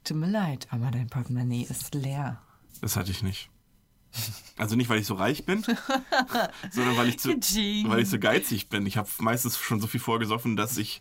tut 0.04 0.18
mir 0.18 0.26
leid, 0.26 0.66
aber 0.68 0.90
dein 0.90 1.08
Portemonnaie 1.08 1.62
ist 1.62 1.94
leer. 1.94 2.42
Das 2.82 2.98
hatte 2.98 3.10
ich 3.10 3.22
nicht. 3.22 3.48
Also 4.58 4.76
nicht, 4.76 4.90
weil 4.90 4.98
ich 4.98 5.06
so 5.06 5.14
reich 5.14 5.46
bin, 5.46 5.62
sondern 6.72 6.98
weil 6.98 7.08
ich, 7.08 7.18
zu, 7.18 7.30
weil 7.30 8.00
ich 8.00 8.10
so 8.10 8.18
geizig 8.18 8.68
bin. 8.68 8.84
Ich 8.84 8.98
habe 8.98 9.08
meistens 9.20 9.56
schon 9.56 9.80
so 9.80 9.86
viel 9.86 9.98
vorgesoffen, 9.98 10.56
dass 10.56 10.76
ich 10.76 11.00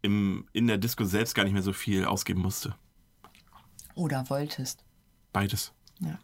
im, 0.00 0.48
in 0.54 0.68
der 0.68 0.78
Disco 0.78 1.04
selbst 1.04 1.34
gar 1.34 1.44
nicht 1.44 1.52
mehr 1.52 1.62
so 1.62 1.74
viel 1.74 2.06
ausgeben 2.06 2.40
musste. 2.40 2.74
Oder 3.94 4.30
wolltest. 4.30 4.82
Beides. 5.34 5.74
Ja. 6.00 6.18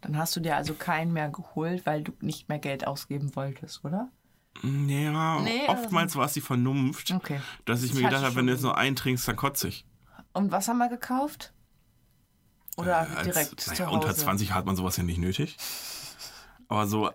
Dann 0.00 0.16
hast 0.16 0.36
du 0.36 0.40
dir 0.40 0.54
also 0.54 0.74
keinen 0.74 1.12
mehr 1.12 1.28
geholt, 1.28 1.84
weil 1.86 2.04
du 2.04 2.12
nicht 2.20 2.48
mehr 2.48 2.60
Geld 2.60 2.86
ausgeben 2.86 3.34
wolltest, 3.34 3.84
oder? 3.84 4.12
Ja, 4.62 5.40
Nee, 5.40 5.62
oftmals 5.68 6.16
war 6.16 6.26
es 6.26 6.32
die 6.32 6.40
Vernunft, 6.40 7.10
Okay. 7.12 7.40
dass 7.64 7.82
ich 7.82 7.90
Das 7.92 7.98
mir 8.00 8.06
gedacht 8.08 8.24
habe, 8.24 8.36
wenn 8.36 8.46
du 8.46 8.52
jetzt 8.52 8.62
nur 8.62 8.76
einen 8.76 8.96
trinkst, 8.96 9.26
dann 9.28 9.36
kotze 9.36 9.68
ich. 9.68 9.86
Und 10.32 10.52
was 10.52 10.68
haben 10.68 10.78
wir 10.78 10.88
gekauft? 10.88 11.52
Oder 12.76 13.02
Äh, 13.10 13.16
als- 13.16 13.22
direkt 13.24 13.66
naja? 13.68 13.88
Unter 13.88 14.14
20 14.14 14.52
hat 14.52 14.66
man 14.66 14.76
sowas 14.76 14.96
ja 14.96 15.02
nicht 15.02 15.18
nötig. 15.18 15.56
Aber 16.68 16.88
so, 16.88 17.10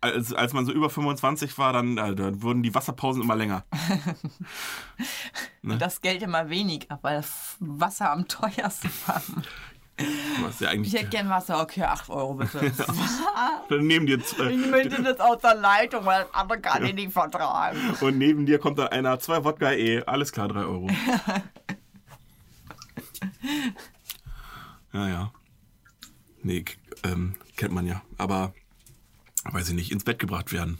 als, 0.00 0.32
als 0.32 0.54
man 0.54 0.64
so 0.64 0.72
über 0.72 0.88
25 0.88 1.58
war, 1.58 1.74
dann 1.74 1.98
äh, 1.98 2.14
da 2.14 2.40
wurden 2.40 2.62
die 2.62 2.74
Wasserpausen 2.74 3.22
immer 3.22 3.36
länger. 3.36 3.64
Ne? 5.62 5.78
Das 5.78 6.00
Geld 6.00 6.22
immer 6.22 6.48
weniger, 6.48 6.98
weil 7.02 7.16
das 7.16 7.56
Wasser 7.58 8.12
am 8.12 8.28
teuersten 8.28 8.90
war. 9.06 9.20
Ja 10.60 10.72
Ich 10.72 10.92
hätte 10.92 11.08
gern 11.08 11.28
Wasser, 11.28 11.60
okay, 11.60 11.82
8 11.82 12.08
Euro 12.10 12.34
bitte. 12.34 12.60
dann 13.68 13.86
neben 13.86 14.06
dir, 14.06 14.18
äh, 14.18 14.50
Ich 14.52 14.66
möchte 14.70 15.02
das 15.02 15.18
aus 15.20 15.38
der 15.40 15.54
Leitung, 15.54 16.04
weil 16.04 16.24
das 16.24 16.34
andere 16.34 16.60
kann 16.60 16.84
ich 16.84 16.94
nicht 16.94 17.12
vertragen. 17.12 17.78
und 18.00 18.18
neben 18.18 18.46
dir 18.46 18.58
kommt 18.58 18.78
dann 18.78 18.88
einer, 18.88 19.18
zwei 19.18 19.44
Wodka 19.44 19.72
eh, 19.72 20.02
alles 20.04 20.32
klar, 20.32 20.48
drei 20.48 20.60
Euro. 20.60 20.88
ja, 24.92 25.08
ja. 25.08 25.32
Nee, 26.42 26.64
ähm, 27.02 27.34
kennt 27.56 27.72
man 27.72 27.86
ja. 27.86 28.02
Aber, 28.18 28.54
weiß 29.44 29.70
ich 29.70 29.74
nicht, 29.74 29.90
ins 29.90 30.04
Bett 30.04 30.18
gebracht 30.18 30.52
werden. 30.52 30.78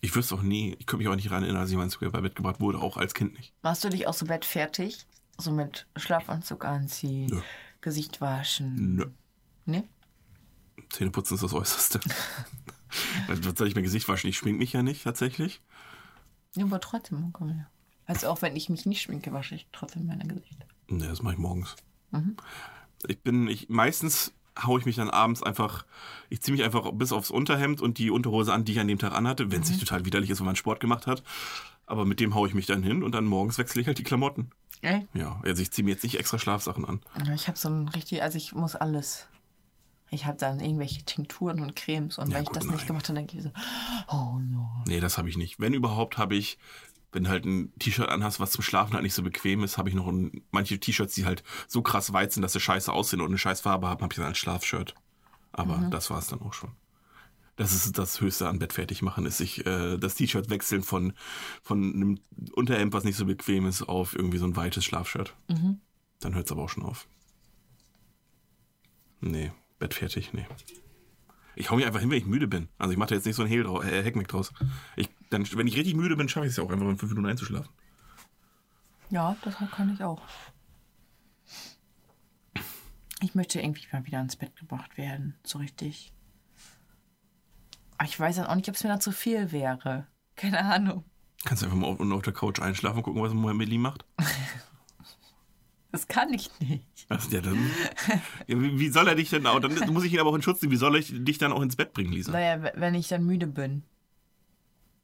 Ich 0.00 0.14
wüsste 0.14 0.34
auch 0.34 0.42
nie, 0.42 0.76
ich 0.78 0.86
könnte 0.86 0.98
mich 0.98 1.08
auch 1.08 1.16
nicht 1.16 1.30
daran 1.30 1.42
erinnern, 1.44 1.62
dass 1.62 1.70
ich 1.70 1.76
mal 1.76 1.84
ins 1.84 1.96
Bett 1.96 2.36
gebracht 2.36 2.60
wurde, 2.60 2.78
auch 2.78 2.98
als 2.98 3.14
Kind 3.14 3.34
nicht. 3.38 3.54
Machst 3.62 3.82
du 3.84 3.88
dich 3.88 4.06
aus 4.06 4.18
dem 4.18 4.28
Bett 4.28 4.44
fertig? 4.44 5.06
So 5.38 5.50
mit 5.50 5.86
Schlafanzug 5.96 6.64
anziehen, 6.64 7.30
Nö. 7.30 7.40
Gesicht 7.80 8.20
waschen. 8.20 8.96
Nö. 8.96 9.06
Ne? 9.66 9.84
Zähneputzen 10.90 11.34
ist 11.34 11.42
das 11.42 11.54
Äußerste. 11.54 12.00
Was 13.26 13.58
soll 13.58 13.68
ich 13.68 13.74
mein 13.74 13.84
Gesicht 13.84 14.08
waschen? 14.08 14.30
Ich 14.30 14.36
schmink 14.36 14.58
mich 14.58 14.72
ja 14.72 14.82
nicht, 14.82 15.02
tatsächlich. 15.02 15.60
Ja, 16.54 16.64
aber 16.64 16.80
trotzdem, 16.80 17.32
komm 17.32 17.50
her. 17.50 17.68
Also 18.06 18.28
auch 18.28 18.42
wenn 18.42 18.54
ich 18.54 18.68
mich 18.68 18.86
nicht 18.86 19.02
schminke, 19.02 19.32
wasche 19.32 19.54
ich 19.54 19.66
trotzdem 19.72 20.06
mein 20.06 20.28
Gesicht. 20.28 20.58
Nee, 20.88 21.06
das 21.06 21.22
mache 21.22 21.34
ich 21.34 21.40
morgens. 21.40 21.74
Ich 23.08 23.20
bin, 23.22 23.48
ich, 23.48 23.68
meistens 23.68 24.32
haue 24.62 24.78
ich 24.78 24.86
mich 24.86 24.96
dann 24.96 25.10
abends 25.10 25.42
einfach, 25.42 25.84
ich 26.30 26.40
ziehe 26.40 26.56
mich 26.56 26.64
einfach 26.64 26.92
bis 26.92 27.12
aufs 27.12 27.30
Unterhemd 27.30 27.80
und 27.80 27.98
die 27.98 28.10
Unterhose 28.10 28.52
an, 28.52 28.64
die 28.64 28.72
ich 28.72 28.80
an 28.80 28.88
dem 28.88 28.98
Tag 28.98 29.12
anhatte, 29.12 29.50
wenn 29.50 29.62
es 29.62 29.70
nicht 29.70 29.80
total 29.80 30.04
widerlich 30.04 30.30
ist, 30.30 30.38
wenn 30.38 30.46
man 30.46 30.56
Sport 30.56 30.80
gemacht 30.80 31.06
hat. 31.06 31.22
Aber 31.86 32.04
mit 32.04 32.20
dem 32.20 32.34
haue 32.34 32.48
ich 32.48 32.54
mich 32.54 32.66
dann 32.66 32.82
hin 32.82 33.02
und 33.02 33.12
dann 33.12 33.24
morgens 33.24 33.58
wechsle 33.58 33.80
ich 33.80 33.86
halt 33.86 33.98
die 33.98 34.04
Klamotten. 34.04 34.50
Ey? 34.80 35.06
Ja, 35.14 35.40
also 35.44 35.62
ich 35.62 35.70
ziehe 35.70 35.84
mir 35.84 35.92
jetzt 35.92 36.02
nicht 36.02 36.18
extra 36.18 36.38
Schlafsachen 36.38 36.84
an. 36.84 37.00
Ich 37.34 37.48
habe 37.48 37.58
so 37.58 37.68
ein 37.68 37.88
richtig, 37.88 38.22
also 38.22 38.36
ich 38.36 38.52
muss 38.54 38.74
alles. 38.76 39.28
Ich 40.10 40.26
habe 40.26 40.38
dann 40.38 40.60
irgendwelche 40.60 41.02
Tinkturen 41.04 41.60
und 41.60 41.74
Cremes 41.74 42.18
und 42.18 42.28
Ja, 42.28 42.36
wenn 42.36 42.42
ich 42.42 42.48
gut, 42.48 42.56
das 42.56 42.64
nein. 42.64 42.74
nicht 42.74 42.86
gemacht 42.86 43.08
habe, 43.08 43.16
dann 43.16 43.26
gehe 43.26 43.40
ich 43.40 43.44
so, 43.44 43.52
oh 44.08 44.38
no. 44.38 44.70
Nee, 44.86 45.00
das 45.00 45.18
habe 45.18 45.28
ich 45.28 45.36
nicht. 45.36 45.58
Wenn 45.58 45.74
überhaupt, 45.74 46.18
habe 46.18 46.36
ich, 46.36 46.58
wenn 47.12 47.24
du 47.24 47.30
halt 47.30 47.44
ein 47.44 47.72
T-Shirt 47.78 48.08
anhast, 48.08 48.40
was 48.40 48.50
zum 48.52 48.62
Schlafen 48.62 48.92
halt 48.92 49.02
nicht 49.02 49.14
so 49.14 49.22
bequem 49.22 49.64
ist, 49.64 49.76
habe 49.78 49.88
ich 49.88 49.94
noch 49.94 50.06
ein, 50.06 50.42
manche 50.52 50.78
T-Shirts, 50.78 51.14
die 51.14 51.24
halt 51.24 51.42
so 51.66 51.82
krass 51.82 52.12
weit 52.12 52.32
sind, 52.32 52.42
dass 52.42 52.52
sie 52.52 52.60
scheiße 52.60 52.92
aussehen 52.92 53.20
und 53.20 53.28
eine 53.28 53.38
scheiß 53.38 53.62
Farbe 53.62 53.88
haben, 53.88 54.02
habe 54.02 54.12
ich 54.12 54.18
dann 54.18 54.26
als 54.26 54.38
Schlafshirt. 54.38 54.94
Aber 55.52 55.88
das 55.90 56.10
war 56.10 56.18
es 56.18 56.26
dann 56.28 56.42
auch 56.42 56.52
schon. 56.52 56.72
Das 57.56 57.72
ist 57.72 57.96
das 57.98 58.20
Höchste 58.20 58.48
an 58.48 58.58
Bett 58.58 58.72
fertig 58.72 59.00
machen, 59.02 59.26
ist 59.26 59.38
sich 59.38 59.64
äh, 59.64 59.96
das 59.96 60.16
T-Shirt 60.16 60.50
wechseln 60.50 60.82
von, 60.82 61.12
von 61.62 61.94
einem 61.94 62.20
Unterhemd, 62.52 62.92
was 62.92 63.04
nicht 63.04 63.16
so 63.16 63.26
bequem 63.26 63.66
ist, 63.66 63.82
auf 63.82 64.16
irgendwie 64.16 64.38
so 64.38 64.44
ein 64.44 64.56
weites 64.56 64.84
Schlafshirt. 64.84 65.34
Dann 66.18 66.34
hört 66.34 66.46
es 66.46 66.52
aber 66.52 66.62
auch 66.62 66.68
schon 66.68 66.82
auf. 66.82 67.06
Nee, 69.20 69.52
Bett 69.78 69.94
fertig, 69.94 70.32
nee. 70.32 70.46
Ich 71.56 71.70
hau 71.70 71.76
mich 71.76 71.86
einfach 71.86 72.00
hin, 72.00 72.10
wenn 72.10 72.18
ich 72.18 72.26
müde 72.26 72.48
bin. 72.48 72.68
Also 72.78 72.92
ich 72.92 72.98
mache 72.98 73.10
da 73.10 73.14
jetzt 73.14 73.26
nicht 73.26 73.36
so 73.36 73.42
ein 73.42 73.48
Hehl 73.48 73.62
drau 73.62 73.82
äh, 73.82 74.02
Heckmeck 74.02 74.26
draus. 74.26 74.52
Ich, 74.96 75.08
dann, 75.30 75.46
wenn 75.52 75.66
ich 75.66 75.76
richtig 75.76 75.94
müde 75.94 76.16
bin, 76.16 76.28
schaffe 76.28 76.46
ich 76.46 76.50
es 76.50 76.56
ja 76.56 76.64
auch 76.64 76.70
einfach 76.70 76.88
in 76.88 76.98
fünf 76.98 77.12
Minuten 77.12 77.28
einzuschlafen. 77.28 77.70
Ja, 79.10 79.36
das 79.42 79.56
kann 79.70 79.94
ich 79.94 80.02
auch. 80.02 80.22
Ich 83.20 83.34
möchte 83.34 83.60
irgendwie 83.60 83.86
mal 83.92 84.04
wieder 84.04 84.20
ins 84.20 84.36
Bett 84.36 84.56
gebracht 84.56 84.96
werden, 84.98 85.36
so 85.44 85.58
richtig. 85.58 86.12
Aber 87.98 88.08
ich 88.08 88.18
weiß 88.18 88.36
dann 88.36 88.46
auch 88.46 88.54
nicht, 88.54 88.68
ob 88.68 88.74
es 88.74 88.84
mir 88.84 88.90
da 88.90 89.00
zu 89.00 89.12
viel 89.12 89.52
wäre. 89.52 90.06
Keine 90.36 90.60
Ahnung. 90.64 91.04
Kannst 91.44 91.62
du 91.62 91.66
einfach 91.66 91.78
mal 91.78 91.86
auf, 91.88 92.00
auf 92.00 92.22
der 92.22 92.32
Couch 92.32 92.60
einschlafen 92.60 92.98
und 92.98 93.02
gucken, 93.04 93.22
was 93.22 93.34
Millie 93.34 93.78
macht? 93.78 94.04
Das 95.92 96.08
kann 96.08 96.32
ich 96.34 96.50
nicht. 96.58 97.06
Ach, 97.08 97.24
ja, 97.30 97.40
dann, 97.40 97.70
ja, 98.48 98.60
wie, 98.60 98.80
wie 98.80 98.88
soll 98.88 99.06
er 99.06 99.14
dich 99.14 99.30
denn 99.30 99.46
auch? 99.46 99.60
Dann 99.60 99.92
muss 99.92 100.02
ich 100.02 100.12
ihn 100.12 100.18
aber 100.18 100.30
auch 100.30 100.34
in 100.34 100.42
Schutz 100.42 100.60
nehmen. 100.60 100.72
Wie 100.72 100.76
soll 100.76 100.96
ich 100.96 101.12
dich 101.14 101.38
dann 101.38 101.52
auch 101.52 101.62
ins 101.62 101.76
Bett 101.76 101.92
bringen, 101.92 102.10
Lisa? 102.10 102.32
Naja, 102.32 102.72
wenn 102.74 102.96
ich 102.96 103.06
dann 103.06 103.24
müde 103.24 103.46
bin. 103.46 103.84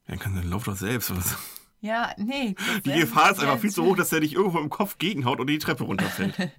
Ja, 0.05 0.15
dann 0.15 0.19
kann 0.19 0.35
dann 0.35 0.49
lauf 0.49 0.65
doch 0.65 0.75
selbst. 0.75 1.15
Was? 1.15 1.37
Ja, 1.79 2.13
nee. 2.17 2.55
Die 2.83 2.91
Gefahr 2.91 3.31
ist 3.31 3.39
einfach 3.39 3.59
viel 3.59 3.71
zu 3.71 3.85
hoch, 3.85 3.95
dass 3.95 4.11
er 4.11 4.19
dich 4.19 4.33
irgendwo 4.33 4.59
im 4.59 4.69
Kopf 4.69 4.97
gegenhaut 4.97 5.39
und 5.39 5.47
die 5.47 5.59
Treppe 5.59 5.85
runterfällt. 5.85 6.35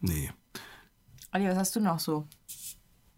Nee. 0.00 0.30
Olli, 1.32 1.48
was 1.48 1.56
hast 1.56 1.76
du 1.76 1.80
noch 1.80 1.98
so? 1.98 2.28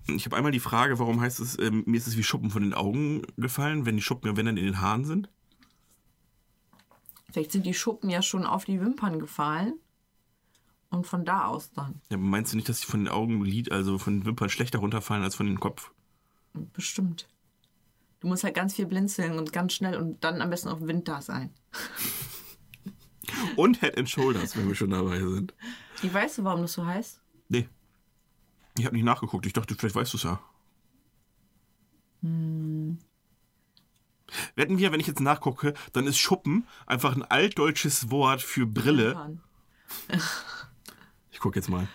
Ich 0.09 0.25
habe 0.25 0.37
einmal 0.37 0.53
die 0.53 0.61
Frage, 0.61 0.99
warum 0.99 1.21
heißt 1.21 1.41
es, 1.41 1.59
ähm, 1.59 1.83
mir 1.87 1.97
ist 1.97 2.07
es 2.07 2.17
wie 2.17 2.23
Schuppen 2.23 2.51
von 2.51 2.63
den 2.63 2.75
Augen 2.75 3.23
gefallen, 3.37 3.87
wenn 3.87 3.97
die 3.97 4.03
Schuppen 4.03 4.29
ja 4.31 4.37
wenn 4.37 4.47
dann 4.47 4.57
in 4.57 4.65
den 4.65 4.81
Haaren 4.81 5.05
sind? 5.05 5.29
Vielleicht 7.31 7.53
sind 7.53 7.67
die 7.67 7.75
Schuppen 7.75 8.09
ja 8.09 8.23
schon 8.23 8.47
auf 8.47 8.65
die 8.65 8.81
Wimpern 8.81 9.19
gefallen. 9.19 9.75
Und 10.89 11.07
von 11.07 11.25
da 11.25 11.47
aus 11.47 11.73
dann. 11.73 12.01
Ja, 12.11 12.17
meinst 12.17 12.53
du 12.53 12.57
nicht, 12.57 12.69
dass 12.69 12.81
die 12.81 12.87
von 12.87 13.01
den 13.01 13.09
Augenlid, 13.09 13.73
also 13.73 13.99
von 13.99 14.21
den 14.21 14.25
Wimpern 14.25 14.49
schlechter 14.49 14.79
runterfallen 14.79 15.25
als 15.25 15.35
von 15.35 15.47
den 15.47 15.59
Kopf? 15.59 15.91
Bestimmt. 16.55 17.29
Du 18.21 18.29
musst 18.29 18.45
halt 18.45 18.55
ganz 18.55 18.75
viel 18.75 18.87
blinzeln 18.87 19.39
und 19.39 19.53
ganz 19.53 19.75
schnell 19.75 19.97
und 19.97 20.23
dann 20.23 20.41
am 20.41 20.49
besten 20.49 20.69
auf 20.69 20.81
Wind 20.81 21.09
da 21.09 21.21
sein. 21.21 21.51
Und 23.57 23.81
Head 23.81 23.99
and 23.99 24.09
Shoulders, 24.09 24.57
wenn 24.57 24.69
wir 24.69 24.75
schon 24.75 24.91
dabei 24.91 25.19
sind. 25.19 25.55
Weißt 26.03 26.39
du, 26.39 26.45
warum 26.45 26.63
das 26.63 26.73
so 26.75 26.87
heißt? 26.87 27.21
Nee. 27.49 27.69
Ich 28.79 28.85
habe 28.85 28.95
nicht 28.95 29.05
nachgeguckt. 29.05 29.47
Ich 29.47 29.53
dachte, 29.53 29.75
vielleicht 29.75 29.95
weißt 29.95 30.13
du 30.13 30.17
es 30.17 30.23
ja. 30.23 30.41
Wetten 34.55 34.79
wir, 34.79 34.93
wenn 34.93 35.01
ich 35.01 35.07
jetzt 35.07 35.21
nachgucke, 35.21 35.75
dann 35.93 36.07
ist 36.07 36.19
Schuppen 36.19 36.67
einfach 36.87 37.15
ein 37.15 37.23
altdeutsches 37.23 38.11
Wort 38.11 38.43
für 38.43 38.67
Brille. 38.67 39.39
Ich 41.31 41.39
gucke 41.39 41.59
jetzt 41.59 41.69
mal. 41.69 41.87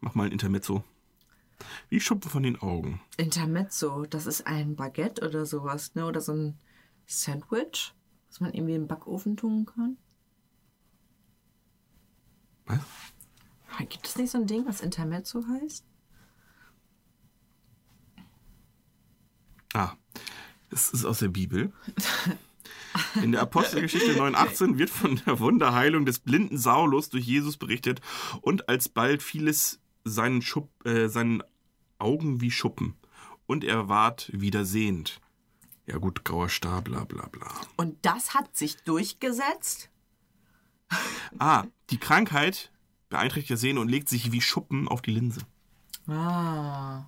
Mach 0.00 0.14
mal 0.14 0.26
ein 0.26 0.32
Intermezzo. 0.32 0.84
Wie 1.88 2.00
Schuppen 2.00 2.30
von 2.30 2.42
den 2.42 2.60
Augen. 2.60 3.00
Intermezzo, 3.16 4.04
das 4.04 4.26
ist 4.26 4.46
ein 4.46 4.76
Baguette 4.76 5.26
oder 5.26 5.46
sowas, 5.46 5.94
ne? 5.94 6.06
Oder 6.06 6.20
so 6.20 6.32
ein 6.32 6.58
Sandwich, 7.06 7.94
was 8.28 8.40
man 8.40 8.52
irgendwie 8.52 8.74
im 8.74 8.86
Backofen 8.86 9.36
tun 9.36 9.66
kann. 9.66 9.96
Was? 12.66 12.78
Gibt 13.84 14.06
es 14.06 14.16
nicht 14.16 14.30
so 14.30 14.38
ein 14.38 14.46
Ding, 14.46 14.66
was 14.66 14.80
Intermezzo 14.80 15.44
heißt? 15.46 15.84
Ah, 19.74 19.92
es 20.70 20.90
ist 20.90 21.04
aus 21.04 21.20
der 21.20 21.28
Bibel. 21.28 21.72
In 23.22 23.32
der 23.32 23.42
Apostelgeschichte 23.42 24.14
9,18 24.14 24.78
wird 24.78 24.90
von 24.90 25.20
der 25.26 25.38
Wunderheilung 25.38 26.04
des 26.04 26.18
blinden 26.18 26.58
Saulus 26.58 27.10
durch 27.10 27.24
Jesus 27.24 27.56
berichtet 27.56 28.00
und 28.40 28.68
alsbald 28.68 29.22
vieles 29.22 29.80
seinen, 30.04 30.42
Schupp, 30.42 30.68
äh, 30.84 31.08
seinen 31.08 31.42
Augen 31.98 32.40
wie 32.40 32.50
Schuppen. 32.50 32.96
Und 33.46 33.64
er 33.64 33.88
ward 33.88 34.30
wieder 34.32 34.64
sehend. 34.64 35.20
Ja 35.86 35.96
gut, 35.98 36.24
grauer 36.24 36.48
Star, 36.48 36.82
bla 36.82 37.04
bla 37.04 37.26
bla. 37.28 37.48
Und 37.76 37.96
das 38.02 38.34
hat 38.34 38.56
sich 38.56 38.76
durchgesetzt? 38.82 39.90
Ah, 41.38 41.64
die 41.90 41.98
Krankheit 41.98 42.70
beeinträchtigt 43.08 43.52
das 43.52 43.60
Sehen 43.60 43.78
und 43.78 43.88
legt 43.88 44.08
sich 44.08 44.32
wie 44.32 44.40
Schuppen 44.40 44.88
auf 44.88 45.02
die 45.02 45.12
Linse. 45.12 45.40
Ah. 46.06 47.04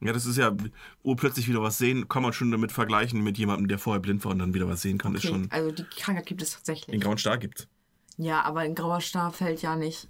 Ja, 0.00 0.12
das 0.12 0.26
ist 0.26 0.36
ja, 0.36 0.54
wo 1.02 1.16
plötzlich 1.16 1.48
wieder 1.48 1.60
was 1.60 1.78
sehen, 1.78 2.08
kann 2.08 2.22
man 2.22 2.32
schon 2.32 2.50
damit 2.52 2.70
vergleichen 2.70 3.22
mit 3.22 3.36
jemandem, 3.36 3.66
der 3.66 3.78
vorher 3.78 4.00
blind 4.00 4.24
war 4.24 4.32
und 4.32 4.38
dann 4.38 4.54
wieder 4.54 4.68
was 4.68 4.82
sehen 4.82 4.98
kann. 4.98 5.14
Ist 5.14 5.24
Okay. 5.24 5.34
schon 5.34 5.50
Also 5.50 5.72
die 5.72 5.84
Krankheit 5.84 6.26
gibt 6.26 6.40
es 6.40 6.50
den 6.50 6.56
tatsächlich. 6.58 7.00
grauen 7.00 7.18
Star 7.18 7.36
gibt. 7.36 7.68
Ja, 8.16 8.42
aber 8.42 8.60
ein 8.60 8.74
grauer 8.74 9.00
Star 9.00 9.32
fällt 9.32 9.62
ja 9.62 9.74
nicht. 9.76 10.08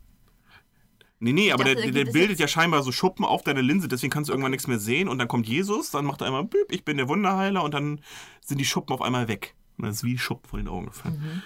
Nee, 1.20 1.32
nee, 1.32 1.52
aber 1.52 1.64
dachte, 1.64 1.90
der, 1.90 2.04
der 2.04 2.12
bildet 2.12 2.38
ja 2.38 2.46
scheinbar 2.46 2.82
so 2.82 2.92
Schuppen 2.92 3.24
auf 3.24 3.42
deine 3.42 3.60
Linse, 3.60 3.88
deswegen 3.88 4.10
kannst 4.10 4.28
du 4.28 4.32
irgendwann 4.32 4.52
nichts 4.52 4.68
mehr 4.68 4.78
sehen 4.78 5.08
und 5.08 5.18
dann 5.18 5.26
kommt 5.26 5.48
Jesus, 5.48 5.90
dann 5.90 6.04
macht 6.04 6.20
er 6.20 6.28
einmal, 6.28 6.44
büb, 6.44 6.70
ich 6.70 6.84
bin 6.84 6.96
der 6.96 7.08
Wunderheiler 7.08 7.64
und 7.64 7.74
dann 7.74 8.00
sind 8.44 8.58
die 8.58 8.64
Schuppen 8.64 8.94
auf 8.94 9.02
einmal 9.02 9.26
weg. 9.26 9.56
Und 9.78 9.86
das 9.86 9.96
ist 9.96 10.04
wie 10.04 10.16
Schuppen 10.16 10.48
von 10.48 10.60
den 10.60 10.68
Augen 10.68 10.86
gefallen. 10.86 11.18
Mhm. 11.18 11.42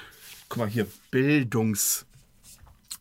Guck 0.49 0.59
mal 0.59 0.69
hier, 0.69 0.87
Bildungs... 1.11 2.07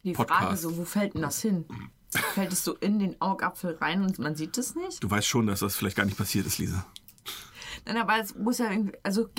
Die 0.04 0.14
Podcast. 0.14 0.42
Frage 0.42 0.58
so, 0.58 0.78
wo 0.78 0.86
fällt 0.86 1.14
denn 1.14 1.22
das 1.22 1.42
hin? 1.42 1.66
Fällt 2.10 2.52
es 2.52 2.64
so 2.64 2.76
in 2.76 3.00
den 3.00 3.22
Augapfel 3.22 3.78
rein 3.80 4.04
und 4.04 4.20
man 4.20 4.36
sieht 4.36 4.58
es 4.58 4.76
nicht? 4.76 5.04
Du 5.04 5.10
weißt 5.10 5.28
schon, 5.28 5.48
dass 5.48 5.62
das 5.62 5.76
vielleicht 5.76 5.96
gar 5.96 6.06
nicht 6.06 6.18
passiert 6.18 6.46
ist, 6.46 6.58
Lisa. 6.58 6.86
Nein, 7.86 7.98
aber 7.98 8.20
es 8.20 8.36
muss 8.36 8.58
ja 8.58 8.70
irgendwie. 8.70 8.98
Also, 9.04 9.30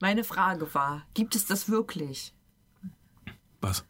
meine 0.00 0.24
Frage 0.24 0.72
war: 0.74 1.06
Gibt 1.14 1.36
es 1.36 1.46
das 1.46 1.68
wirklich? 1.68 2.34
Was? 3.60 3.84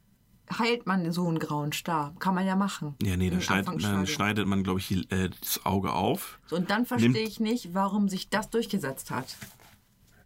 Heilt 0.59 0.87
man 0.87 1.13
so 1.13 1.29
einen 1.29 1.39
grauen 1.39 1.73
Star? 1.73 2.15
Kann 2.19 2.35
man 2.35 2.47
ja 2.47 2.57
machen. 2.57 2.95
Ja, 3.03 3.17
nee, 3.17 3.29
dann, 3.29 3.43
schneid, 3.43 3.67
dann 3.69 4.07
schneidet 4.07 4.47
man, 4.47 4.63
glaube 4.63 4.81
ich, 4.81 5.13
äh, 5.13 5.29
das 5.29 5.65
Auge 5.67 5.93
auf. 5.93 6.41
So, 6.47 6.57
und 6.57 6.71
dann 6.71 6.87
verstehe 6.87 7.27
ich 7.27 7.39
nicht, 7.39 7.75
warum 7.75 8.09
sich 8.09 8.31
das 8.31 8.49
durchgesetzt 8.49 9.11
hat. 9.11 9.37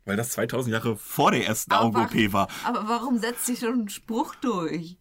Weil 0.05 0.17
das 0.17 0.31
2000 0.31 0.73
Jahre 0.73 0.97
vor 0.97 1.33
der 1.33 1.47
ersten 1.47 1.73
Augen-OP 1.73 2.33
war. 2.33 2.49
Aber 2.65 2.89
warum 2.89 3.19
setzt 3.19 3.47
sich 3.47 3.61
so 3.61 3.69
ein 3.69 3.89
Spruch 3.89 4.35
durch? 4.37 4.97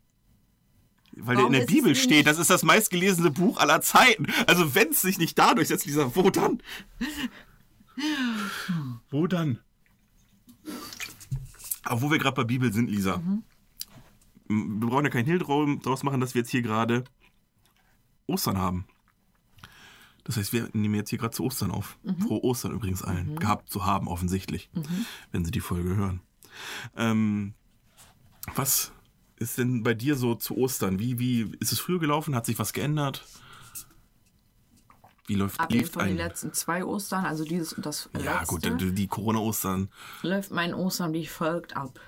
Weil 1.13 1.35
der 1.35 1.43
Warum 1.43 1.45
in 1.47 1.51
der 1.53 1.61
ist 1.63 1.69
es 1.69 1.75
Bibel 1.75 1.89
nicht- 1.91 2.03
steht, 2.03 2.25
das 2.27 2.37
ist 2.37 2.49
das 2.49 2.63
meistgelesene 2.63 3.31
Buch 3.31 3.57
aller 3.57 3.81
Zeiten. 3.81 4.27
Also 4.47 4.73
wenn 4.75 4.89
es 4.89 5.01
sich 5.01 5.17
nicht 5.17 5.37
dadurch 5.37 5.67
setzt, 5.67 5.85
Lisa, 5.85 6.15
wo 6.15 6.29
dann? 6.29 6.61
Wo 9.09 9.27
dann? 9.27 9.59
Aber 11.83 12.01
wo 12.01 12.11
wir 12.11 12.17
gerade 12.19 12.35
bei 12.35 12.43
Bibel 12.43 12.71
sind, 12.71 12.89
Lisa. 12.89 13.17
Mhm. 13.17 13.43
Wir 14.47 14.87
brauchen 14.87 15.05
ja 15.05 15.09
keinen 15.11 15.25
Hehl 15.25 15.39
drau- 15.39 15.75
draus 15.81 16.03
machen, 16.03 16.19
dass 16.21 16.33
wir 16.33 16.41
jetzt 16.41 16.51
hier 16.51 16.61
gerade 16.61 17.03
Ostern 18.27 18.57
haben. 18.57 18.85
Das 20.23 20.37
heißt, 20.37 20.53
wir 20.53 20.69
nehmen 20.73 20.95
jetzt 20.95 21.09
hier 21.09 21.19
gerade 21.19 21.33
zu 21.33 21.43
Ostern 21.43 21.71
auf. 21.71 21.97
Mhm. 22.03 22.19
Frohe 22.21 22.43
Ostern 22.43 22.71
übrigens 22.73 23.01
allen. 23.01 23.35
Gehabt 23.37 23.69
zu 23.69 23.85
haben, 23.85 24.07
offensichtlich. 24.07 24.69
Wenn 25.31 25.43
sie 25.45 25.51
die 25.51 25.59
Folge 25.61 25.95
hören. 25.95 26.21
Ähm, 26.95 27.53
was 28.55 28.91
ist 29.41 29.57
denn 29.57 29.83
bei 29.83 29.93
dir 29.93 30.15
so 30.15 30.35
zu 30.35 30.55
Ostern? 30.57 30.99
Wie, 30.99 31.19
wie 31.19 31.55
ist 31.59 31.71
es 31.71 31.79
früher 31.79 31.99
gelaufen? 31.99 32.35
Hat 32.35 32.45
sich 32.45 32.57
was 32.59 32.73
geändert? 32.73 33.25
Wie 35.27 35.35
läuft 35.35 35.59
Abgesehen 35.59 35.83
lief 35.83 35.91
von 35.93 36.03
den 36.03 36.11
ein? 36.11 36.17
letzten 36.17 36.53
zwei 36.53 36.83
Ostern, 36.83 37.25
also 37.25 37.43
dieses 37.43 37.73
und 37.73 37.85
das 37.85 38.09
Ja, 38.17 38.39
letzte, 38.39 38.45
gut, 38.47 38.81
die, 38.81 38.91
die 38.93 39.07
Corona-Ostern. 39.07 39.89
läuft 40.23 40.51
mein 40.51 40.73
Ostern 40.73 41.13
wie 41.13 41.25
folgt 41.25 41.75
ab. 41.77 41.99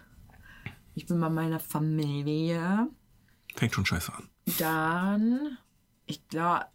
Ich 0.96 1.06
bin 1.06 1.20
bei 1.20 1.30
meiner 1.30 1.60
Familie. 1.60 2.88
Fängt 3.56 3.74
schon 3.74 3.86
scheiße 3.86 4.12
an. 4.14 4.30
Dann, 4.58 5.58
ich 6.06 6.28
glaube, 6.28 6.66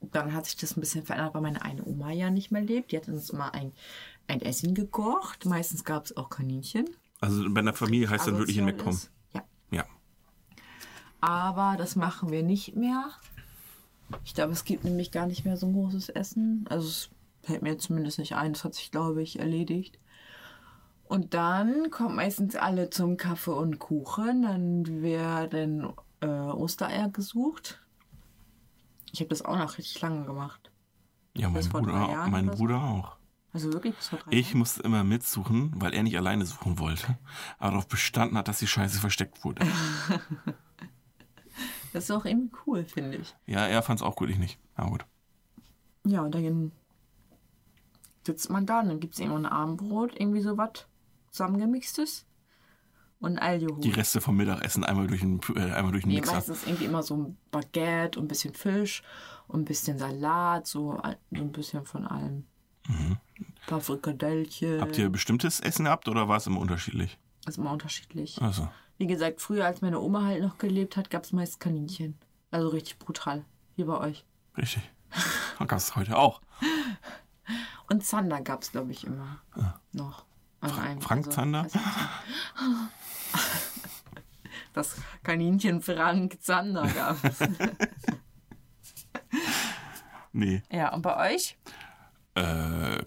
dann 0.00 0.32
hat 0.34 0.46
sich 0.46 0.56
das 0.56 0.76
ein 0.76 0.80
bisschen 0.80 1.04
verändert, 1.04 1.34
weil 1.34 1.42
meine 1.42 1.62
eine 1.62 1.84
Oma 1.84 2.12
ja 2.12 2.30
nicht 2.30 2.50
mehr 2.50 2.62
lebt. 2.62 2.92
Die 2.92 2.96
hat 2.96 3.08
uns 3.08 3.30
immer 3.30 3.52
ein, 3.54 3.72
ein 4.28 4.40
Essen 4.42 4.74
gekocht. 4.74 5.44
Meistens 5.46 5.84
gab 5.84 6.04
es 6.04 6.16
auch 6.16 6.28
Kaninchen. 6.28 6.88
Also 7.20 7.44
bei 7.48 7.60
einer 7.60 7.72
Familie 7.72 8.08
heißt 8.10 8.26
dann 8.26 8.38
wirklich 8.38 8.56
hinwegkommen. 8.56 8.94
ist. 8.94 9.10
Aber 11.26 11.74
das 11.76 11.96
machen 11.96 12.30
wir 12.30 12.44
nicht 12.44 12.76
mehr. 12.76 13.10
Ich 14.24 14.34
glaube, 14.34 14.52
es 14.52 14.64
gibt 14.64 14.84
nämlich 14.84 15.10
gar 15.10 15.26
nicht 15.26 15.44
mehr 15.44 15.56
so 15.56 15.66
ein 15.66 15.72
großes 15.72 16.08
Essen. 16.10 16.64
Also 16.70 16.86
es 16.86 17.10
fällt 17.42 17.62
mir 17.62 17.76
zumindest 17.78 18.20
nicht 18.20 18.36
ein. 18.36 18.52
Das 18.52 18.62
hat 18.62 18.74
sich, 18.74 18.92
glaube 18.92 19.22
ich, 19.22 19.40
erledigt. 19.40 19.98
Und 21.02 21.34
dann 21.34 21.90
kommen 21.90 22.14
meistens 22.14 22.54
alle 22.54 22.90
zum 22.90 23.16
Kaffee 23.16 23.50
und 23.50 23.80
Kuchen. 23.80 24.42
Dann 24.42 25.02
werden 25.02 25.88
äh, 26.20 26.26
Ostereier 26.28 27.08
gesucht. 27.08 27.82
Ich 29.12 29.18
habe 29.18 29.28
das 29.28 29.42
auch 29.42 29.56
noch 29.58 29.78
richtig 29.78 30.00
lange 30.00 30.26
gemacht. 30.26 30.70
Ja, 31.36 31.48
mein 31.50 31.68
Bruder, 31.68 31.92
Jahren 31.92 32.30
mein? 32.30 32.46
Bruder 32.46 32.80
auch. 32.84 33.16
Also 33.52 33.72
wirklich 33.72 33.96
bis 33.96 34.08
vor 34.10 34.20
drei 34.20 34.30
Ich 34.30 34.48
Jahren? 34.50 34.58
musste 34.58 34.82
immer 34.84 35.02
mitsuchen, 35.02 35.72
weil 35.74 35.92
er 35.92 36.04
nicht 36.04 36.16
alleine 36.16 36.46
suchen 36.46 36.78
wollte. 36.78 37.18
Aber 37.58 37.70
darauf 37.70 37.88
bestanden 37.88 38.38
hat, 38.38 38.46
dass 38.46 38.60
die 38.60 38.68
Scheiße 38.68 39.00
versteckt 39.00 39.44
wurde. 39.44 39.66
Das 41.96 42.04
ist 42.04 42.10
auch 42.10 42.26
irgendwie 42.26 42.54
cool, 42.66 42.84
finde 42.84 43.16
ich. 43.16 43.34
Ja, 43.46 43.66
er 43.66 43.80
fand 43.82 44.00
es 44.00 44.06
auch 44.06 44.16
gut, 44.16 44.28
ich 44.28 44.36
nicht. 44.38 44.58
Na 44.76 44.84
gut. 44.84 45.06
Ja, 46.04 46.20
und 46.20 46.34
dann 46.34 46.72
sitzt 48.26 48.50
man 48.50 48.66
da 48.66 48.80
und 48.80 48.88
dann 48.88 49.00
gibt 49.00 49.14
es 49.14 49.20
irgendwo 49.20 49.38
ein 49.38 49.46
Abendbrot, 49.46 50.12
irgendwie 50.20 50.42
sowas 50.42 50.86
zusammengemixtes 51.30 52.26
und 53.20 53.38
Alkohol. 53.38 53.80
Die 53.80 53.90
Reste 53.92 54.20
vom 54.20 54.36
Mittagessen 54.36 54.84
einmal 54.84 55.06
durch 55.06 55.20
den, 55.22 55.40
äh, 55.54 55.72
einmal 55.72 55.92
durch 55.92 56.04
den 56.04 56.10
Nee, 56.10 56.16
Mixer. 56.16 56.34
meistens 56.34 56.66
irgendwie 56.66 56.84
immer 56.84 57.02
so 57.02 57.16
ein 57.16 57.36
Baguette 57.50 58.18
und 58.18 58.26
ein 58.26 58.28
bisschen 58.28 58.52
Fisch 58.52 59.02
und 59.48 59.60
ein 59.62 59.64
bisschen 59.64 59.98
Salat, 59.98 60.66
so, 60.66 60.98
ein- 61.00 61.16
so 61.32 61.40
ein 61.42 61.52
bisschen 61.52 61.84
von 61.86 62.06
allem. 62.06 62.44
Ein 62.88 63.18
paar 63.66 63.80
Frikadellchen. 63.80 64.76
Mhm. 64.76 64.80
Habt 64.82 64.98
ihr 64.98 65.08
bestimmtes 65.08 65.60
Essen 65.60 65.86
gehabt 65.86 66.08
oder 66.08 66.28
war 66.28 66.36
es 66.36 66.46
immer 66.46 66.60
unterschiedlich? 66.60 67.18
Ist 67.46 67.56
immer 67.58 67.72
unterschiedlich. 67.72 68.40
Also, 68.42 68.68
Wie 68.98 69.06
gesagt, 69.06 69.40
früher, 69.40 69.66
als 69.66 69.82
meine 69.82 70.00
Oma 70.00 70.24
halt 70.24 70.42
noch 70.42 70.58
gelebt 70.58 70.96
hat, 70.96 71.10
gab 71.10 71.24
es 71.24 71.32
meist 71.32 71.60
Kaninchen. 71.60 72.16
Also 72.50 72.68
richtig 72.68 72.98
brutal. 72.98 73.44
Hier 73.74 73.86
bei 73.86 73.98
euch. 73.98 74.24
richtig. 74.56 74.82
Gab 75.58 75.72
es 75.78 75.96
heute 75.96 76.16
auch. 76.18 76.40
Und 77.88 78.04
Zander 78.04 78.40
gab 78.42 78.62
es, 78.62 78.72
glaube 78.72 78.92
ich, 78.92 79.04
immer 79.04 79.40
noch. 79.92 80.24
An 80.60 80.72
einem. 80.78 81.00
Frank 81.00 81.32
Zander? 81.32 81.62
also- 81.62 81.78
Das 84.72 84.96
Kaninchen 85.22 85.80
Frank 85.82 86.42
Zander 86.42 86.86
gab 86.88 87.22
es. 87.24 87.38
Nee. 90.32 90.62
ja, 90.70 90.92
und 90.92 91.00
bei 91.02 91.32
euch? 91.34 91.56
Äh, 92.34 93.02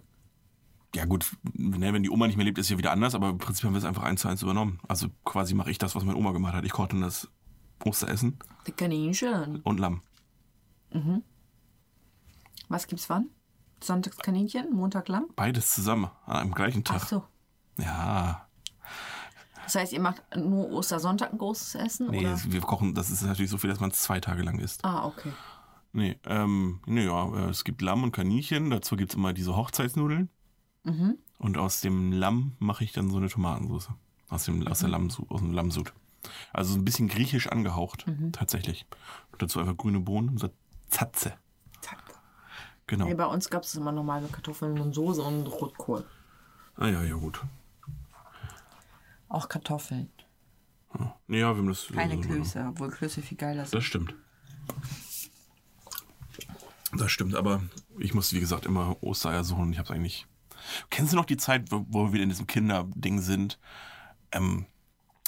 ja 0.96 1.06
gut, 1.06 1.32
ne, 1.54 1.94
wenn 1.94 2.04
die 2.04 2.10
Oma 2.10 2.28
nicht 2.28 2.36
mehr 2.36 2.46
lebt, 2.46 2.58
ist 2.58 2.70
ja 2.70 2.78
wieder 2.78 2.92
anders, 2.92 3.16
aber 3.16 3.30
im 3.30 3.38
Prinzip 3.38 3.66
haben 3.66 3.74
wir 3.74 3.78
es 3.80 3.86
einfach 3.86 4.04
eins 4.04 4.22
zu 4.22 4.28
eins 4.28 4.42
übernommen. 4.42 4.80
Also 4.88 5.08
quasi 5.24 5.54
mache 5.54 5.72
ich 5.72 5.78
das, 5.78 5.96
was 5.96 6.04
meine 6.04 6.18
Oma 6.18 6.32
gemacht 6.32 6.54
hat. 6.54 6.66
Ich 6.66 6.72
koche 6.72 6.90
dann 6.90 7.02
das 7.02 7.30
Osteressen 7.84 8.40
Die 8.68 8.72
Kaninchen. 8.72 9.62
und 9.62 9.80
Lamm. 9.80 10.02
Was 12.68 12.88
gibt's 12.88 13.10
wann? 13.10 13.30
Sonntags 13.82 14.18
Kaninchen, 14.18 14.74
Montag 14.74 15.08
Lamm? 15.08 15.28
Beides 15.36 15.74
zusammen 15.74 16.10
an 16.26 16.38
einem 16.38 16.54
gleichen 16.54 16.84
Tag. 16.84 17.02
Ach 17.04 17.08
so. 17.08 17.24
Ja. 17.78 18.48
Das 19.64 19.76
heißt, 19.76 19.94
ihr 19.94 20.02
macht 20.02 20.24
nur 20.36 20.72
Ostersonntag 20.72 21.32
ein 21.32 21.38
großes 21.38 21.76
Essen? 21.76 22.10
Nee, 22.10 22.26
oder? 22.26 22.40
wir 22.48 22.62
kochen, 22.62 22.96
das 22.96 23.12
ist 23.12 23.22
natürlich 23.22 23.52
so 23.52 23.58
viel, 23.60 23.70
dass 23.70 23.80
man 23.80 23.92
es 23.92 24.02
zwei 24.02 24.20
Tage 24.20 24.42
lang 24.42 24.60
isst. 24.60 24.84
Ah, 24.84 25.06
okay. 25.06 25.32
Nee, 25.94 26.20
ähm, 26.26 26.82
nee, 26.86 27.06
ja, 27.06 27.28
äh, 27.36 27.50
es 27.50 27.64
gibt 27.64 27.82
Lamm 27.82 28.04
und 28.04 28.12
Kaninchen, 28.12 28.70
dazu 28.70 28.96
gibt 28.96 29.12
es 29.12 29.16
immer 29.16 29.32
diese 29.34 29.56
Hochzeitsnudeln. 29.56 30.30
Und 31.38 31.58
aus 31.58 31.82
dem 31.82 32.12
Lamm 32.12 32.56
mache 32.60 32.84
ich 32.84 32.92
dann 32.92 33.10
so 33.10 33.18
eine 33.18 33.30
Tomatensauce. 33.30 33.90
Aus 34.30 34.46
dem, 34.46 34.68
aus, 34.68 34.80
der 34.80 34.90
Lammsu 34.90 35.26
aus 35.30 35.42
dem 35.42 35.54
Lammsud. 35.54 35.94
Also 36.54 36.74
so 36.74 36.80
ein 36.80 36.86
bisschen 36.86 37.08
griechisch 37.08 37.48
angehaucht, 37.48 38.06
tatsächlich. 38.32 38.86
Und 39.32 39.42
dazu 39.42 39.60
einfach 39.60 39.78
grüne 39.78 40.00
Bohnen 40.02 40.30
und 40.30 40.38
so 40.40 40.50
Zatze. 40.90 41.34
Zack. 41.82 42.04
Genau. 42.88 43.06
Nee, 43.06 43.14
bei 43.14 43.26
uns 43.26 43.50
gab 43.50 43.64
es 43.64 43.76
immer 43.76 43.92
normale 43.92 44.28
Kartoffeln 44.28 44.80
und 44.80 44.94
Soße 44.94 45.22
und 45.22 45.48
Rotkohl. 45.48 46.06
Ah 46.76 46.88
ja, 46.88 47.04
ja, 47.04 47.16
gut. 47.16 47.42
Auch 49.30 49.48
Kartoffeln. 49.48 50.10
Nee, 51.28 51.40
ja, 51.40 51.54
wir 51.54 51.58
haben 51.58 51.68
das. 51.68 51.88
Keine 51.88 52.16
so- 52.16 52.22
Klöße, 52.22 52.66
obwohl 52.70 52.90
Klöße 52.90 53.22
viel 53.22 53.38
geiler 53.38 53.66
sind. 53.66 53.76
Das 53.76 53.84
stimmt. 53.84 54.16
Das 56.94 57.12
stimmt, 57.12 57.36
aber 57.36 57.62
ich 58.00 58.14
musste, 58.16 58.36
wie 58.36 58.40
gesagt, 58.40 58.66
immer 58.66 58.98
Ostereier 59.02 59.44
suchen. 59.44 59.72
Ich 59.72 59.78
habe 59.78 59.88
es 59.88 59.92
eigentlich. 59.96 60.26
Kennst 60.90 61.14
du 61.14 61.18
noch 61.18 61.26
die 61.26 61.38
Zeit, 61.38 61.72
wo, 61.72 61.86
wo 61.90 62.06
wir 62.06 62.14
wieder 62.14 62.24
in 62.24 62.30
diesem 62.30 62.48
Kinderding 62.48 63.20
sind? 63.22 63.60
Ähm, 64.32 64.66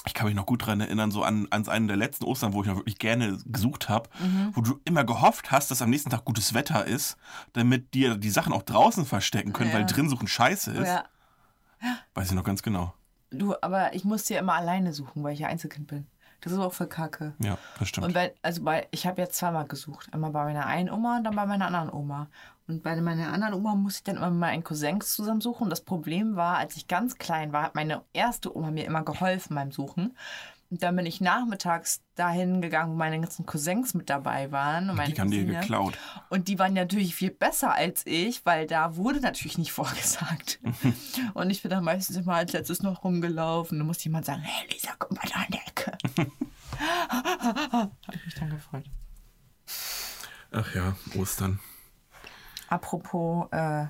ich 0.04 0.14
kann 0.14 0.26
mich 0.26 0.34
noch 0.34 0.46
gut 0.46 0.66
dran 0.66 0.80
erinnern, 0.80 1.12
so 1.12 1.22
an, 1.22 1.46
an 1.50 1.68
einen 1.68 1.86
der 1.86 1.96
letzten 1.96 2.24
Ostern, 2.24 2.52
wo 2.54 2.62
ich 2.62 2.68
noch 2.68 2.74
wirklich 2.76 2.98
gerne 2.98 3.38
gesucht 3.46 3.88
habe, 3.88 4.10
wo 4.52 4.60
du 4.60 4.80
immer 4.84 5.04
gehofft 5.04 5.52
hast, 5.52 5.70
dass 5.70 5.80
am 5.80 5.90
nächsten 5.90 6.10
Tag 6.10 6.24
gutes 6.24 6.54
Wetter 6.54 6.84
ist, 6.86 7.16
damit 7.52 7.94
dir 7.94 8.16
die 8.16 8.30
Sachen 8.30 8.52
auch 8.52 8.62
draußen 8.62 9.06
verstecken 9.06 9.52
können, 9.52 9.70
Ja. 9.70 9.76
weil 9.76 9.86
drin 9.86 10.08
suchen 10.08 10.26
scheiße 10.26 10.72
ist. 10.72 10.88
Ja. 10.88 11.04
Weiß 12.14 12.28
ich 12.28 12.34
noch 12.34 12.42
ganz 12.42 12.62
genau. 12.62 12.92
Du, 13.30 13.54
aber 13.62 13.94
ich 13.94 14.04
musste 14.04 14.34
ja 14.34 14.40
immer 14.40 14.54
alleine 14.54 14.92
suchen, 14.92 15.22
weil 15.22 15.34
ich 15.34 15.40
ja 15.40 15.46
Einzelkind 15.48 15.86
bin. 15.86 16.06
Das 16.42 16.52
ist 16.52 16.58
auch 16.58 16.72
voll 16.72 16.88
kacke. 16.88 17.34
Ja, 17.38 17.56
das 17.78 17.88
stimmt. 17.88 18.08
Und 18.08 18.14
bei, 18.14 18.34
also 18.42 18.62
bei, 18.62 18.88
ich 18.90 19.06
habe 19.06 19.22
jetzt 19.22 19.36
zweimal 19.36 19.66
gesucht. 19.66 20.08
Einmal 20.12 20.32
bei 20.32 20.44
meiner 20.44 20.66
einen 20.66 20.90
Oma 20.90 21.16
und 21.16 21.24
dann 21.24 21.36
bei 21.36 21.46
meiner 21.46 21.66
anderen 21.66 21.90
Oma. 21.90 22.28
Und 22.66 22.82
bei 22.82 23.00
meiner 23.00 23.32
anderen 23.32 23.54
Oma 23.54 23.74
musste 23.74 23.98
ich 23.98 24.04
dann 24.04 24.16
immer 24.16 24.30
mit 24.30 24.40
meinen 24.40 24.64
Cousins 24.64 25.14
zusammensuchen. 25.14 25.64
Und 25.64 25.70
das 25.70 25.82
Problem 25.82 26.36
war, 26.36 26.58
als 26.58 26.76
ich 26.76 26.88
ganz 26.88 27.18
klein 27.18 27.52
war, 27.52 27.62
hat 27.62 27.74
meine 27.74 28.02
erste 28.12 28.56
Oma 28.56 28.70
mir 28.70 28.84
immer 28.84 29.02
geholfen 29.02 29.54
beim 29.54 29.72
Suchen. 29.72 30.16
Und 30.72 30.82
dann 30.82 30.96
bin 30.96 31.04
ich 31.04 31.20
nachmittags 31.20 32.00
dahin 32.14 32.62
gegangen, 32.62 32.92
wo 32.92 32.96
meine 32.96 33.20
ganzen 33.20 33.44
Cousins 33.44 33.92
mit 33.92 34.08
dabei 34.08 34.50
waren. 34.52 34.88
Und 34.88 35.06
die 35.06 35.20
haben 35.20 35.30
dir 35.30 35.44
geklaut. 35.44 35.98
Und 36.30 36.48
die 36.48 36.58
waren 36.58 36.72
natürlich 36.72 37.14
viel 37.14 37.30
besser 37.30 37.74
als 37.74 38.06
ich, 38.06 38.46
weil 38.46 38.66
da 38.66 38.96
wurde 38.96 39.20
natürlich 39.20 39.58
nicht 39.58 39.72
vorgesagt. 39.72 40.60
und 41.34 41.50
ich 41.50 41.60
bin 41.60 41.70
dann 41.70 41.84
meistens 41.84 42.16
immer 42.16 42.36
als 42.36 42.54
letztes 42.54 42.82
noch 42.82 43.04
rumgelaufen. 43.04 43.78
Da 43.78 43.84
musste 43.84 44.04
jemand 44.04 44.24
sagen, 44.24 44.40
hey 44.40 44.66
Lisa, 44.72 44.92
guck 44.98 45.12
mal 45.12 45.28
da 45.30 45.42
in 45.42 45.52
der 45.52 45.60
Ecke. 45.86 45.98
Habe 46.78 47.90
ich 48.14 48.24
mich 48.24 48.34
dann 48.34 48.50
gefreut. 48.50 48.84
Ach 50.50 50.74
ja, 50.74 50.96
Ostern. 51.14 51.60
Apropos 52.68 53.48
äh, 53.52 53.86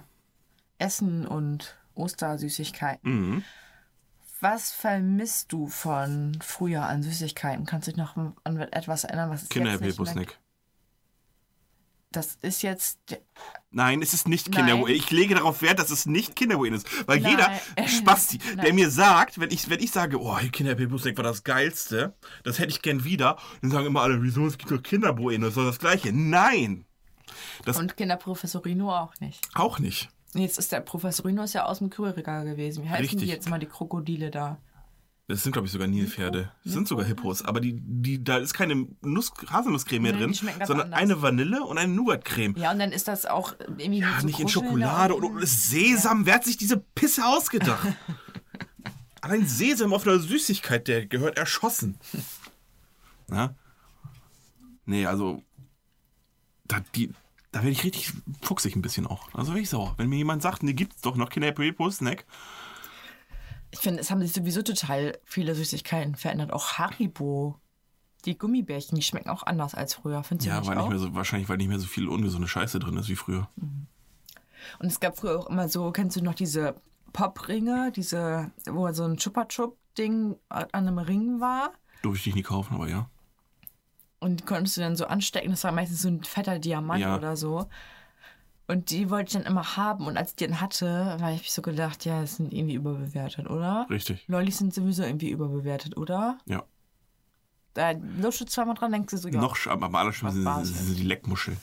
Essen 0.79 1.27
und 1.27 1.77
Ostersüßigkeiten. 1.95 3.11
Mhm. 3.11 3.45
Was 4.41 4.73
vermisst 4.73 5.53
du 5.53 5.69
von 5.69 6.37
früher 6.41 6.83
an 6.83 7.03
Süßigkeiten? 7.03 7.65
Kannst 7.65 7.87
du 7.87 7.93
dich 7.93 7.99
noch 7.99 8.17
an 8.17 8.59
etwas 8.73 9.05
erinnern, 9.05 9.31
was 9.31 9.45
es 9.45 9.49
Kinder 9.49 9.71
jetzt 9.71 9.83
nicht 9.83 9.99
mehr 9.99 10.07
Snack. 10.07 10.39
Das 12.11 12.37
ist 12.43 12.63
jetzt 12.63 12.99
Nein, 13.73 14.03
es 14.03 14.13
ist 14.13 14.29
nicht. 14.29 14.53
Kinderbueno. 14.53 14.87
Ich 14.89 15.11
lege 15.11 15.35
darauf 15.35 15.63
Wert, 15.63 15.79
dass 15.79 15.91
es 15.91 16.05
nicht 16.07 16.37
Kinderbueno 16.37 16.77
ist. 16.77 16.87
Weil 17.09 17.21
Nein. 17.21 17.31
jeder 17.77 17.87
Spasti, 17.89 18.39
der 18.63 18.73
mir 18.75 18.91
sagt, 18.91 19.41
wenn 19.41 19.51
ich, 19.51 19.69
wenn 19.71 19.81
ich 19.81 19.91
sage, 19.91 20.21
oh, 20.21 20.37
Kinderbueno 20.53 20.93
war 21.17 21.25
das 21.25 21.43
Geilste, 21.43 22.15
das 22.45 22.59
hätte 22.59 22.69
ich 22.71 22.83
gern 22.83 23.05
wieder, 23.05 23.37
dann 23.63 23.71
sagen 23.71 23.87
immer 23.87 24.03
alle, 24.03 24.23
wieso, 24.23 24.47
es 24.47 24.59
gibt 24.59 24.71
doch 24.71 24.83
Kinderbueno, 24.83 25.47
das 25.47 25.51
ist 25.53 25.57
doch 25.57 25.65
das 25.65 25.79
Gleiche. 25.79 26.13
Nein, 26.13 26.85
Das- 27.65 27.79
und 27.79 27.97
Kinderprofessorino 27.97 28.93
auch 28.95 29.13
nicht. 29.21 29.41
auch 29.55 29.79
nicht. 29.79 30.11
Jetzt 30.35 30.59
ist 30.59 30.73
der 30.73 30.81
Professorino 30.81 31.43
ist 31.43 31.53
ja 31.53 31.65
aus 31.67 31.79
dem 31.79 31.91
Kühlregal 31.91 32.45
gewesen. 32.45 32.85
Wie 32.85 32.89
heißen 32.89 33.03
Richtig. 33.03 33.21
die 33.21 33.27
jetzt 33.27 33.49
mal 33.51 33.59
die 33.59 33.67
Krokodile 33.67 34.31
da? 34.31 34.59
Das 35.29 35.43
sind, 35.43 35.53
glaube 35.53 35.67
ich, 35.67 35.73
sogar 35.73 35.87
Nilpferde. 35.87 36.53
Das 36.65 36.73
sind 36.73 36.89
sogar 36.89 37.07
Hippos. 37.07 37.43
Aber 37.43 37.61
die, 37.61 37.79
die, 37.81 38.23
da 38.23 38.39
ist 38.39 38.55
keine 38.55 38.89
Nuss, 39.03 39.33
Haselnusscreme 39.49 40.03
mehr 40.03 40.13
drin, 40.13 40.35
sondern 40.35 40.93
anders. 40.93 41.01
eine 41.01 41.23
Vanille 41.23 41.63
und 41.65 41.79
eine 41.79 41.93
Nougatcreme. 41.93 42.57
Ja, 42.59 42.73
und 42.73 42.81
dann 42.81 42.93
ist 42.93 43.09
das 43.09 43.25
auch 43.27 43.55
irgendwie 43.61 44.01
Ja, 44.01 44.21
so 44.21 44.27
nicht 44.27 44.41
in 44.41 44.49
Schokolade 44.49 45.15
und, 45.15 45.25
und 45.25 45.47
Sesam. 45.47 46.27
Wer 46.27 46.35
hat 46.35 46.45
sich 46.45 46.57
diese 46.57 46.77
Pisse 46.77 47.25
ausgedacht? 47.25 47.87
Allein 49.21 49.47
Sesam 49.47 49.95
auf 49.95 50.07
einer 50.07 50.19
Süßigkeit, 50.19 50.89
der 50.89 51.07
gehört 51.07 51.39
erschossen. 51.39 51.99
Na? 53.29 53.55
Nee, 54.85 55.07
also. 55.07 55.43
Da, 56.67 56.81
die, 56.97 57.13
da 57.53 57.61
werde 57.61 57.71
ich 57.71 57.85
richtig 57.85 58.13
fuchsig 58.41 58.75
ein 58.75 58.83
bisschen 58.83 59.07
auch. 59.07 59.33
Also 59.35 59.53
werde 59.53 59.63
ich 59.63 59.71
sauer. 59.71 59.95
Wenn 59.99 60.09
mir 60.09 60.17
jemand 60.17 60.43
sagt, 60.43 60.65
ne, 60.65 60.75
gibt's 60.75 61.03
doch 61.03 61.17
noch 61.17 61.31
Kinder 61.31 61.53
Prepo 61.53 61.89
Snack. 61.91 62.27
Ich 63.73 63.81
finde, 63.81 64.01
es 64.01 64.11
haben 64.11 64.21
sich 64.21 64.33
sowieso 64.33 64.63
total 64.63 65.19
viele 65.25 65.55
Süßigkeiten 65.55 66.15
verändert. 66.15 66.53
Auch 66.53 66.75
Haribo. 66.75 67.59
Die 68.25 68.39
Gummibärchen, 68.39 68.95
die 68.95 69.03
schmecken 69.03 69.31
auch 69.31 69.43
anders 69.43 69.75
als 69.75 69.95
früher. 69.95 70.23
Findest 70.23 70.47
du 70.47 70.51
Ja, 70.51 70.61
nicht 70.61 70.69
weil 70.69 70.79
auch? 70.79 70.83
nicht 70.83 70.91
mehr 70.91 70.99
so, 71.01 71.15
wahrscheinlich, 71.15 71.49
weil 71.49 71.57
nicht 71.57 71.67
mehr 71.69 71.81
so 71.81 71.87
viel 71.89 72.07
ungesunde 72.07 72.47
Scheiße 72.47 72.79
drin 72.79 72.97
ist 72.97 73.09
wie 73.09 73.17
früher. 73.17 73.49
Und 74.79 74.87
es 74.87 75.01
gab 75.01 75.19
früher 75.19 75.41
auch 75.41 75.47
immer 75.49 75.69
so, 75.69 75.91
kennst 75.91 76.17
du 76.17 76.23
noch 76.23 76.35
diese 76.35 76.77
Popringe, 77.13 77.91
diese, 77.91 78.53
wo 78.71 78.93
so 78.93 79.05
ein 79.05 79.17
Chupa-Chup-Ding 79.17 80.37
an 80.51 80.67
einem 80.73 80.99
Ring 80.99 81.41
war? 81.41 81.73
Durfte 82.03 82.29
ich 82.29 82.35
nie 82.37 82.43
kaufen, 82.43 82.75
aber 82.77 82.89
ja. 82.89 83.09
Und 84.21 84.47
konntest 84.47 84.77
du 84.77 84.83
dann 84.83 84.95
so 84.95 85.07
anstecken. 85.07 85.51
Das 85.51 85.65
war 85.65 85.73
meistens 85.73 86.03
so 86.03 86.09
ein 86.09 86.23
fetter 86.23 86.61
Diamant 86.61 87.01
Ja. 87.01 87.17
oder 87.17 87.35
so. 87.37 87.67
Und 88.69 88.91
die 88.91 89.11
wollte 89.11 89.29
ich 89.29 89.43
dann 89.43 89.51
immer 89.51 89.77
haben. 89.77 90.07
Und 90.07 90.17
als 90.17 90.31
ich 90.31 90.37
den 90.37 90.61
hatte, 90.61 91.19
habe 91.21 91.35
ich 91.35 91.53
so 91.53 91.63
gedacht, 91.63 92.05
ja, 92.05 92.21
das 92.21 92.37
sind 92.37 92.53
irgendwie 92.53 92.75
überbewertet, 92.75 93.51
oder? 93.51 93.87
Richtig. 93.91 94.25
Lollis 94.29 94.59
sind 94.59 94.73
sowieso 94.73 95.03
irgendwie 95.03 95.31
überbewertet, 95.31 95.97
oder? 95.97 96.39
Ja. 96.47 96.65
Da 97.75 97.93
lutscht 97.93 98.43
du 98.43 98.45
zweimal 98.47 98.75
dran, 98.75 98.93
denkst 98.93 99.11
du 99.11 99.17
so, 99.17 99.29
ja, 99.29 99.41
Noch, 99.41 99.67
am 99.67 99.95
allerschlimmsten 99.95 100.65
sind, 100.65 100.77
sind 100.77 100.99
die 100.99 101.05
Leckmuscheln. 101.05 101.57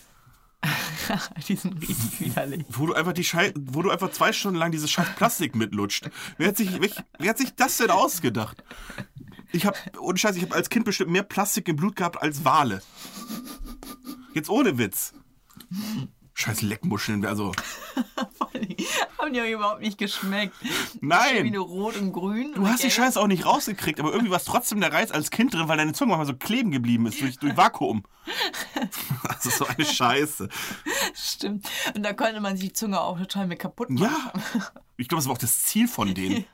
die 1.47 1.55
sind 1.55 1.81
richtig 1.81 2.19
widerlich. 2.19 2.65
Wo 2.69 2.87
du 2.87 2.93
einfach 2.93 3.13
die 3.13 3.23
Schei 3.23 3.53
wo 3.55 3.81
du 3.81 3.89
einfach 3.89 4.11
zwei 4.11 4.33
Stunden 4.33 4.57
lang 4.57 4.71
dieses 4.71 4.91
scheiß 4.91 5.15
Plastik 5.15 5.55
mitlutscht. 5.55 6.09
Wer 6.37 6.49
hat 6.49 6.57
sich, 6.57 6.81
wer, 6.81 6.89
wer 7.17 7.29
hat 7.29 7.37
sich 7.37 7.55
das 7.55 7.77
denn 7.77 7.91
ausgedacht? 7.91 8.63
Ich 9.51 9.65
habe, 9.65 9.77
ohne 9.99 10.17
Scheiß, 10.17 10.35
ich 10.35 10.43
habe 10.43 10.55
als 10.55 10.69
Kind 10.69 10.85
bestimmt 10.85 11.11
mehr 11.11 11.23
Plastik 11.23 11.67
im 11.67 11.75
Blut 11.75 11.95
gehabt 11.95 12.21
als 12.21 12.43
Wale. 12.43 12.81
Jetzt 14.33 14.49
ohne 14.49 14.77
Witz. 14.77 15.13
Scheiß 16.39 16.61
Leckmuscheln, 16.61 17.25
also. 17.25 17.51
Haben 19.17 19.33
die 19.33 19.41
auch 19.41 19.45
überhaupt 19.45 19.81
nicht 19.81 19.97
geschmeckt. 19.97 20.55
Wie 20.61 20.69
Nein! 21.01 21.51
nur 21.51 21.65
rot 21.65 21.97
und 21.97 22.13
grün. 22.13 22.53
Du 22.55 22.65
hast 22.65 22.81
die 22.81 22.89
Scheiße 22.89 23.19
auch 23.19 23.27
nicht 23.27 23.45
rausgekriegt, 23.45 23.99
aber 23.99 24.11
irgendwie 24.11 24.31
war 24.31 24.37
es 24.37 24.45
trotzdem 24.45 24.79
der 24.79 24.93
Reiz 24.93 25.11
als 25.11 25.31
Kind 25.31 25.53
drin, 25.53 25.67
weil 25.67 25.75
deine 25.75 25.91
Zunge 25.91 26.11
manchmal 26.11 26.27
so 26.27 26.35
kleben 26.35 26.71
geblieben 26.71 27.07
ist 27.07 27.19
durch, 27.19 27.37
durch 27.39 27.57
Vakuum. 27.57 28.03
Das 29.23 29.45
ist 29.45 29.57
so 29.57 29.65
eine 29.65 29.85
Scheiße. 29.85 30.49
Stimmt. 31.13 31.69
Und 31.95 32.03
da 32.03 32.13
konnte 32.13 32.39
man 32.39 32.55
sich 32.55 32.69
die 32.69 32.73
Zunge 32.73 32.99
auch 33.01 33.17
total 33.17 33.47
mit 33.47 33.59
kaputt 33.59 33.89
machen. 33.89 34.03
Ja, 34.03 34.71
ich 34.97 35.07
glaube, 35.07 35.19
das 35.19 35.27
war 35.27 35.33
auch 35.33 35.39
das 35.39 35.63
Ziel 35.63 35.87
von 35.87 36.13
denen. 36.13 36.45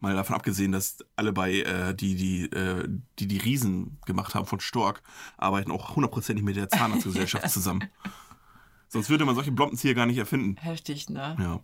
Mal 0.00 0.14
davon 0.14 0.36
abgesehen, 0.36 0.72
dass 0.72 0.98
alle 1.16 1.32
bei, 1.32 1.60
äh, 1.60 1.94
die, 1.94 2.14
die, 2.14 2.44
äh, 2.46 2.88
die 3.18 3.26
die 3.26 3.38
Riesen 3.38 3.98
gemacht 4.06 4.34
haben 4.34 4.46
von 4.46 4.60
Stork, 4.60 5.02
arbeiten 5.36 5.70
auch 5.70 5.96
hundertprozentig 5.96 6.44
mit 6.44 6.56
der 6.56 6.68
Zahnarztgesellschaft 6.68 7.50
zusammen. 7.50 7.90
Sonst 8.88 9.10
würde 9.10 9.24
man 9.24 9.34
solche 9.34 9.52
Blompenzieher 9.52 9.94
gar 9.94 10.06
nicht 10.06 10.18
erfinden. 10.18 10.56
Heftig, 10.60 11.10
ne? 11.10 11.36
Ja. 11.38 11.60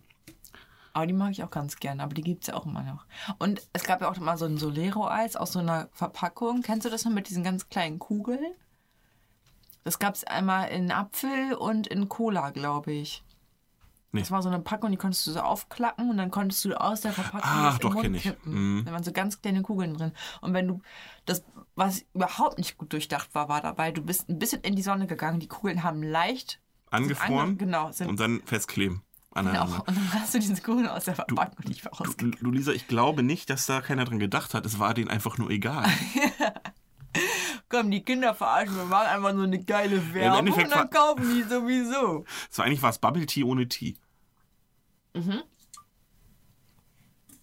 Aber 0.93 1.07
die 1.07 1.13
mag 1.13 1.31
ich 1.31 1.43
auch 1.43 1.51
ganz 1.51 1.77
gerne, 1.77 2.03
aber 2.03 2.13
die 2.13 2.21
gibt 2.21 2.43
es 2.43 2.47
ja 2.47 2.55
auch 2.55 2.65
immer 2.65 2.83
noch. 2.83 3.05
Und 3.39 3.61
es 3.73 3.83
gab 3.83 4.01
ja 4.01 4.09
auch 4.09 4.17
mal 4.17 4.37
so 4.37 4.45
ein 4.45 4.57
Solero-Eis 4.57 5.35
aus 5.35 5.53
so 5.53 5.59
einer 5.59 5.87
Verpackung. 5.93 6.61
Kennst 6.61 6.85
du 6.85 6.89
das 6.89 7.05
noch 7.05 7.13
mit 7.13 7.29
diesen 7.29 7.43
ganz 7.43 7.69
kleinen 7.69 7.99
Kugeln? 7.99 8.53
Das 9.83 9.99
gab 9.99 10.15
es 10.15 10.23
einmal 10.25 10.69
in 10.69 10.91
Apfel 10.91 11.53
und 11.53 11.87
in 11.87 12.09
Cola, 12.09 12.51
glaube 12.51 12.91
ich. 12.91 13.23
Nee. 14.11 14.19
Das 14.19 14.31
war 14.31 14.41
so 14.41 14.49
eine 14.49 14.59
Packung, 14.59 14.91
die 14.91 14.97
konntest 14.97 15.25
du 15.25 15.31
so 15.31 15.39
aufklappen 15.39 16.09
und 16.09 16.17
dann 16.17 16.31
konntest 16.31 16.65
du 16.65 16.73
aus 16.79 16.99
der 16.99 17.13
Verpackung 17.13 17.41
Ach, 17.43 17.79
doch, 17.79 17.93
Mund 17.93 18.17
ich. 18.17 18.33
Mhm. 18.43 18.83
Da 18.85 18.91
waren 18.91 19.03
so 19.03 19.13
ganz 19.13 19.41
kleine 19.41 19.61
Kugeln 19.61 19.93
drin. 19.93 20.11
Und 20.41 20.53
wenn 20.53 20.67
du 20.67 20.81
das, 21.25 21.45
was 21.75 22.03
überhaupt 22.13 22.57
nicht 22.57 22.77
gut 22.77 22.91
durchdacht 22.91 23.33
war, 23.33 23.47
war 23.47 23.61
dabei, 23.61 23.93
du 23.93 24.01
bist 24.01 24.27
ein 24.27 24.37
bisschen 24.37 24.61
in 24.61 24.75
die 24.75 24.81
Sonne 24.81 25.07
gegangen, 25.07 25.39
die 25.39 25.47
Kugeln 25.47 25.83
haben 25.83 26.03
leicht 26.03 26.59
Angefroren 26.91 27.51
ange- 27.51 27.57
genau, 27.57 27.91
und 28.07 28.19
dann 28.19 28.41
festkleben. 28.45 29.01
genau. 29.33 29.63
Und 29.63 29.87
dann 29.87 30.13
hast 30.13 30.33
du 30.33 30.39
diese 30.39 30.61
Kugeln 30.61 30.87
aus 30.87 31.05
der 31.05 31.15
Verpackung 31.15 31.65
nicht 31.67 31.83
mehr 31.83 31.91
Du, 31.91 32.03
rausgekriegt. 32.03 32.41
du, 32.41 32.51
Lisa, 32.51 32.71
ich 32.73 32.87
glaube 32.87 33.23
nicht, 33.23 33.49
dass 33.49 33.65
da 33.65 33.81
keiner 33.81 34.05
dran 34.05 34.19
gedacht 34.19 34.53
hat. 34.53 34.65
Es 34.65 34.77
war 34.77 34.93
denen 34.93 35.09
einfach 35.09 35.37
nur 35.37 35.49
egal. 35.49 35.85
Komm, 37.69 37.89
die 37.91 38.03
Kinder 38.03 38.35
verarschen, 38.35 38.75
wir 38.75 38.83
machen 38.85 39.07
einfach 39.07 39.33
nur 39.33 39.45
eine 39.45 39.63
geile 39.63 40.13
Werbung 40.13 40.39
Endeffekt 40.39 40.67
und 40.67 40.75
dann 40.75 40.89
kaufen 40.89 41.23
die 41.35 41.43
sowieso. 41.43 42.25
So 42.49 42.61
eigentlich 42.61 42.81
war 42.81 42.89
es 42.89 42.99
Bubble 42.99 43.25
Tea 43.25 43.43
ohne 43.45 43.67
Tea. 43.69 43.95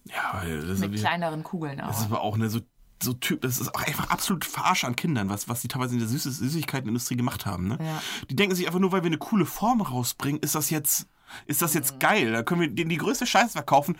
Ja, 0.05 0.39
weil 0.41 0.65
das, 0.67 0.79
Mit 0.79 0.95
kleineren 0.95 1.43
Kugeln 1.43 1.77
das 1.79 1.97
ist 1.99 2.03
auch. 2.03 2.11
aber 2.11 2.21
auch 2.21 2.35
eine 2.35 2.49
so, 2.49 2.59
so 3.01 3.13
Typ, 3.13 3.41
das 3.41 3.59
ist 3.59 3.73
auch 3.73 3.81
einfach 3.81 4.09
absolut 4.09 4.45
Verarsch 4.45 4.83
an 4.83 4.95
Kindern, 4.95 5.29
was, 5.29 5.47
was 5.47 5.61
die 5.61 5.67
teilweise 5.67 5.93
in 5.93 5.99
der 5.99 6.09
Süßes 6.09 6.37
Süßigkeitenindustrie 6.37 7.15
gemacht 7.15 7.45
haben. 7.45 7.67
Ne? 7.67 7.77
Ja. 7.81 8.01
Die 8.29 8.35
denken 8.35 8.55
sich 8.55 8.67
einfach 8.67 8.79
nur, 8.79 8.91
weil 8.91 9.03
wir 9.03 9.07
eine 9.07 9.17
coole 9.17 9.45
Form 9.45 9.81
rausbringen, 9.81 10.41
ist 10.41 10.55
das 10.55 10.69
jetzt. 10.69 11.07
Ist 11.45 11.61
das 11.61 11.75
jetzt 11.75 11.99
geil? 11.99 12.31
Da 12.31 12.41
können 12.41 12.59
wir 12.59 12.67
denen 12.71 12.89
die 12.89 12.97
größte 12.97 13.27
Scheiße 13.27 13.51
verkaufen. 13.51 13.97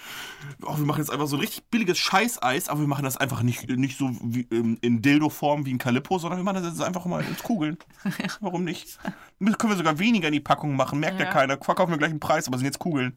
Oh, 0.64 0.76
wir 0.80 0.86
machen 0.88 0.98
jetzt 0.98 1.12
einfach 1.12 1.28
so 1.28 1.36
ein 1.36 1.42
richtig 1.42 1.64
billiges 1.70 2.00
Scheißeis, 2.00 2.70
aber 2.70 2.80
wir 2.80 2.88
machen 2.88 3.04
das 3.04 3.18
einfach 3.18 3.44
nicht, 3.44 3.70
nicht 3.70 4.00
so 4.00 4.10
wie, 4.24 4.48
ähm, 4.50 4.80
in 4.82 5.04
Dildo-Form 5.04 5.64
wie 5.68 5.72
ein 5.76 5.78
Calippo, 5.78 6.18
sondern 6.18 6.40
wir 6.40 6.44
machen 6.44 6.64
das 6.64 6.74
jetzt 6.74 6.82
einfach 6.82 7.06
mal 7.06 7.24
ins 7.24 7.44
Kugeln. 7.44 7.78
Warum 8.40 8.64
nicht? 8.64 8.98
Das 9.40 9.58
können 9.60 9.72
wir 9.74 9.78
sogar 9.78 10.00
weniger 10.00 10.30
in 10.30 10.34
die 10.34 10.40
Packung 10.40 10.76
machen, 10.76 11.00
merkt 11.00 11.20
ja, 11.20 11.28
Ja. 11.28 11.32
keiner. 11.32 11.60
Verkaufen 11.60 11.92
wir 11.92 12.00
gleich 12.00 12.10
einen 12.10 12.20
Preis, 12.20 12.48
aber 12.48 12.58
sind 12.58 12.66
jetzt 12.66 12.80
Kugeln. 12.80 13.16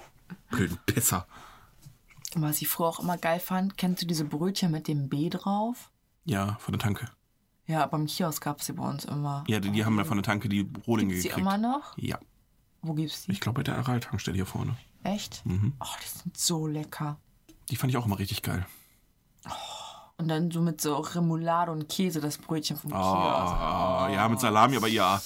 Blöden 0.50 0.76
Pisser. 0.84 1.26
Was 2.36 2.60
ich 2.62 2.68
früher 2.68 2.86
auch 2.88 3.00
immer 3.00 3.16
geil 3.16 3.40
fand, 3.40 3.76
kennst 3.76 4.02
du 4.02 4.06
diese 4.06 4.24
Brötchen 4.24 4.70
mit 4.70 4.88
dem 4.88 5.08
B 5.08 5.28
drauf? 5.30 5.90
Ja, 6.24 6.56
von 6.60 6.72
der 6.72 6.80
Tanke. 6.80 7.06
Ja, 7.66 7.86
beim 7.86 8.06
Kiosk 8.06 8.42
gab 8.42 8.60
es 8.60 8.66
die 8.66 8.72
bei 8.72 8.86
uns 8.88 9.04
immer. 9.04 9.44
Ja, 9.48 9.60
die, 9.60 9.70
die 9.70 9.84
haben 9.84 9.96
ja 9.96 10.04
von 10.04 10.16
der 10.18 10.24
Tanke 10.24 10.48
die 10.48 10.68
Rohlinge 10.86 11.10
Gibt's 11.14 11.22
die 11.22 11.28
gekriegt. 11.28 11.46
immer 11.46 11.58
noch? 11.58 11.96
Ja. 11.96 12.18
Wo 12.82 12.92
gibt's 12.94 13.24
die? 13.24 13.32
Ich 13.32 13.40
glaube 13.40 13.60
bei 13.60 13.62
der 13.62 13.76
Aral-Tankstelle 13.78 14.34
hier 14.36 14.46
vorne. 14.46 14.76
Echt? 15.02 15.44
Mhm. 15.46 15.74
Oh, 15.80 15.86
die 16.02 16.08
sind 16.18 16.36
so 16.36 16.66
lecker. 16.66 17.18
Die 17.70 17.76
fand 17.76 17.90
ich 17.90 17.96
auch 17.96 18.04
immer 18.06 18.18
richtig 18.18 18.42
geil. 18.42 18.66
Und 20.16 20.28
dann 20.28 20.50
so 20.50 20.60
mit 20.60 20.80
so 20.80 20.96
Remoulade 20.96 21.72
und 21.72 21.88
Käse, 21.88 22.20
das 22.20 22.38
Brötchen 22.38 22.76
vom 22.76 22.90
Kiosk. 22.90 23.04
Ah, 23.04 24.08
ja, 24.12 24.28
mit 24.28 24.40
Salami, 24.40 24.76
aber 24.76 24.88
ja. 24.88 25.20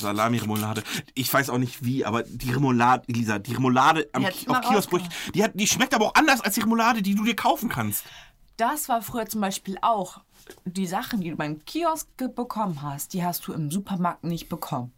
Salami, 0.00 0.38
Remoulade. 0.38 0.82
Ich 1.14 1.32
weiß 1.32 1.50
auch 1.50 1.58
nicht 1.58 1.84
wie, 1.84 2.04
aber 2.04 2.22
die 2.22 2.50
Remoulade, 2.52 3.04
Elisa, 3.08 3.38
die 3.38 3.54
Remoulade 3.54 4.08
am, 4.12 4.24
Ki- 4.26 4.48
auf 4.48 4.60
Kioskbrötchen, 4.60 5.10
die, 5.34 5.42
hat, 5.44 5.52
die 5.54 5.66
schmeckt 5.66 5.94
aber 5.94 6.06
auch 6.06 6.14
anders 6.14 6.40
als 6.40 6.54
die 6.54 6.60
Remoulade, 6.60 7.02
die 7.02 7.14
du 7.14 7.24
dir 7.24 7.36
kaufen 7.36 7.68
kannst. 7.68 8.04
Das 8.56 8.88
war 8.88 9.02
früher 9.02 9.26
zum 9.26 9.40
Beispiel 9.40 9.78
auch 9.82 10.20
die 10.64 10.86
Sachen, 10.86 11.20
die 11.20 11.30
du 11.30 11.36
beim 11.36 11.64
Kiosk 11.64 12.08
bekommen 12.34 12.82
hast, 12.82 13.12
die 13.14 13.24
hast 13.24 13.46
du 13.46 13.52
im 13.52 13.70
Supermarkt 13.70 14.24
nicht 14.24 14.48
bekommen. 14.48 14.92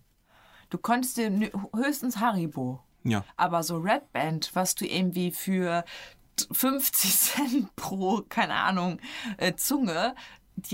Du 0.70 0.78
konntest 0.78 1.16
dir 1.18 1.30
höchstens 1.74 2.16
Haribo. 2.18 2.80
Ja. 3.04 3.22
Aber 3.36 3.62
so 3.62 3.76
Red 3.78 4.12
Band, 4.12 4.50
was 4.54 4.74
du 4.74 4.86
irgendwie 4.86 5.30
für 5.30 5.84
50 6.50 7.14
Cent 7.16 7.76
pro, 7.76 8.22
keine 8.28 8.54
Ahnung, 8.54 8.98
äh, 9.36 9.54
Zunge 9.54 10.14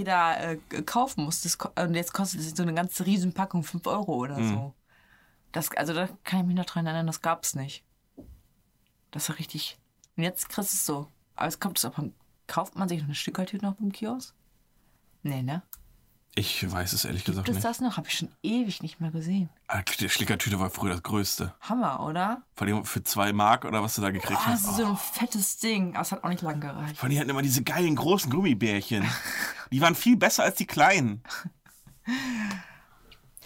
da 0.05 0.37
äh, 0.37 0.57
kaufen 0.85 1.24
musstest, 1.24 1.59
ko- 1.59 1.70
und 1.81 1.95
jetzt 1.95 2.12
kostet 2.12 2.41
es 2.41 2.51
so 2.51 2.62
eine 2.62 2.74
ganze 2.74 3.07
Riesenpackung 3.07 3.62
5 3.64 3.87
Euro 3.87 4.14
oder 4.14 4.37
so. 4.37 4.74
Das, 5.53 5.70
also 5.72 5.95
da 5.95 6.09
kann 6.24 6.41
ich 6.41 6.47
mich 6.47 6.57
noch 6.57 6.66
dran 6.66 6.87
erinnern, 6.87 7.07
das 7.07 7.22
gab's 7.22 7.55
nicht. 7.55 7.85
Das 9.11 9.28
war 9.28 9.39
richtig. 9.39 9.78
Und 10.16 10.22
jetzt 10.22 10.49
kriegst 10.49 10.72
du 10.72 10.76
es 10.76 10.87
so. 10.87 11.09
Aber 11.35 11.49
es 11.49 11.59
kommt 11.59 11.78
es 11.78 11.85
auch 11.85 11.95
beim, 11.95 12.14
kauft 12.47 12.76
man 12.76 12.89
sich 12.89 12.99
noch 12.99 13.07
eine 13.07 13.14
Stückertüte 13.14 13.64
noch 13.64 13.74
beim 13.74 13.91
Kiosk? 13.91 14.35
Nee, 15.22 15.43
ne? 15.43 15.62
Ich 16.37 16.70
weiß 16.70 16.93
es 16.93 17.05
ehrlich 17.05 17.24
gesagt 17.24 17.47
Gibt 17.47 17.59
es 17.59 17.64
nicht. 17.64 17.68
das 17.70 17.81
noch? 17.81 17.97
Habe 17.97 18.07
ich 18.09 18.14
schon 18.16 18.28
ewig 18.43 18.83
nicht 18.83 19.01
mehr 19.01 19.11
gesehen. 19.11 19.49
Ah, 19.66 19.83
Die 19.99 20.09
Schlickertüte 20.09 20.61
war 20.61 20.70
früher 20.70 20.93
das 20.93 21.03
Größte. 21.03 21.53
Hammer, 21.61 22.01
oder? 22.07 22.43
Vor 22.55 22.66
allem 22.68 22.85
für 22.85 23.03
zwei 23.03 23.33
Mark 23.33 23.64
oder 23.64 23.83
was 23.83 23.97
du 23.97 24.03
da 24.03 24.11
gekriegt 24.11 24.39
Oh, 24.41 24.47
hast. 24.47 24.64
das 24.64 24.70
ist 24.70 24.76
so 24.78 24.87
ein 24.87 24.97
fettes 24.97 25.59
Ding. 25.59 25.95
Aber 25.95 26.03
es 26.03 26.12
hat 26.12 26.22
auch 26.22 26.28
nicht 26.28 26.43
lang 26.43 26.61
gereicht. 26.61 26.97
Vor 26.97 27.05
allem, 27.05 27.12
die 27.14 27.18
hatten 27.20 27.31
immer 27.31 27.43
diese 27.43 27.62
geilen 27.64 27.97
großen 27.97 28.31
Gummibärchen. 28.31 29.05
Die 29.72 29.81
waren 29.81 29.95
viel 29.97 30.16
besser 30.16 30.45
als 30.45 30.57
die 30.57 30.66
kleinen. 30.66 31.22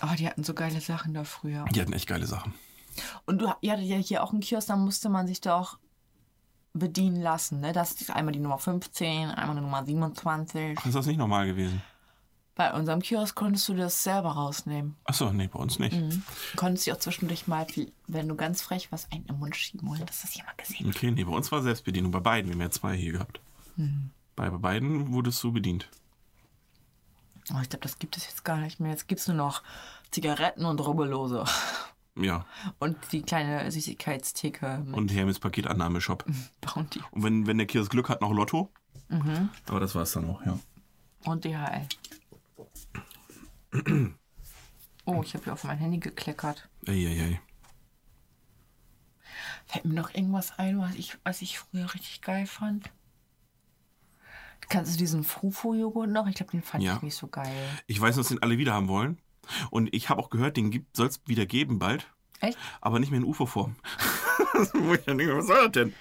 Oh, 0.02 0.14
die 0.18 0.26
hatten 0.26 0.44
so 0.44 0.54
geile 0.54 0.80
Sachen 0.80 1.14
da 1.14 1.24
früher. 1.24 1.64
Die 1.74 1.80
hatten 1.80 1.92
echt 1.92 2.08
geile 2.08 2.26
Sachen. 2.26 2.52
Und 3.26 3.40
du 3.40 3.52
ihr 3.60 3.72
hattet 3.72 3.86
ja 3.86 3.96
hier 3.96 4.22
auch 4.22 4.32
einen 4.32 4.40
Kiosk, 4.40 4.68
da 4.68 4.76
musste 4.76 5.08
man 5.08 5.26
sich 5.26 5.40
doch 5.40 5.78
bedienen 6.74 7.22
lassen. 7.22 7.60
Ne? 7.60 7.72
Das 7.72 7.92
ist 7.92 8.10
einmal 8.10 8.32
die 8.32 8.40
Nummer 8.40 8.58
15, 8.58 9.30
einmal 9.30 9.56
die 9.56 9.62
Nummer 9.62 9.84
27. 9.84 10.76
Ach, 10.78 10.86
ist 10.86 10.94
das 10.94 11.06
nicht 11.06 11.16
normal 11.16 11.46
gewesen? 11.46 11.80
Bei 12.56 12.72
unserem 12.72 13.02
Kiosk 13.02 13.34
konntest 13.34 13.68
du 13.68 13.74
das 13.74 14.04
selber 14.04 14.30
rausnehmen. 14.30 14.94
Achso, 15.04 15.32
nee, 15.32 15.48
bei 15.48 15.58
uns 15.58 15.80
nicht. 15.80 15.92
Du 16.00 16.22
konntest 16.56 16.86
dir 16.86 16.94
auch 16.94 17.00
zwischendurch 17.00 17.48
mal, 17.48 17.66
wenn 18.06 18.28
du 18.28 18.36
ganz 18.36 18.62
frech 18.62 18.92
warst, 18.92 19.12
einen 19.12 19.26
im 19.26 19.40
Mund 19.40 19.56
schieben, 19.56 19.88
ohne 19.88 20.04
dass 20.04 20.22
das 20.22 20.36
jemand 20.36 20.56
gesehen 20.58 20.86
hat. 20.86 20.94
Okay, 20.94 21.10
nee, 21.10 21.24
bei 21.24 21.32
uns 21.32 21.50
war 21.50 21.62
Selbstbedienung. 21.62 22.12
Bei 22.12 22.20
beiden. 22.20 22.50
Wir 22.50 22.54
haben 22.54 22.60
ja 22.60 22.70
zwei 22.70 22.96
hier 22.96 23.12
gehabt. 23.12 23.40
Bei, 24.36 24.50
bei 24.50 24.58
beiden 24.58 25.12
wurdest 25.12 25.42
du 25.42 25.52
bedient. 25.52 25.88
Oh, 27.52 27.58
ich 27.60 27.68
glaube, 27.68 27.82
das 27.82 27.98
gibt 27.98 28.16
es 28.16 28.24
jetzt 28.26 28.44
gar 28.44 28.58
nicht 28.58 28.78
mehr. 28.78 28.92
Jetzt 28.92 29.08
gibt 29.08 29.20
es 29.20 29.26
nur 29.26 29.36
noch 29.36 29.62
Zigaretten 30.12 30.64
und 30.64 30.78
Rubbellose. 30.80 31.44
Ja. 32.16 32.46
Und 32.78 32.96
die 33.10 33.22
kleine 33.22 33.68
Süßigkeitstheke 33.70 34.86
Und 34.92 35.12
Hermes 35.12 35.40
Paketannahme-Shop. 35.40 36.24
Bounty. 36.60 37.02
Und 37.10 37.24
wenn, 37.24 37.48
wenn 37.48 37.58
der 37.58 37.66
Kiosk 37.66 37.90
Glück 37.90 38.08
hat, 38.08 38.20
noch 38.20 38.32
Lotto. 38.32 38.70
Aber 39.66 39.80
das 39.80 39.96
war's 39.96 40.12
dann 40.12 40.30
auch, 40.30 40.40
ja. 40.46 40.56
Und 41.24 41.44
DHL. 41.44 41.86
Oh, 45.06 45.22
ich 45.22 45.34
habe 45.34 45.44
hier 45.44 45.52
auf 45.52 45.64
mein 45.64 45.76
Handy 45.76 45.98
gekleckert. 45.98 46.66
Eieiei. 46.88 47.38
Fällt 49.66 49.84
mir 49.84 49.92
noch 49.92 50.14
irgendwas 50.14 50.58
ein, 50.58 50.78
was 50.80 50.94
ich, 50.94 51.18
was 51.24 51.42
ich 51.42 51.58
früher 51.58 51.92
richtig 51.92 52.22
geil 52.22 52.46
fand? 52.46 52.90
Kannst 54.70 54.94
du 54.94 54.98
diesen 54.98 55.24
Fufu-Joghurt 55.24 56.08
noch? 56.08 56.26
Ich 56.26 56.36
glaube, 56.36 56.52
den 56.52 56.62
fand 56.62 56.82
Ja. 56.82 56.96
ich 56.96 57.02
nicht 57.02 57.16
so 57.16 57.26
geil. 57.26 57.52
Ich 57.86 58.00
weiß, 58.00 58.16
dass 58.16 58.28
den 58.28 58.42
alle 58.42 58.56
wieder 58.56 58.72
haben 58.72 58.88
wollen. 58.88 59.20
Und 59.70 59.94
ich 59.94 60.08
habe 60.08 60.22
auch 60.22 60.30
gehört, 60.30 60.56
den 60.56 60.86
soll 60.94 61.08
es 61.08 61.20
wieder 61.26 61.44
geben 61.44 61.78
bald. 61.78 62.10
Echt? 62.40 62.56
Aber 62.80 62.98
nicht 62.98 63.10
mehr 63.10 63.20
in 63.20 63.26
UFO-Form. 63.26 63.76
Was 64.54 65.46
soll 65.46 65.64
das 65.64 65.72
denn? 65.72 65.94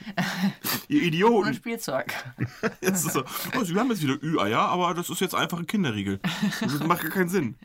Ihr 0.88 1.02
Idioten. 1.08 1.54
Spielzeug. 1.54 2.14
Jetzt 2.82 3.06
ist 3.06 3.14
so, 3.14 3.24
oh, 3.56 3.64
sie 3.64 3.76
haben 3.76 3.90
jetzt 3.90 4.02
wieder 4.02 4.22
Ü-Eier, 4.22 4.60
aber 4.60 4.94
das 4.94 5.10
ist 5.10 5.22
jetzt 5.22 5.36
einfach 5.36 5.60
ein 5.60 5.68
Kinderriegel. 5.68 6.20
Das 6.62 6.80
macht 6.80 7.02
gar 7.02 7.12
keinen 7.12 7.30
Sinn. 7.30 7.56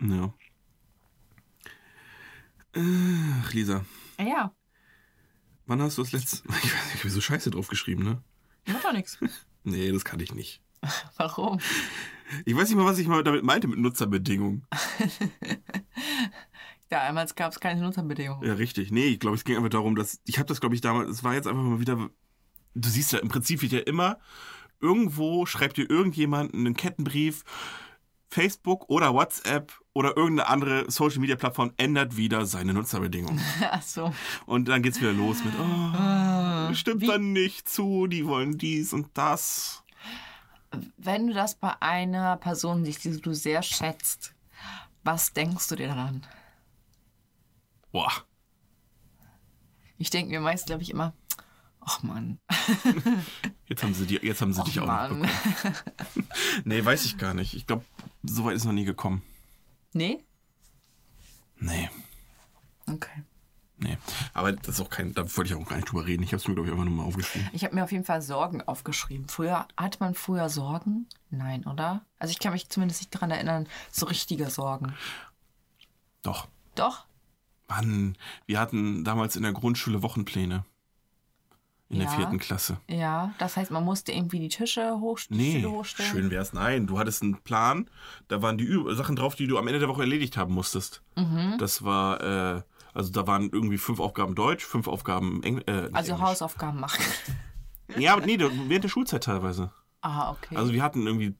Ja. 0.00 0.32
Ach, 2.74 3.52
Lisa, 3.52 3.84
Ja, 4.20 4.52
wann 5.66 5.82
hast 5.82 5.98
du 5.98 6.02
das 6.02 6.12
letzte... 6.12 6.36
Ich 6.48 6.54
weiß 6.54 6.62
nicht, 6.62 6.94
ich 6.94 7.00
habe 7.00 7.10
so 7.10 7.20
Scheiße 7.20 7.50
drauf 7.50 7.68
geschrieben, 7.68 8.04
ne? 8.04 8.22
macht 8.66 8.84
doch 8.84 8.92
nichts. 8.92 9.18
Nee, 9.64 9.90
das 9.90 10.04
kann 10.04 10.20
ich 10.20 10.34
nicht. 10.34 10.62
Warum? 11.16 11.58
Ich 12.44 12.54
weiß 12.54 12.68
nicht 12.68 12.76
mal, 12.78 12.84
was 12.84 12.98
ich 12.98 13.08
mal 13.08 13.24
damit 13.24 13.42
meinte 13.42 13.66
mit 13.68 13.78
Nutzerbedingungen. 13.78 14.66
Ja, 16.90 17.02
einmal 17.02 17.26
gab 17.36 17.52
es 17.52 17.60
keine 17.60 17.80
Nutzerbedingungen. 17.82 18.46
Ja, 18.46 18.54
richtig. 18.54 18.90
Nee, 18.90 19.06
ich 19.06 19.20
glaube, 19.20 19.36
es 19.36 19.44
ging 19.44 19.56
einfach 19.56 19.68
darum, 19.68 19.94
dass 19.94 20.20
ich 20.24 20.38
habe 20.38 20.46
das, 20.46 20.60
glaube 20.60 20.74
ich, 20.74 20.80
damals, 20.80 21.10
es 21.10 21.24
war 21.24 21.34
jetzt 21.34 21.46
einfach 21.46 21.62
mal 21.62 21.80
wieder, 21.80 22.08
du 22.74 22.88
siehst 22.88 23.12
ja, 23.12 23.18
im 23.18 23.28
Prinzip 23.28 23.60
wird 23.62 23.72
ja 23.72 23.80
immer, 23.80 24.18
irgendwo 24.80 25.44
schreibt 25.44 25.76
dir 25.76 25.88
irgendjemand 25.90 26.54
einen 26.54 26.74
Kettenbrief, 26.74 27.44
Facebook 28.30 28.88
oder 28.88 29.14
WhatsApp 29.14 29.72
oder 29.94 30.16
irgendeine 30.16 30.48
andere 30.48 30.90
Social-Media-Plattform 30.90 31.72
ändert 31.76 32.16
wieder 32.16 32.46
seine 32.46 32.74
Nutzerbedingungen. 32.74 33.40
Ach 33.70 33.82
so. 33.82 34.12
Und 34.46 34.68
dann 34.68 34.82
geht's 34.82 35.00
wieder 35.00 35.12
los 35.12 35.42
mit, 35.44 35.54
oh, 35.58 36.74
stimmt 36.74 37.02
Wie- 37.02 37.06
dann 37.06 37.32
nicht 37.32 37.68
zu, 37.68 38.06
die 38.06 38.26
wollen 38.26 38.58
dies 38.58 38.92
und 38.92 39.08
das. 39.14 39.82
Wenn 40.98 41.28
du 41.28 41.34
das 41.34 41.54
bei 41.54 41.72
einer 41.80 42.36
Person 42.36 42.84
siehst, 42.84 43.04
die 43.04 43.20
du 43.20 43.32
sehr 43.32 43.62
schätzt, 43.62 44.34
was 45.04 45.32
denkst 45.32 45.68
du 45.68 45.76
dir 45.76 45.88
dann? 45.88 46.26
Boah. 47.92 48.12
Ich 49.98 50.10
denke 50.10 50.30
mir 50.30 50.40
meist, 50.40 50.66
glaube 50.66 50.82
ich, 50.82 50.90
immer, 50.90 51.12
ach 51.80 52.02
Mann, 52.02 52.38
Jetzt 53.66 53.82
haben 53.82 53.92
sie, 53.94 54.06
die, 54.06 54.14
jetzt 54.16 54.40
haben 54.40 54.52
sie 54.52 54.62
dich 54.64 54.78
auch 54.80 54.86
noch 54.86 54.92
Mann. 54.94 55.20
bekommen. 55.22 55.76
Nee, 56.64 56.84
weiß 56.84 57.04
ich 57.04 57.18
gar 57.18 57.34
nicht. 57.34 57.54
Ich 57.54 57.66
glaube, 57.66 57.84
so 58.22 58.44
weit 58.44 58.56
ist 58.56 58.64
noch 58.64 58.72
nie 58.72 58.84
gekommen. 58.84 59.22
nee? 59.92 60.24
Nee. 61.60 61.90
Okay. 62.86 63.24
Nee, 63.80 63.98
aber 64.32 64.52
das 64.52 64.76
ist 64.76 64.80
auch 64.80 64.90
kein, 64.90 65.12
da 65.12 65.22
wollte 65.36 65.52
ich 65.52 65.60
auch 65.60 65.68
gar 65.68 65.76
nicht 65.76 65.90
drüber 65.90 66.06
reden. 66.06 66.22
Ich 66.22 66.30
habe 66.30 66.36
es 66.36 66.48
mir, 66.48 66.54
glaube 66.54 66.68
ich, 66.68 66.72
einfach 66.72 66.84
nur 66.84 66.94
mal 66.94 67.04
aufgeschrieben. 67.04 67.48
Ich 67.52 67.64
habe 67.64 67.74
mir 67.74 67.82
auf 67.84 67.90
jeden 67.92 68.04
Fall 68.04 68.22
Sorgen 68.22 68.62
aufgeschrieben. 68.62 69.28
Früher, 69.28 69.66
hatte 69.76 69.98
man 70.00 70.14
früher 70.14 70.48
Sorgen? 70.48 71.06
Nein, 71.30 71.64
oder? 71.66 72.04
Also 72.18 72.30
ich 72.30 72.38
kann 72.38 72.52
mich 72.52 72.68
zumindest 72.68 73.00
nicht 73.02 73.14
daran 73.14 73.30
erinnern, 73.32 73.68
so 73.90 74.06
richtige 74.06 74.50
Sorgen. 74.50 74.94
Doch. 76.22 76.46
Doch? 76.76 77.06
Mann, 77.68 78.16
wir 78.46 78.58
hatten 78.60 79.04
damals 79.04 79.36
in 79.36 79.42
der 79.42 79.52
Grundschule 79.52 80.02
Wochenpläne. 80.02 80.64
In 81.90 82.00
der 82.00 82.08
Ja. 82.08 82.14
vierten 82.16 82.38
Klasse. 82.38 82.78
Ja, 82.86 83.32
das 83.38 83.56
heißt, 83.56 83.70
man 83.70 83.82
musste 83.82 84.12
irgendwie 84.12 84.40
die 84.40 84.48
Tische 84.48 85.00
hochstellen. 85.00 85.40
Nee, 85.42 85.52
Stühle 85.52 85.70
hochstellen. 85.70 86.10
schön 86.10 86.30
wär's. 86.30 86.52
Nein, 86.52 86.86
du 86.86 86.98
hattest 86.98 87.22
einen 87.22 87.38
Plan. 87.42 87.88
Da 88.28 88.42
waren 88.42 88.58
die 88.58 88.66
Ü 88.66 88.94
Sachen 88.94 89.16
drauf, 89.16 89.36
die 89.36 89.46
du 89.46 89.56
am 89.58 89.66
Ende 89.68 89.78
der 89.80 89.88
Woche 89.88 90.02
erledigt 90.02 90.36
haben 90.36 90.52
musstest. 90.52 91.02
Mhm. 91.16 91.54
Das 91.58 91.82
war, 91.84 92.20
äh, 92.58 92.62
also 92.92 93.10
da 93.10 93.26
waren 93.26 93.48
irgendwie 93.50 93.78
fünf 93.78 94.00
Aufgaben 94.00 94.34
Deutsch, 94.34 94.66
fünf 94.66 94.86
Aufgaben 94.86 95.42
Engl 95.42 95.62
äh, 95.66 95.88
Also 95.94 96.12
Englisch. 96.12 96.26
Hausaufgaben 96.28 96.80
machen. 96.80 97.02
Ja, 97.96 98.12
aber 98.12 98.26
nee, 98.26 98.38
während 98.38 98.84
der 98.84 98.90
Schulzeit 98.90 99.24
teilweise. 99.24 99.72
Ah, 100.02 100.30
okay. 100.32 100.56
Also 100.56 100.74
wir 100.74 100.82
hatten 100.82 101.06
irgendwie, 101.06 101.34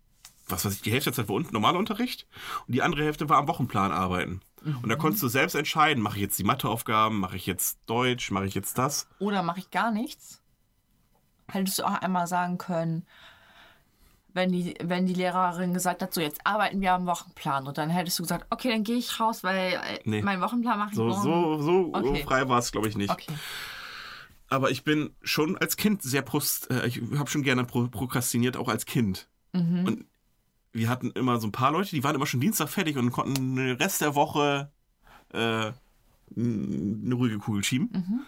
was 0.49 0.64
weiß 0.64 0.72
ich, 0.76 0.81
die 0.81 0.91
Hälfte 0.91 1.11
der 1.11 1.16
Zeit 1.16 1.29
war 1.29 1.37
unten 1.37 1.53
normaler 1.53 1.79
Unterricht 1.79 2.26
und 2.66 2.74
die 2.74 2.81
andere 2.81 3.05
Hälfte 3.05 3.29
war 3.29 3.37
am 3.37 3.49
Wochenplan 3.49 3.93
arbeiten. 3.93 4.41
Und 4.83 4.89
da 4.89 4.97
Mhm. 4.97 4.99
konntest 5.01 5.23
du 5.23 5.29
selbst 5.29 5.55
entscheiden, 5.55 6.03
mache 6.03 6.16
ich 6.16 6.23
jetzt 6.23 6.39
die 6.39 6.45
Matheaufgaben, 6.45 7.19
mache 7.19 7.37
ich 7.37 7.47
jetzt 7.47 7.79
Deutsch, 7.87 8.31
mache 8.31 8.47
ich 8.47 8.55
jetzt 8.55 8.79
das. 8.79 9.09
Oder 9.19 9.43
mache 9.43 9.59
ich 9.61 9.71
gar 9.71 9.91
nichts? 9.91 10.43
Hättest 11.51 11.79
du 11.79 11.85
auch 11.85 11.95
einmal 11.95 12.27
sagen 12.27 12.59
können, 12.59 13.07
wenn 14.35 14.53
die, 14.53 14.75
wenn 14.83 15.07
die 15.07 15.14
Lehrerin 15.14 15.73
gesagt 15.75 16.03
hat, 16.03 16.12
so 16.12 16.21
jetzt 16.21 16.41
arbeiten 16.45 16.81
wir 16.81 16.93
am 16.93 17.07
Wochenplan. 17.07 17.66
Und 17.66 17.79
dann 17.79 17.91
hättest 17.91 18.19
du 18.19 18.23
gesagt, 18.23 18.47
okay, 18.51 18.69
dann 18.69 18.85
gehe 18.85 18.97
ich 18.97 19.19
raus, 19.19 19.43
weil 19.43 19.73
äh, 19.73 20.01
Nee. 20.05 20.23
meinen 20.23 20.43
Wochenplan 20.43 20.79
mache 20.79 20.91
ich 20.91 20.97
So, 20.97 21.05
morgen. 21.07 21.23
so, 21.23 21.62
so 21.62 21.99
Okay. 21.99 22.23
frei 22.25 22.49
war 22.49 22.59
es, 22.59 22.71
glaube 22.71 22.89
ich, 22.89 22.97
nicht. 22.97 23.11
Okay. 23.11 23.33
Aber 24.51 24.71
ich 24.71 24.85
bin 24.85 25.14
schon 25.23 25.57
als 25.59 25.77
Kind 25.77 26.03
sehr 26.03 26.23
prost, 26.23 26.71
äh, 26.71 26.87
ich 26.87 27.01
habe 27.16 27.29
schon 27.29 27.43
gerne 27.43 27.64
pro 27.64 27.89
prokrastiniert, 27.89 28.57
auch 28.57 28.69
als 28.69 28.87
Kind. 28.87 29.29
Mhm. 29.53 29.85
Und 29.87 30.07
wir 30.73 30.89
hatten 30.89 31.11
immer 31.12 31.41
so 31.41 31.49
ein 31.49 31.53
paar 31.53 31.73
Leute, 31.73 31.91
die 31.91 32.05
waren 32.05 32.14
immer 32.14 32.27
schon 32.27 32.41
Dienstag 32.41 32.69
fertig 32.69 32.97
und 32.97 33.11
konnten 33.11 33.57
den 33.57 33.77
Rest 33.77 34.01
der 34.01 34.14
Woche 34.14 34.71
äh, 35.33 35.73
eine 36.37 37.14
ruhige 37.14 37.39
Kugel 37.39 37.64
schieben. 37.64 37.91
Mhm. 37.93 38.21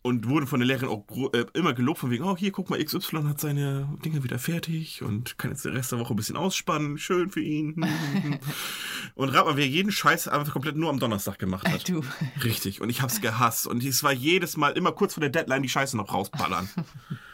Und 0.00 0.28
wurden 0.28 0.46
von 0.46 0.60
der 0.60 0.66
Lehrerin 0.66 0.88
auch 0.88 1.04
äh, 1.34 1.44
immer 1.54 1.74
gelobt, 1.74 1.98
von 1.98 2.10
wegen, 2.10 2.24
oh, 2.24 2.36
hier, 2.36 2.52
guck 2.52 2.70
mal, 2.70 2.82
XY 2.82 3.24
hat 3.24 3.40
seine 3.40 3.98
Dinge 4.04 4.22
wieder 4.22 4.38
fertig 4.38 5.02
und 5.02 5.36
kann 5.38 5.50
jetzt 5.50 5.64
den 5.64 5.74
Rest 5.74 5.90
der 5.90 5.98
Woche 5.98 6.14
ein 6.14 6.16
bisschen 6.16 6.36
ausspannen. 6.36 6.98
Schön 6.98 7.30
für 7.30 7.40
ihn. 7.40 7.74
und 9.16 9.28
rat 9.30 9.44
mal, 9.44 9.56
wer 9.56 9.66
jeden 9.66 9.90
Scheiß 9.90 10.28
einfach 10.28 10.52
komplett 10.52 10.76
nur 10.76 10.88
am 10.88 11.00
Donnerstag 11.00 11.38
gemacht 11.38 11.68
hat. 11.68 11.88
Du. 11.88 12.02
Richtig. 12.44 12.80
Und 12.80 12.90
ich 12.90 13.02
hab's 13.02 13.20
gehasst. 13.20 13.66
Und 13.66 13.84
es 13.84 14.02
war 14.02 14.12
jedes 14.12 14.56
Mal 14.56 14.70
immer 14.70 14.92
kurz 14.92 15.14
vor 15.14 15.20
der 15.20 15.30
Deadline 15.30 15.62
die 15.62 15.68
Scheiße 15.68 15.96
noch 15.96 16.14
rausballern. 16.14 16.68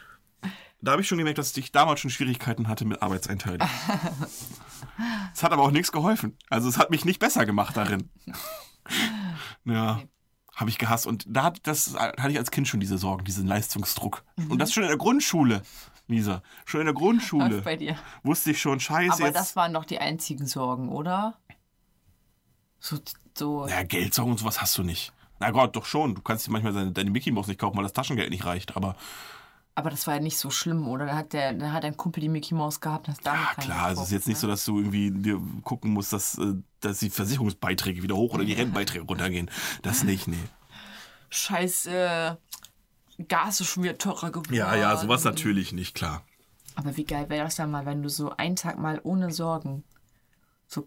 da 0.85 0.93
habe 0.93 1.03
ich 1.03 1.09
schon 1.09 1.18
gemerkt, 1.18 1.39
dass 1.39 1.57
ich 1.57 1.72
damals 1.72 2.01
schon 2.01 2.11
Schwierigkeiten 2.11 2.68
hatte 2.68 2.85
mit 2.85 3.03
Arbeitseinteilung. 3.03 3.68
Es 5.35 5.43
hat 5.43 5.51
aber 5.51 5.62
auch 5.62 5.72
nichts 5.72 5.91
geholfen. 5.91 6.39
Also 6.51 6.68
es 6.68 6.78
hat 6.78 6.91
mich 6.91 7.05
nicht 7.05 7.18
besser 7.18 7.47
gemacht 7.47 7.76
darin. 7.76 8.11
Ja. 9.64 10.03
Habe 10.55 10.70
ich 10.70 10.76
gehasst. 10.76 11.07
Und 11.07 11.24
da 11.26 11.45
hat, 11.45 11.66
das 11.66 11.95
hatte 11.95 12.30
ich 12.30 12.39
als 12.39 12.51
Kind 12.51 12.68
schon 12.68 12.78
diese 12.80 12.99
Sorgen, 12.99 13.24
diesen 13.24 13.47
Leistungsdruck. 13.47 14.24
Und 14.51 14.59
das 14.59 14.72
schon 14.74 14.82
in 14.82 14.91
der 14.91 14.99
Grundschule, 14.99 15.62
Lisa. 16.07 16.43
Schon 16.66 16.80
in 16.80 16.87
der 16.87 16.95
Grundschule. 16.95 17.62
Bei 17.62 17.76
dir. 17.76 17.97
Wusste 18.22 18.51
ich 18.51 18.61
schon, 18.61 18.78
scheiße, 18.78 19.14
Aber 19.14 19.24
jetzt. 19.24 19.37
das 19.37 19.57
waren 19.57 19.72
doch 19.72 19.87
die 19.87 19.99
einzigen 19.99 20.47
Sorgen, 20.47 20.91
oder? 20.91 21.39
So, 22.78 22.99
so 23.37 23.66
Ja, 23.66 23.82
Geldsorgen 23.82 24.32
und 24.32 24.39
sowas 24.39 24.61
hast 24.61 24.76
du 24.76 24.82
nicht. 24.82 25.12
Na 25.41 25.51
Gott, 25.51 25.74
doch 25.74 25.87
schon. 25.87 26.14
Du 26.14 26.20
kannst 26.22 26.47
dir 26.47 26.53
manchmal 26.53 26.74
deine, 26.74 26.93
deine 26.93 27.11
Mickey 27.11 27.32
Mouse 27.32 27.49
nicht 27.49 27.59
kaufen, 27.59 27.76
weil 27.76 27.85
das 27.85 27.95
Taschengeld 27.95 28.30
nicht 28.30 28.45
reicht. 28.45 28.76
Aber 28.76 28.97
aber 29.77 29.91
das 29.91 30.07
war 30.07 30.14
ja 30.14 30.20
nicht 30.20 30.39
so 30.39 30.51
schlimm, 30.51 30.87
oder? 30.87 31.07
Da 31.07 31.16
hat, 31.16 31.33
der, 31.33 31.53
da 31.53 31.72
hat 31.72 31.85
ein 31.85 31.97
Kumpel 31.97 32.20
die 32.20 32.29
Mickey 32.29 32.55
Maus 32.55 32.81
gehabt. 32.81 33.09
Das 33.09 33.16
ja, 33.25 33.55
klar, 33.57 33.91
es 33.91 34.01
ist 34.01 34.12
jetzt 34.12 34.29
nicht 34.29 34.39
so, 34.39 34.47
ne? 34.47 34.53
dass 34.53 34.64
du 34.64 34.79
irgendwie 34.79 35.11
dir 35.11 35.41
gucken 35.62 35.93
musst, 35.93 36.12
dass, 36.12 36.39
äh, 36.39 36.55
dass 36.81 37.01
die 37.01 37.11
Versicherungsbeiträge 37.11 38.03
wieder 38.03 38.14
hoch 38.14 38.35
oder 38.35 38.45
die 38.45 38.53
Rennbeiträge 38.53 39.05
runtergehen. 39.05 39.51
Das 39.83 40.05
nicht, 40.05 40.29
nee. 40.29 40.37
Scheiße, 41.31 42.39
Gas 43.29 43.61
ist 43.61 43.68
schon 43.68 43.83
wieder 43.83 43.99
teurer 43.99 44.31
geworden. 44.31 44.55
Ja, 44.55 44.77
ja, 44.77 44.97
sowas 44.97 45.25
natürlich 45.25 45.72
nicht, 45.72 45.95
klar. 45.95 46.22
Aber 46.77 46.97
wie 46.97 47.05
geil 47.05 47.29
wäre 47.29 47.45
das 47.45 47.57
dann 47.57 47.70
mal, 47.70 47.87
wenn 47.87 48.03
du 48.03 48.09
so 48.09 48.31
einen 48.37 48.57
Tag 48.57 48.79
mal 48.79 49.01
ohne 49.03 49.33
Sorgen, 49.33 49.85
so, 50.66 50.87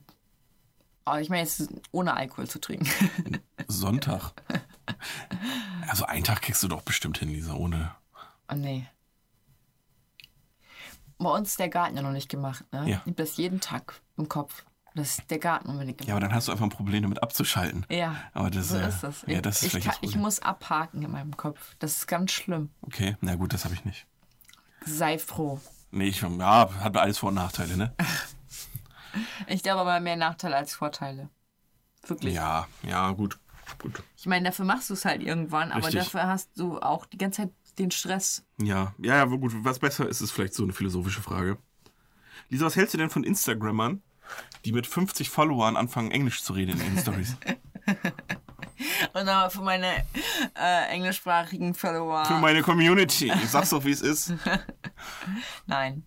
aber 1.05 1.21
ich 1.21 1.29
meine 1.29 1.43
jetzt 1.43 1.69
ohne 1.91 2.15
Alkohol 2.15 2.47
zu 2.47 2.59
trinken. 2.59 2.89
Sonntag. 3.67 4.31
Also 5.87 6.05
einen 6.05 6.23
Tag 6.23 6.41
kriegst 6.41 6.63
du 6.63 6.67
doch 6.67 6.81
bestimmt 6.81 7.17
hin, 7.17 7.29
Lisa, 7.29 7.53
ohne. 7.53 7.91
Oh 8.51 8.55
nee. 8.55 8.87
Bei 11.19 11.29
uns 11.31 11.49
ist 11.49 11.59
der 11.59 11.69
Garten 11.69 11.95
ja 11.95 12.03
noch 12.03 12.11
nicht 12.11 12.29
gemacht, 12.29 12.65
ne? 12.71 12.89
Ja. 12.89 13.01
Ich 13.05 13.07
hab 13.11 13.15
das 13.17 13.37
jeden 13.37 13.59
Tag 13.59 14.01
im 14.17 14.29
Kopf. 14.29 14.63
Das 14.93 15.19
ist 15.19 15.29
der 15.29 15.39
Garten 15.39 15.69
unbedingt 15.69 15.99
Ja, 16.01 16.05
gemacht. 16.05 16.17
aber 16.17 16.27
dann 16.27 16.35
hast 16.35 16.47
du 16.47 16.51
einfach 16.51 16.65
ein 16.65 16.69
Problem 16.71 17.03
damit 17.03 17.21
abzuschalten. 17.21 17.85
Ja, 17.89 18.15
Aber 18.33 18.49
das, 18.49 18.69
so 18.69 18.77
äh, 18.77 18.87
ist 18.87 19.01
das. 19.01 19.23
Ja, 19.27 19.41
das 19.41 19.61
ist 19.63 19.75
ich, 19.75 19.83
kann, 19.83 19.95
das 20.01 20.09
ich 20.09 20.15
muss 20.15 20.39
abhaken 20.39 21.03
in 21.03 21.11
meinem 21.11 21.37
Kopf. 21.37 21.75
Das 21.79 21.97
ist 21.97 22.07
ganz 22.07 22.31
schlimm. 22.31 22.69
Okay, 22.81 23.15
na 23.21 23.35
gut, 23.35 23.53
das 23.53 23.63
habe 23.65 23.75
ich 23.75 23.85
nicht. 23.85 24.07
Sei 24.85 25.19
froh. 25.19 25.59
Nee, 25.91 26.07
ich, 26.07 26.21
ja, 26.21 26.69
hat 26.79 26.97
alles 26.97 27.19
Vor- 27.19 27.29
und 27.29 27.35
Nachteile, 27.35 27.77
ne? 27.77 27.93
Ich 29.47 29.63
glaube 29.63 29.81
aber 29.81 29.99
mehr 29.99 30.15
Nachteile 30.15 30.55
als 30.57 30.75
Vorteile. 30.75 31.29
Wirklich. 32.05 32.35
Ja, 32.35 32.67
ja, 32.83 33.09
gut. 33.11 33.39
Gut. 33.79 34.03
Ich 34.15 34.27
meine, 34.27 34.45
dafür 34.49 34.65
machst 34.65 34.89
du 34.89 34.93
es 34.93 35.05
halt 35.05 35.23
irgendwann, 35.23 35.71
aber 35.71 35.87
Richtig. 35.87 36.03
dafür 36.03 36.27
hast 36.27 36.51
du 36.59 36.79
auch 36.79 37.05
die 37.07 37.17
ganze 37.17 37.43
Zeit 37.43 37.51
den 37.79 37.91
Stress. 37.91 38.43
Ja, 38.61 38.93
ja, 38.97 39.17
ja, 39.17 39.25
gut. 39.25 39.53
Was 39.63 39.79
besser 39.79 40.07
ist, 40.07 40.21
ist 40.21 40.31
vielleicht 40.31 40.53
so 40.53 40.63
eine 40.63 40.73
philosophische 40.73 41.21
Frage. 41.21 41.57
Lisa, 42.49 42.65
was 42.65 42.75
hältst 42.75 42.93
du 42.93 42.97
denn 42.97 43.09
von 43.09 43.23
Instagrammern, 43.23 44.01
die 44.65 44.71
mit 44.71 44.87
50 44.87 45.29
Followern 45.29 45.75
anfangen, 45.75 46.11
Englisch 46.11 46.43
zu 46.43 46.53
reden 46.53 46.79
in 46.79 46.85
ihren 46.85 46.99
Stories? 46.99 47.35
Und 49.13 49.27
aber 49.27 49.49
für 49.49 49.61
meine 49.61 49.87
äh, 50.55 50.89
englischsprachigen 50.89 51.73
Follower. 51.73 52.25
Für 52.25 52.37
meine 52.37 52.61
Community. 52.61 53.31
Ich 53.31 53.49
sag's 53.49 53.71
doch, 53.71 53.83
wie 53.85 53.91
es 53.91 54.01
ist. 54.01 54.33
Nein. 55.65 56.03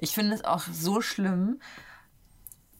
Ich 0.00 0.12
finde 0.12 0.34
es 0.34 0.44
auch 0.44 0.62
so 0.62 1.00
schlimm. 1.00 1.60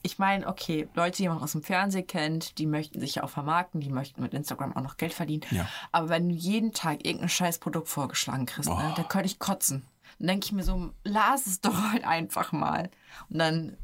Ich 0.07 0.18
meine, 0.18 0.46
okay, 0.46 0.86
Leute, 0.94 1.16
die 1.22 1.28
man 1.30 1.38
aus 1.42 1.52
dem 1.52 1.62
Fernsehen 1.62 2.07
kennt, 2.07 2.59
die 2.59 2.66
möchten 2.66 3.00
sich 3.00 3.14
ja 3.14 3.22
auch 3.22 3.30
vermarkten, 3.30 3.80
die 3.80 3.88
möchten 3.88 4.20
mit 4.20 4.34
Instagram 4.34 4.76
auch 4.76 4.82
noch 4.82 4.98
Geld 4.98 5.14
verdienen. 5.14 5.44
Ja. 5.50 5.66
Aber 5.92 6.11
wenn 6.11 6.28
du 6.28 6.34
jeden 6.34 6.72
Tag 6.72 7.07
irgendein 7.07 7.30
scheiß 7.30 7.59
Produkt 7.59 7.88
vorgeschlagen 7.88 8.44
kriegst, 8.44 8.68
ne, 8.68 8.90
Oh. 8.92 8.94
da 8.96 9.02
könnte 9.02 9.26
ich 9.26 9.38
kotzen. 9.38 9.86
Dann 10.18 10.28
denke 10.28 10.44
ich 10.44 10.52
mir 10.52 10.62
so, 10.62 10.90
las 11.05 11.46
es 11.46 11.61
doch 11.62 11.90
halt 11.90 12.05
einfach 12.05 12.52
mal. 12.52 12.90
Und 13.30 13.38
dann 13.38 13.76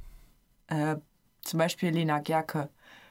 äh, 0.66 0.96
zum 1.42 1.58
Beispiel 1.58 1.88
Lena 1.90 2.18
Gerke. 2.18 2.68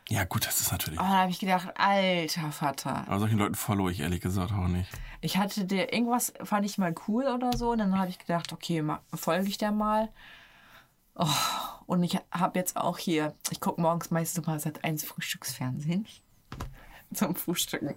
Ja, 0.08 0.24
gut, 0.24 0.46
das 0.46 0.62
ist 0.62 0.72
natürlich. 0.72 1.00
Oh, 1.00 1.04
da 1.04 1.10
habe 1.10 1.32
ich 1.32 1.40
gedacht, 1.40 1.70
alter 1.78 2.52
Vater. 2.52 3.08
Aber 3.08 3.20
solchen 3.20 3.40
Leuten 3.40 3.56
follow 3.56 3.90
ich 3.90 4.02
ehrlich 4.02 4.22
gesagt 4.22 4.52
auch 4.54 4.68
nicht. 4.68 4.90
Ich 5.22 5.38
hatte 5.38 5.66
der 5.66 5.94
irgendwas 5.94 6.32
fand 6.44 6.64
ich 6.66 6.78
mal 6.78 6.94
cool 7.08 7.26
oder 7.26 7.58
so 7.58 7.72
und 7.72 7.80
dann 7.80 7.98
habe 7.98 8.10
ich 8.10 8.20
gedacht, 8.20 8.54
okay, 8.54 8.84
folge 9.16 9.48
ich 9.48 9.58
der 9.58 9.72
mal. 9.72 10.10
Oh, 11.22 11.28
und 11.86 12.02
ich 12.04 12.18
habe 12.32 12.58
jetzt 12.58 12.78
auch 12.78 12.98
hier, 12.98 13.34
ich 13.52 13.60
gucke 13.60 13.82
morgens 13.82 14.10
meistens 14.10 14.48
mal 14.48 14.60
seit 14.60 14.84
eins 14.86 15.04
Frühstücksfernsehen 15.04 16.08
zum 17.14 17.36
Frühstücken. 17.36 17.96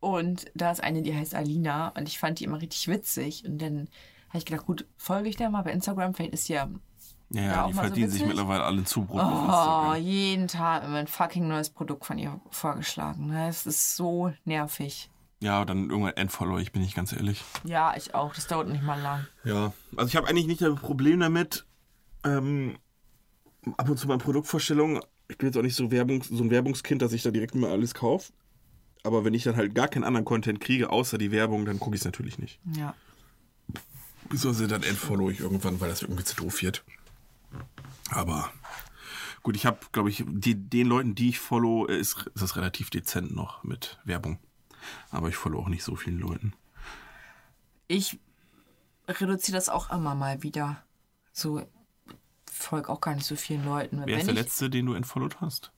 Und 0.00 0.46
da 0.54 0.70
ist 0.70 0.82
eine, 0.82 1.02
die 1.02 1.14
heißt 1.14 1.34
Alina 1.34 1.88
und 1.88 2.08
ich 2.08 2.18
fand 2.18 2.38
die 2.38 2.44
immer 2.44 2.60
richtig 2.60 2.88
witzig 2.88 3.44
und 3.44 3.58
dann 3.60 3.88
habe 4.28 4.38
ich 4.38 4.44
gedacht, 4.46 4.64
gut, 4.66 4.86
folge 4.96 5.28
ich 5.28 5.36
der 5.36 5.50
mal 5.50 5.62
bei 5.62 5.72
Instagram, 5.72 6.14
vielleicht 6.14 6.32
ist 6.34 6.48
ja 6.48 6.68
Ja, 7.30 7.42
Ja, 7.42 7.66
die 7.66 7.74
mal 7.74 7.82
so 7.82 7.88
verdienen 7.88 8.10
sich 8.10 8.24
mittlerweile 8.24 8.62
alle 8.64 8.84
Zubrot. 8.84 9.22
Oh, 9.22 9.94
jeden 9.94 10.48
Tag 10.48 10.84
immer 10.84 10.98
ein 10.98 11.08
fucking 11.08 11.46
neues 11.48 11.68
Produkt 11.70 12.06
von 12.06 12.18
ihr 12.18 12.40
vorgeschlagen. 12.50 13.26
ne? 13.26 13.48
Es 13.48 13.66
ist 13.66 13.96
so 13.96 14.32
nervig. 14.44 15.10
Ja, 15.40 15.64
dann 15.64 15.90
irgendwann 15.90 16.16
entfollow 16.16 16.58
ich, 16.58 16.72
bin 16.72 16.82
ich 16.82 16.94
ganz 16.94 17.12
ehrlich. 17.12 17.44
Ja, 17.64 17.94
ich 17.96 18.14
auch. 18.14 18.34
Das 18.34 18.46
dauert 18.48 18.68
nicht 18.68 18.82
mal 18.82 19.00
lang. 19.00 19.26
Ja, 19.44 19.72
also 19.96 20.08
ich 20.08 20.16
habe 20.16 20.26
eigentlich 20.28 20.46
nicht 20.48 20.62
das 20.62 20.74
Problem 20.80 21.20
damit, 21.20 21.64
ähm, 22.24 22.78
ab 23.76 23.88
und 23.88 23.98
zu 23.98 24.08
bei 24.08 24.16
Produktvorstellungen, 24.16 25.00
ich 25.28 25.38
bin 25.38 25.48
jetzt 25.48 25.56
auch 25.56 25.62
nicht 25.62 25.76
so, 25.76 25.90
Werbung, 25.90 26.22
so 26.22 26.42
ein 26.42 26.50
Werbungskind, 26.50 27.02
dass 27.02 27.12
ich 27.12 27.22
da 27.22 27.30
direkt 27.30 27.54
immer 27.54 27.68
alles 27.68 27.94
kaufe. 27.94 28.32
Aber 29.04 29.24
wenn 29.24 29.34
ich 29.34 29.44
dann 29.44 29.56
halt 29.56 29.74
gar 29.74 29.88
keinen 29.88 30.04
anderen 30.04 30.24
Content 30.24 30.60
kriege, 30.60 30.90
außer 30.90 31.18
die 31.18 31.30
Werbung, 31.30 31.64
dann 31.64 31.78
gucke 31.78 31.94
ich 31.94 32.00
es 32.00 32.04
natürlich 32.04 32.38
nicht. 32.38 32.58
Ja. 32.76 32.94
Beziehungsweise 34.28 34.68
dann 34.68 34.82
entfollow 34.82 35.30
ich 35.30 35.40
irgendwann, 35.40 35.80
weil 35.80 35.88
das 35.88 36.02
irgendwie 36.02 36.24
zu 36.24 36.36
doof 36.36 36.62
wird. 36.62 36.84
Aber 38.10 38.50
gut, 39.42 39.56
ich 39.56 39.66
habe, 39.66 39.78
glaube 39.92 40.10
ich, 40.10 40.24
die, 40.26 40.54
den 40.54 40.86
Leuten, 40.86 41.14
die 41.14 41.30
ich 41.30 41.38
follow, 41.38 41.86
äh, 41.86 41.98
ist, 41.98 42.26
ist 42.34 42.42
das 42.42 42.56
relativ 42.56 42.90
dezent 42.90 43.34
noch 43.34 43.62
mit 43.64 43.98
Werbung. 44.04 44.38
Aber 45.10 45.28
ich 45.28 45.36
follow 45.36 45.60
auch 45.60 45.68
nicht 45.68 45.84
so 45.84 45.96
vielen 45.96 46.18
Leuten. 46.18 46.52
Ich 47.86 48.18
reduziere 49.06 49.56
das 49.56 49.68
auch 49.68 49.90
immer 49.90 50.14
mal 50.14 50.42
wieder. 50.42 50.82
So, 51.32 51.62
folge 52.58 52.90
auch 52.90 53.00
gar 53.00 53.14
nicht 53.14 53.26
so 53.26 53.36
vielen 53.36 53.64
Leuten. 53.64 54.02
Wer 54.04 54.18
ist 54.18 54.26
der 54.26 54.34
ich, 54.34 54.40
letzte, 54.40 54.70
den 54.70 54.86
du 54.86 54.94
entfollowt 54.94 55.40
hast? 55.40 55.72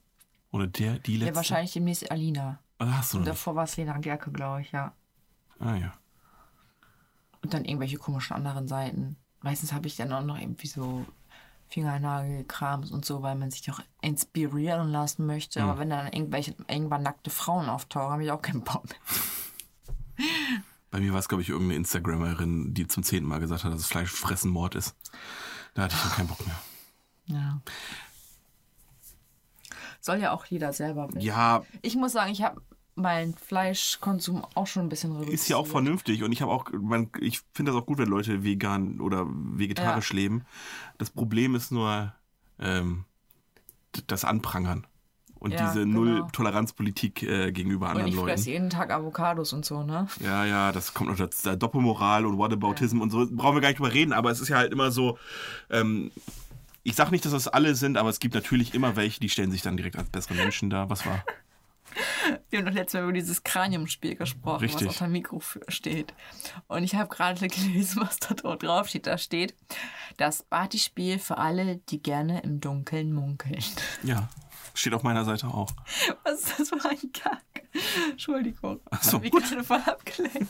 Oder 0.51 0.67
der, 0.67 0.99
die 0.99 1.17
letzte? 1.17 1.31
Ja, 1.31 1.35
wahrscheinlich 1.35 1.73
demnächst 1.73 2.11
Alina. 2.11 2.59
Ah, 2.77 2.97
hast 2.97 3.13
du 3.13 3.17
Und 3.17 3.23
noch 3.23 3.31
davor 3.31 3.55
war 3.55 3.63
es 3.63 3.77
Lena 3.77 3.97
Gerke, 3.99 4.31
glaube 4.31 4.61
ich, 4.61 4.71
ja. 4.71 4.93
Ah 5.59 5.75
ja. 5.75 5.93
Und 7.41 7.53
dann 7.53 7.65
irgendwelche 7.65 7.97
komischen 7.97 8.35
anderen 8.35 8.67
Seiten. 8.67 9.17
Meistens 9.41 9.73
habe 9.73 9.87
ich 9.87 9.95
dann 9.95 10.11
auch 10.11 10.23
noch 10.23 10.39
irgendwie 10.39 10.67
so 10.67 11.05
Fingernagelkrams 11.67 12.91
und 12.91 13.05
so, 13.05 13.21
weil 13.21 13.35
man 13.35 13.49
sich 13.49 13.71
auch 13.71 13.79
inspirieren 14.01 14.89
lassen 14.89 15.25
möchte. 15.25 15.63
Aber 15.63 15.79
wenn 15.79 15.89
dann 15.89 16.11
irgendwelche 16.11 16.55
irgendwann 16.67 17.03
nackte 17.03 17.29
Frauen 17.29 17.69
auftauchen, 17.69 18.11
habe 18.11 18.23
ich 18.23 18.31
auch 18.31 18.41
keinen 18.41 18.63
Bock 18.63 18.83
mehr. 18.89 20.27
Bei 20.91 20.99
mir 20.99 21.13
war 21.13 21.19
es, 21.19 21.29
glaube 21.29 21.41
ich, 21.41 21.49
irgendeine 21.49 21.77
Instagramerin, 21.77 22.73
die 22.73 22.87
zum 22.87 23.03
zehnten 23.03 23.29
Mal 23.29 23.39
gesagt 23.39 23.63
hat, 23.63 23.73
dass 23.73 23.85
Fleischfressen 23.85 24.51
Mord 24.51 24.75
ist. 24.75 24.95
Da 25.73 25.83
hatte 25.83 25.95
ich 25.95 26.01
dann 26.01 26.11
keinen 26.11 26.27
Bock 26.27 26.45
mehr. 26.45 26.59
Ja. 27.25 27.61
Soll 29.99 30.17
ja 30.19 30.31
auch 30.31 30.45
jeder 30.45 30.73
selber 30.73 31.07
wissen. 31.09 31.21
Ja, 31.21 31.63
Ich 31.81 31.95
muss 31.95 32.13
sagen, 32.13 32.31
ich 32.31 32.41
habe 32.41 32.61
meinen 32.95 33.35
Fleischkonsum 33.35 34.43
auch 34.55 34.67
schon 34.67 34.83
ein 34.83 34.89
bisschen 34.89 35.11
reduziert. 35.13 35.33
ist 35.33 35.47
ja 35.49 35.57
auch 35.57 35.67
vernünftig 35.67 36.23
und 36.23 36.31
ich 36.31 36.41
habe 36.41 36.51
auch, 36.51 36.65
man, 36.73 37.09
ich 37.19 37.41
finde 37.53 37.71
das 37.71 37.81
auch 37.81 37.85
gut, 37.85 37.97
wenn 37.99 38.09
Leute 38.09 38.43
vegan 38.43 38.99
oder 38.99 39.25
vegetarisch 39.29 40.11
leben. 40.13 40.45
Das 40.97 41.09
Problem 41.09 41.55
ist 41.55 41.71
nur 41.71 42.13
ähm, 42.59 43.05
das 44.07 44.25
Anprangern 44.25 44.85
und 45.39 45.51
Ja, 45.53 45.67
diese 45.67 45.85
genau. 45.85 45.99
Null-Toleranz-Politik 46.01 47.23
äh, 47.23 47.51
gegenüber 47.51 47.85
Und 47.87 47.91
anderen 47.91 48.09
ich 48.09 48.15
fresse 48.15 48.27
Leuten. 48.29 48.49
jeden 48.49 48.69
Tag 48.69 48.91
Avocados 48.91 49.53
und 49.53 49.65
so, 49.65 49.83
ne? 49.83 50.07
Ja, 50.19 50.45
ja, 50.45 50.71
das 50.71 50.93
kommt 50.93 51.09
noch 51.11 51.17
dazu. 51.17 51.43
Da 51.43 51.55
Doppelmoral 51.55 52.25
und 52.25 52.37
Whataboutism 52.37 53.01
und 53.01 53.09
so. 53.09 53.25
Brauchen 53.31 53.55
wir 53.55 53.61
gar 53.61 53.69
nicht 53.69 53.79
drüber 53.79 53.93
reden, 53.93 54.13
aber 54.13 54.31
es 54.31 54.41
ist 54.41 54.49
ja 54.49 54.57
halt 54.57 54.71
immer 54.73 54.91
so. 54.91 55.17
Ähm, 55.69 56.11
ich 56.83 56.95
sag 56.95 57.11
nicht, 57.11 57.25
dass 57.25 57.31
das 57.31 57.47
alle 57.47 57.75
sind, 57.75 57.97
aber 57.97 58.09
es 58.09 58.19
gibt 58.19 58.33
natürlich 58.33 58.73
immer 58.73 58.95
welche, 58.95 59.19
die 59.19 59.29
stellen 59.29 59.51
sich 59.51 59.61
dann 59.61 59.77
direkt 59.77 59.97
als 59.97 60.09
bessere 60.09 60.33
Menschen 60.35 60.69
dar. 60.69 60.89
Was 60.89 61.05
war? 61.05 61.23
Wir 62.49 62.59
haben 62.59 62.65
doch 62.65 62.73
letztes 62.73 62.93
Mal 62.93 63.03
über 63.03 63.13
dieses 63.13 63.43
Kraniumspiel 63.43 64.15
gesprochen, 64.15 64.61
Richtig. 64.61 64.87
was 64.87 64.95
auf 64.95 65.07
dem 65.07 65.11
Mikro 65.11 65.41
steht. 65.67 66.13
Und 66.67 66.83
ich 66.83 66.95
habe 66.95 67.13
gerade 67.13 67.47
gelesen, 67.47 68.01
was 68.01 68.17
da 68.19 68.33
dort 68.33 68.63
drauf 68.63 68.87
steht. 68.87 69.07
Da 69.07 69.17
steht, 69.17 69.55
das 70.17 70.43
Partyspiel 70.43 71.19
für 71.19 71.37
alle, 71.37 71.77
die 71.89 72.01
gerne 72.01 72.41
im 72.41 72.59
Dunkeln 72.59 73.13
munkeln. 73.13 73.63
Ja, 74.03 74.29
steht 74.73 74.93
auf 74.93 75.03
meiner 75.03 75.25
Seite 75.25 75.47
auch. 75.47 75.69
Was 76.23 76.41
ist 76.41 76.59
das 76.59 76.69
für 76.69 76.89
ein 76.89 77.11
Kack? 77.13 77.43
Entschuldigung. 78.09 78.79
Ach 78.89 79.03
so, 79.03 79.19
mich 79.19 79.31
gut. 79.31 79.43
gerade 79.43 79.63
voll 79.63 79.81
abgelenkt. 79.85 80.47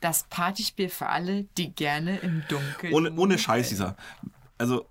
Das 0.00 0.24
Partyspiel 0.24 0.88
für 0.88 1.06
alle, 1.06 1.44
die 1.56 1.74
gerne 1.74 2.18
im 2.18 2.42
Dunkeln 2.48 2.92
Ohne, 2.92 3.12
ohne. 3.12 3.38
Scheiß, 3.38 3.68
dieser. 3.68 3.96
Also, 4.58 4.88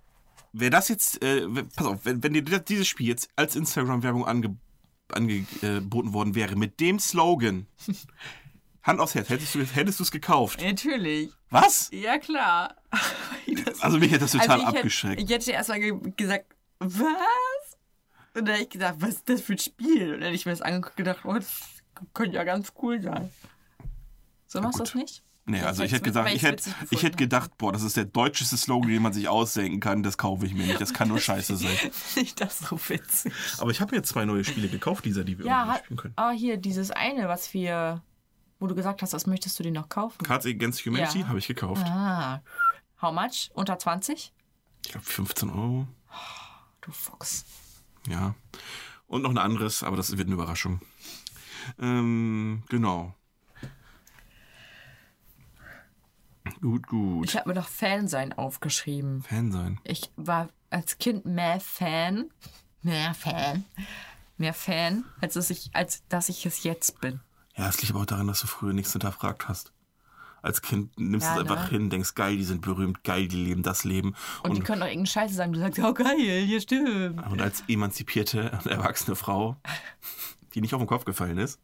wer 0.53 0.70
das 0.70 0.88
jetzt, 0.89 1.22
äh, 1.24 1.47
pass 1.76 1.86
auf, 1.86 2.05
wenn, 2.05 2.24
wenn 2.24 2.34
dir 2.34 2.43
das- 2.43 2.63
dieses 2.65 2.88
Spiel 2.88 3.07
jetzt 3.07 3.30
als 3.36 3.55
Instagram-Werbung 3.55 4.26
ange, 4.26 4.57
angeboten 5.13 6.13
worden 6.13 6.36
wäre, 6.36 6.55
mit 6.55 6.80
dem 6.80 6.99
Slogan, 6.99 7.68
Hand 8.84 8.99
aufs 9.01 9.15
Herz, 9.15 9.30
hättest 9.30 9.53
du 9.55 9.63
hättest 9.65 9.99
es 9.99 10.11
gekauft? 10.11 10.61
Natürlich. 10.61 11.30
Was? 11.49 11.89
Ja, 11.91 12.18
klar. 12.18 12.76
Das- 13.65 13.82
Also 13.82 13.97
mich 13.97 14.09
hätte 14.11 14.22
das 14.22 14.32
total 14.34 14.49
Also 14.49 14.61
ich 14.61 14.68
hätte- 14.68 14.78
abgeschreckt. 14.80 15.22
Ich 15.22 15.30
hätte 15.30 15.51
erstmal 15.51 15.80
ge 15.80 15.93
gesagt, 16.15 16.45
was? 16.80 16.97
Und 18.34 18.45
dann 18.45 18.55
hätte 18.55 18.63
ich 18.63 18.70
gesagt, 18.70 19.01
was 19.01 19.09
ist 19.09 19.30
das 19.30 19.41
für 19.41 19.53
ein 19.53 19.57
Spiel? 19.59 20.05
Und 20.13 20.20
dann 20.20 20.24
hätte 20.24 20.36
ich 20.36 20.45
mir 20.45 20.51
das 20.51 20.61
angeguckt 20.61 20.91
und 20.99 21.05
gedacht, 21.05 21.26
oh, 21.26 21.34
das 21.34 21.61
könnte 22.13 22.36
ja 22.36 22.43
ganz 22.43 22.72
cool 22.82 23.01
sein. 23.01 23.30
So 24.45 24.61
machst 24.61 24.80
du 24.80 24.84
das 24.84 24.95
nicht? 24.95 25.24
Nee, 25.50 25.62
also 25.62 25.82
ich 25.84 25.93
hätte 25.93 26.04
gesagt, 26.04 26.34
ich 26.34 26.43
hätte, 26.43 26.70
ich 26.89 27.04
hätte 27.04 27.16
gedacht, 27.16 27.58
boah, 27.58 27.72
das 27.72 27.82
ist 27.82 27.95
der 27.95 28.04
deutscheste 28.04 28.58
Slogan, 28.58 28.89
den 28.89 29.02
man 29.02 29.14
sich 29.14 29.30
ausdenken 29.30 29.80
kann, 29.80 30.04
das 30.04 30.18
kaufe 30.18 30.45
ich 30.45 30.54
mir 30.54 30.66
nicht. 30.68 30.82
Das 30.82 30.93
kann 30.93 31.08
nur 31.08 31.20
scheiße 31.22 31.56
sein. 31.56 31.78
Nicht 32.18 32.41
das 32.41 32.60
so 32.60 32.78
witzig. 32.89 33.32
Aber 33.60 33.72
ich 33.72 33.80
habe 33.80 33.91
mir 33.91 33.98
jetzt 34.00 34.10
zwei 34.10 34.26
neue 34.26 34.43
Spiele 34.43 34.68
gekauft, 34.68 35.06
dieser, 35.06 35.24
die 35.24 35.38
wir 35.39 35.45
Ja, 35.45 35.60
irgendwie 35.62 35.74
hat, 35.78 35.86
spielen 35.86 35.98
können. 35.98 36.14
aber 36.18 36.32
hier, 36.34 36.58
dieses 36.58 36.91
eine, 36.91 37.30
was 37.30 37.54
wir, 37.54 38.04
wo 38.60 38.68
du 38.68 38.76
gesagt 38.76 39.02
hast, 39.02 39.14
das 39.14 39.26
möchtest 39.26 39.58
du 39.58 39.64
dir 39.64 39.72
noch 39.72 39.88
kaufen. 39.88 40.22
Cards 40.22 40.45
Against 40.45 40.86
Humanity 40.86 41.22
Ja. 41.22 41.28
habe 41.30 41.39
ich 41.39 41.48
gekauft. 41.48 41.86
Ah. 41.86 42.41
How 43.02 43.14
much? 43.14 43.50
Unter 43.54 43.80
20? 43.80 44.34
Ich 44.86 44.91
glaube 44.91 45.06
15 45.06 45.50
Euro. 45.50 45.88
Du 46.82 46.91
Fuchs. 46.91 47.45
Ja. 48.10 48.36
Und 49.08 49.22
noch 49.22 49.30
ein 49.30 49.38
anderes, 49.38 49.82
aber 49.84 49.95
das 49.95 50.12
wird 50.18 50.28
eine 50.28 50.34
Überraschung. 50.34 50.82
Ähm, 51.80 52.64
genau. 52.70 53.14
Gut, 56.62 56.88
gut. 56.88 57.26
Ich 57.26 57.36
habe 57.36 57.49
mir 57.49 57.55
doch 57.55 57.68
Fan 57.68 58.08
sein 58.08 58.34
aufgeschrieben. 58.34 59.22
Fan 59.22 59.51
sein. 59.51 59.80
Ich 59.84 60.12
war 60.16 60.49
als 60.70 60.97
Kind 60.97 61.26
mehr 61.26 61.60
Fan, 61.60 62.30
mehr 62.82 63.14
Fan, 63.14 63.64
mehr 64.38 64.53
Fan, 64.53 65.05
als 65.22 65.36
dass 65.36 65.49
ich, 65.49 65.70
als 65.74 66.03
dass 66.10 66.30
ich 66.30 66.45
es 66.45 66.64
jetzt 66.64 66.99
bin. 67.01 67.20
Ja, 67.55 67.70
es 67.70 67.82
liegt 67.82 67.91
aber 67.93 68.01
auch 68.01 68.05
daran, 68.05 68.28
dass 68.28 68.41
du 68.41 68.47
früher 68.47 68.74
nichts 68.74 68.91
hinterfragt 68.91 69.47
hast. 69.47 69.72
Als 70.43 70.62
Kind 70.62 70.97
nimmst 70.99 71.26
Ja, 71.28 71.36
du 71.36 71.41
es 71.41 71.49
einfach 71.49 71.64
ne? 71.66 71.70
hin, 71.78 71.89
denkst, 71.89 72.14
geil, 72.16 72.38
die 72.38 72.43
sind 72.43 72.62
berühmt, 72.62 73.03
geil, 73.03 73.28
die 73.28 73.43
leben 73.43 73.64
das 73.64 73.84
Leben. 73.84 74.16
Und, 74.43 74.55
die 74.55 74.62
können 74.62 74.80
doch 74.80 74.88
irgendeine 74.88 75.08
Scheiße 75.08 75.34
sagen. 75.34 75.53
Du 75.53 75.60
sagst, 75.60 75.80
oh 75.80 75.93
geil, 75.93 76.16
hier 76.45 76.62
stimmt. 76.62 77.26
Und 77.28 77.41
als 77.41 77.64
emanzipierte 77.68 78.51
und 78.51 78.66
erwachsene 78.72 79.16
Frau, 79.16 79.58
die 80.53 80.62
nicht 80.62 80.74
auf 80.74 80.82
den 80.82 80.88
Kopf 80.88 81.05
gefallen 81.05 81.38
ist, 81.39 81.60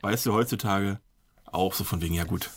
weißt 0.00 0.24
du 0.26 0.32
heutzutage 0.32 1.00
auch 1.44 1.74
so 1.74 1.84
von 1.84 2.00
wegen, 2.00 2.14
ja 2.14 2.24
gut, 2.24 2.50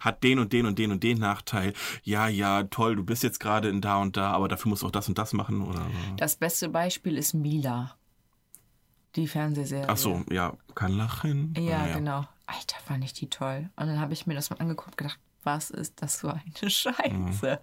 hat 0.00 0.22
den 0.22 0.38
und 0.38 0.52
den 0.52 0.66
und 0.66 0.78
den 0.78 0.92
und 0.92 1.02
den 1.02 1.18
Nachteil. 1.18 1.72
Ja, 2.02 2.28
ja, 2.28 2.64
toll, 2.64 2.96
du 2.96 3.04
bist 3.04 3.22
jetzt 3.22 3.40
gerade 3.40 3.68
in 3.68 3.80
da 3.80 3.96
und 3.98 4.16
da, 4.16 4.30
aber 4.32 4.48
dafür 4.48 4.70
musst 4.70 4.82
du 4.82 4.86
auch 4.86 4.90
das 4.92 5.08
und 5.08 5.18
das 5.18 5.32
machen 5.32 5.62
oder 5.62 5.78
so. 5.80 6.16
Das 6.16 6.36
beste 6.36 6.68
Beispiel 6.68 7.16
ist 7.16 7.34
Mila. 7.34 7.94
Die 9.16 9.26
Fernsehserie. 9.26 9.88
Ach 9.88 9.96
so, 9.96 10.22
ja, 10.30 10.52
kann 10.74 10.92
lachen. 10.92 11.54
Ja, 11.56 11.78
Naja. 11.78 11.94
genau. 11.96 12.24
Alter, 12.46 12.76
fand 12.86 13.04
ich 13.04 13.12
die 13.14 13.28
toll. 13.28 13.68
Und 13.76 13.86
dann 13.88 14.00
habe 14.00 14.12
ich 14.12 14.26
mir 14.26 14.34
das 14.34 14.50
mal 14.50 14.56
angeguckt 14.56 14.92
und 14.92 14.96
gedacht, 14.98 15.18
was 15.44 15.70
ist 15.70 16.02
das 16.02 16.20
für 16.20 16.34
eine 16.34 16.70
Scheiße? 16.70 17.60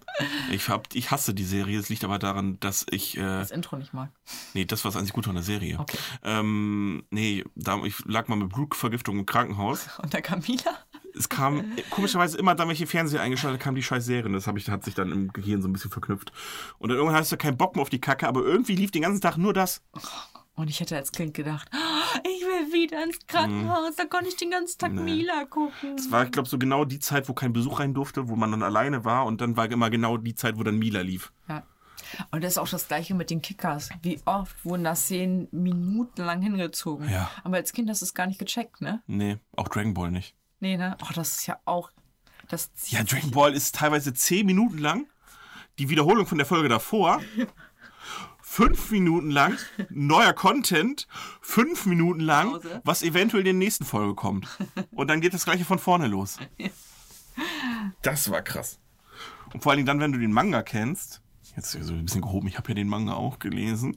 Ich, 0.50 0.68
hab, 0.68 0.92
ich 0.94 1.10
hasse 1.10 1.34
die 1.34 1.44
Serie. 1.44 1.78
Es 1.78 1.88
liegt 1.88 2.04
aber 2.04 2.18
daran, 2.18 2.58
dass 2.60 2.84
ich. 2.90 3.16
Äh, 3.16 3.20
Das 3.22 3.50
Intro 3.52 3.76
nicht 3.76 3.92
mag. 3.94 4.10
nee, 4.54 4.64
das 4.64 4.84
war 4.84 4.90
das 4.90 4.98
einzig 4.98 5.12
Gute 5.14 5.28
an 5.28 5.36
der 5.36 5.44
Serie. 5.44 5.78
Okay. 5.78 5.98
Ähm, 6.24 7.04
nee, 7.10 7.44
da, 7.54 7.82
ich 7.84 8.04
lag 8.06 8.28
mal 8.28 8.36
mit 8.36 8.48
Blutvergiftung 8.48 9.18
im 9.20 9.26
Krankenhaus. 9.26 9.88
Und 10.02 10.12
der 10.14 10.22
Camila? 10.22 10.72
Es 11.16 11.28
kam 11.28 11.64
komischerweise 11.90 12.38
immer 12.38 12.54
ich 12.72 12.78
den 12.78 12.86
Fernseher 12.88 13.20
eingeschaltet 13.22 13.60
kam 13.60 13.74
die 13.74 13.82
scheiß 13.82 14.04
Serie. 14.04 14.26
Und 14.26 14.32
Das 14.34 14.46
ich, 14.58 14.68
hat 14.68 14.84
sich 14.84 14.94
dann 14.94 15.12
im 15.12 15.32
Gehirn 15.32 15.62
so 15.62 15.68
ein 15.68 15.72
bisschen 15.72 15.90
verknüpft. 15.90 16.32
Und 16.78 16.88
dann 16.90 16.98
irgendwann 16.98 17.18
hast 17.18 17.32
du 17.32 17.36
keinen 17.36 17.56
Bock 17.56 17.74
mehr 17.76 17.82
auf 17.82 17.90
die 17.90 18.00
Kacke, 18.00 18.28
aber 18.28 18.42
irgendwie 18.42 18.76
lief 18.76 18.90
den 18.90 19.02
ganzen 19.02 19.20
Tag 19.20 19.36
nur 19.36 19.52
das. 19.52 19.82
Und 20.54 20.70
ich 20.70 20.80
hätte 20.80 20.96
als 20.96 21.12
Kind 21.12 21.34
gedacht, 21.34 21.68
"Ah, 21.72 22.18
ich 22.24 22.40
will 22.42 22.72
wieder 22.72 23.02
ins 23.04 23.26
Krankenhaus, 23.26 23.96
da 23.96 24.06
konnte 24.06 24.28
ich 24.28 24.36
den 24.36 24.50
ganzen 24.50 24.78
Tag 24.78 24.92
Mila 24.92 25.44
gucken. 25.44 25.96
Es 25.98 26.10
war, 26.10 26.24
ich 26.24 26.32
glaube, 26.32 26.48
so 26.48 26.58
genau 26.58 26.84
die 26.86 26.98
Zeit, 26.98 27.28
wo 27.28 27.34
kein 27.34 27.52
Besuch 27.52 27.80
rein 27.80 27.92
durfte, 27.92 28.28
wo 28.28 28.36
man 28.36 28.50
dann 28.52 28.62
alleine 28.62 29.04
war. 29.04 29.26
Und 29.26 29.40
dann 29.40 29.56
war 29.56 29.70
immer 29.70 29.90
genau 29.90 30.16
die 30.16 30.34
Zeit, 30.34 30.58
wo 30.58 30.62
dann 30.62 30.78
Mila 30.78 31.00
lief. 31.02 31.32
Ja. 31.48 31.62
Und 32.30 32.44
das 32.44 32.52
ist 32.52 32.58
auch 32.58 32.68
das 32.68 32.88
gleiche 32.88 33.14
mit 33.14 33.30
den 33.30 33.42
Kickers. 33.42 33.90
Wie 34.02 34.20
oft 34.24 34.64
wurden 34.64 34.84
da 34.84 34.94
Szenen 34.94 35.48
minutenlang 35.50 36.40
hingezogen. 36.40 37.08
Ja. 37.10 37.30
Aber 37.44 37.56
als 37.56 37.72
Kind 37.72 37.90
hast 37.90 38.00
du 38.00 38.04
es 38.06 38.14
gar 38.14 38.26
nicht 38.26 38.38
gecheckt, 38.38 38.80
ne? 38.80 39.02
Nee, 39.06 39.38
auch 39.56 39.68
Dragon 39.68 39.94
Ball 39.94 40.10
nicht. 40.10 40.35
Nee, 40.60 40.76
ne? 40.76 40.96
Oh, 41.02 41.12
das 41.14 41.36
ist 41.38 41.46
ja 41.46 41.58
auch. 41.64 41.90
Das 42.48 42.70
Ja, 42.88 43.02
Dragon 43.02 43.30
Ball 43.30 43.54
ist 43.54 43.74
teilweise 43.74 44.14
zehn 44.14 44.46
Minuten 44.46 44.78
lang. 44.78 45.06
Die 45.78 45.88
Wiederholung 45.88 46.26
von 46.26 46.38
der 46.38 46.46
Folge 46.46 46.68
davor. 46.68 47.20
Fünf 48.40 48.90
Minuten 48.90 49.30
lang 49.30 49.58
neuer 49.90 50.32
Content, 50.32 51.08
fünf 51.42 51.84
Minuten 51.84 52.20
lang, 52.20 52.52
Pause. 52.52 52.80
was 52.84 53.02
eventuell 53.02 53.40
in 53.40 53.44
der 53.46 53.54
nächsten 53.54 53.84
Folge 53.84 54.14
kommt. 54.14 54.46
Und 54.92 55.08
dann 55.08 55.20
geht 55.20 55.34
das 55.34 55.44
gleiche 55.44 55.64
von 55.64 55.78
vorne 55.78 56.06
los. 56.06 56.38
Das 58.02 58.30
war 58.30 58.40
krass. 58.42 58.78
Und 59.52 59.62
vor 59.62 59.72
allen 59.72 59.78
Dingen 59.78 59.86
dann, 59.86 60.00
wenn 60.00 60.12
du 60.12 60.18
den 60.18 60.32
Manga 60.32 60.62
kennst, 60.62 61.20
jetzt 61.56 61.72
so 61.72 61.92
ein 61.92 62.04
bisschen 62.04 62.22
gehoben, 62.22 62.46
ich 62.48 62.56
habe 62.56 62.68
ja 62.68 62.74
den 62.74 62.88
Manga 62.88 63.14
auch 63.14 63.38
gelesen, 63.38 63.96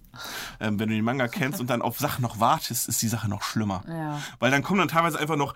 ähm, 0.59 0.79
wenn 0.79 0.89
du 0.89 0.95
den 0.95 1.03
Manga 1.05 1.27
kennst 1.27 1.59
und 1.59 1.69
dann 1.69 1.81
auf 1.81 1.99
Sachen 1.99 2.21
noch 2.21 2.39
wartest, 2.39 2.87
ist 2.87 3.01
die 3.01 3.07
Sache 3.07 3.29
noch 3.29 3.43
schlimmer. 3.43 3.83
Ja. 3.87 4.21
Weil 4.39 4.51
dann 4.51 4.63
kommen 4.63 4.79
dann 4.79 4.87
teilweise 4.87 5.19
einfach 5.19 5.35
noch, 5.35 5.55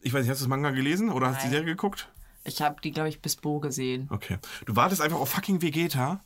ich 0.00 0.12
weiß 0.12 0.22
nicht, 0.22 0.30
hast 0.30 0.40
du 0.40 0.44
das 0.44 0.48
Manga 0.48 0.70
gelesen 0.70 1.10
oder 1.10 1.28
hast 1.28 1.36
du 1.36 1.40
die 1.40 1.46
Nein. 1.46 1.60
Serie 1.60 1.74
geguckt? 1.74 2.08
Ich 2.44 2.62
habe 2.62 2.80
die, 2.82 2.92
glaube 2.92 3.08
ich, 3.08 3.20
bis 3.20 3.36
Bo 3.36 3.60
gesehen. 3.60 4.08
Okay. 4.10 4.38
Du 4.64 4.76
wartest 4.76 5.02
einfach 5.02 5.18
auf 5.18 5.30
fucking 5.30 5.60
Vegeta, 5.60 6.20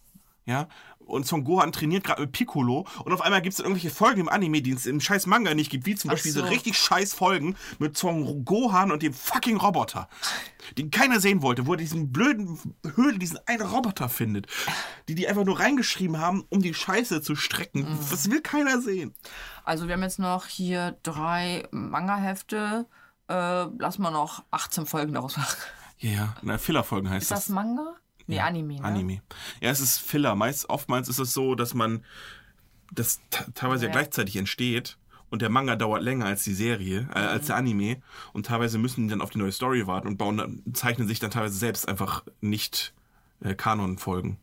ja, 0.45 0.69
und 0.99 1.27
Son 1.27 1.45
Gohan 1.45 1.73
trainiert 1.73 2.05
gerade 2.05 2.23
mit 2.23 2.33
Piccolo 2.33 2.87
und 3.05 3.13
auf 3.13 3.21
einmal 3.21 3.43
gibt 3.43 3.55
es 3.55 3.59
irgendwelche 3.59 3.91
Folgen 3.91 4.21
im 4.21 4.29
Anime, 4.29 4.63
die 4.63 4.73
es 4.73 4.87
im 4.87 5.01
scheiß 5.01 5.27
Manga 5.27 5.55
nicht 5.55 5.71
gibt, 5.71 5.87
wie 5.87 5.95
zum 5.95 6.11
Ach 6.11 6.15
Beispiel 6.15 6.33
so. 6.33 6.41
so 6.41 6.47
richtig 6.47 6.77
scheiß 6.77 7.13
Folgen 7.15 7.57
mit 7.79 7.97
Son 7.97 8.45
Gohan 8.45 8.93
und 8.93 9.03
dem 9.03 9.13
fucking 9.13 9.57
Roboter, 9.57 10.09
den 10.79 10.91
keiner 10.91 11.21
sehen 11.21 11.43
wollte, 11.43 11.67
wo 11.67 11.73
er 11.73 11.77
diesen 11.77 12.13
blöden 12.13 12.59
Höhle, 12.95 13.19
diesen 13.19 13.39
einen 13.47 13.63
Roboter 13.63 14.09
findet, 14.09 14.47
die 15.09 15.15
die 15.15 15.29
einfach 15.29 15.45
nur 15.45 15.61
reingeschrieben 15.61 16.19
haben, 16.19 16.45
um 16.49 16.63
die 16.63 16.75
Scheiße 16.75 17.21
zu 17.23 17.37
strecken. 17.37 17.81
Mhm. 17.81 17.99
Das 18.11 18.31
will 18.31 18.41
keiner 18.41 18.81
sehen. 18.81 19.15
Also 19.65 19.87
wir 19.87 19.95
haben 19.95 20.03
jetzt 20.03 20.19
noch 20.19 20.47
hier 20.47 20.97
drei 21.03 21.67
Manga-Hefte. 21.71 22.87
Äh, 23.29 23.67
lass 23.79 23.99
mal 23.99 24.11
noch 24.11 24.45
18 24.51 24.87
Folgen 24.87 25.13
daraus 25.15 25.37
machen. 25.37 25.57
Ja, 25.99 26.11
ja, 26.11 26.37
na, 26.43 26.59
Filler-Folgen 26.59 27.09
heißt 27.09 27.23
Ist 27.23 27.31
das. 27.31 27.47
das 27.47 27.49
Manga? 27.55 27.95
Nee, 28.27 28.41
Anime, 28.41 28.75
ne? 28.77 28.85
Anime. 28.85 29.23
Ja, 29.61 29.71
es 29.71 29.81
ist 29.81 29.99
Filler. 29.99 30.35
Meist, 30.35 30.69
oftmals 30.71 31.09
ist 31.09 31.19
es 31.19 31.33
so, 31.33 31.55
dass 31.55 31.75
man 31.75 32.05
das 32.93 33.21
te- 33.31 33.53
teilweise 33.55 33.85
ja. 33.85 33.89
Ja. 33.91 33.93
gleichzeitig 33.93 34.37
entsteht 34.37 34.99
und 35.31 35.43
der 35.43 35.49
Manga 35.49 35.77
dauert 35.77 36.03
länger 36.03 36.27
als 36.27 36.45
die 36.45 36.55
Serie, 36.55 37.09
äh, 37.15 37.19
als 37.19 37.47
der 37.47 37.57
Anime 37.57 38.03
und 38.33 38.47
teilweise 38.47 38.79
müssen 38.79 39.05
die 39.05 39.11
dann 39.11 39.21
auf 39.23 39.31
die 39.31 39.39
neue 39.39 39.53
Story 39.53 39.87
warten 39.87 40.09
und 40.09 40.19
bauen 40.19 40.37
dann, 40.37 40.63
zeichnen 40.75 41.09
sich 41.09 41.19
dann 41.21 41.31
teilweise 41.31 41.57
selbst 41.57 41.89
einfach 41.89 42.25
nicht 42.41 42.93
äh, 43.41 43.55
Kanon-Folgen, 43.55 44.39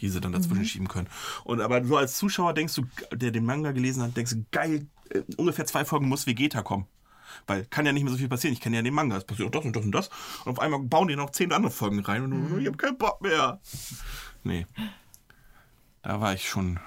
die 0.00 0.08
sie 0.08 0.20
dann 0.20 0.32
dazwischen 0.32 0.64
schieben 0.64 0.88
können. 0.88 1.08
Und 1.44 1.60
aber 1.60 1.84
so 1.84 1.96
als 1.96 2.16
Zuschauer 2.16 2.54
denkst 2.54 2.74
du, 2.74 2.84
der 3.12 3.30
den 3.32 3.44
Manga 3.44 3.72
gelesen 3.72 4.02
hat, 4.02 4.16
denkst 4.16 4.32
du, 4.32 4.44
geil, 4.52 4.86
äh, 5.10 5.22
ungefähr 5.36 5.66
zwei 5.66 5.84
Folgen 5.84 6.08
muss 6.08 6.26
Vegeta 6.26 6.62
kommen. 6.62 6.86
Weil 7.46 7.64
kann 7.66 7.86
ja 7.86 7.92
nicht 7.92 8.04
mehr 8.04 8.12
so 8.12 8.18
viel 8.18 8.28
passieren. 8.28 8.52
Ich 8.52 8.60
kenne 8.60 8.76
ja 8.76 8.82
den 8.82 8.94
Manga. 8.94 9.16
Es 9.16 9.24
passiert 9.24 9.48
auch 9.48 9.52
das 9.52 9.64
und 9.64 9.76
das 9.76 9.84
und 9.84 9.92
das. 9.92 10.10
Und 10.44 10.52
auf 10.52 10.58
einmal 10.60 10.80
bauen 10.80 11.08
die 11.08 11.16
noch 11.16 11.30
zehn 11.30 11.52
andere 11.52 11.72
Folgen 11.72 12.00
rein 12.00 12.24
und 12.24 12.50
du, 12.50 12.58
ich 12.58 12.66
hab 12.66 12.78
keinen 12.78 12.98
Bock 12.98 13.20
mehr. 13.20 13.60
Nee. 14.44 14.66
Da 16.02 16.20
war 16.20 16.34
ich 16.34 16.48
schon. 16.48 16.80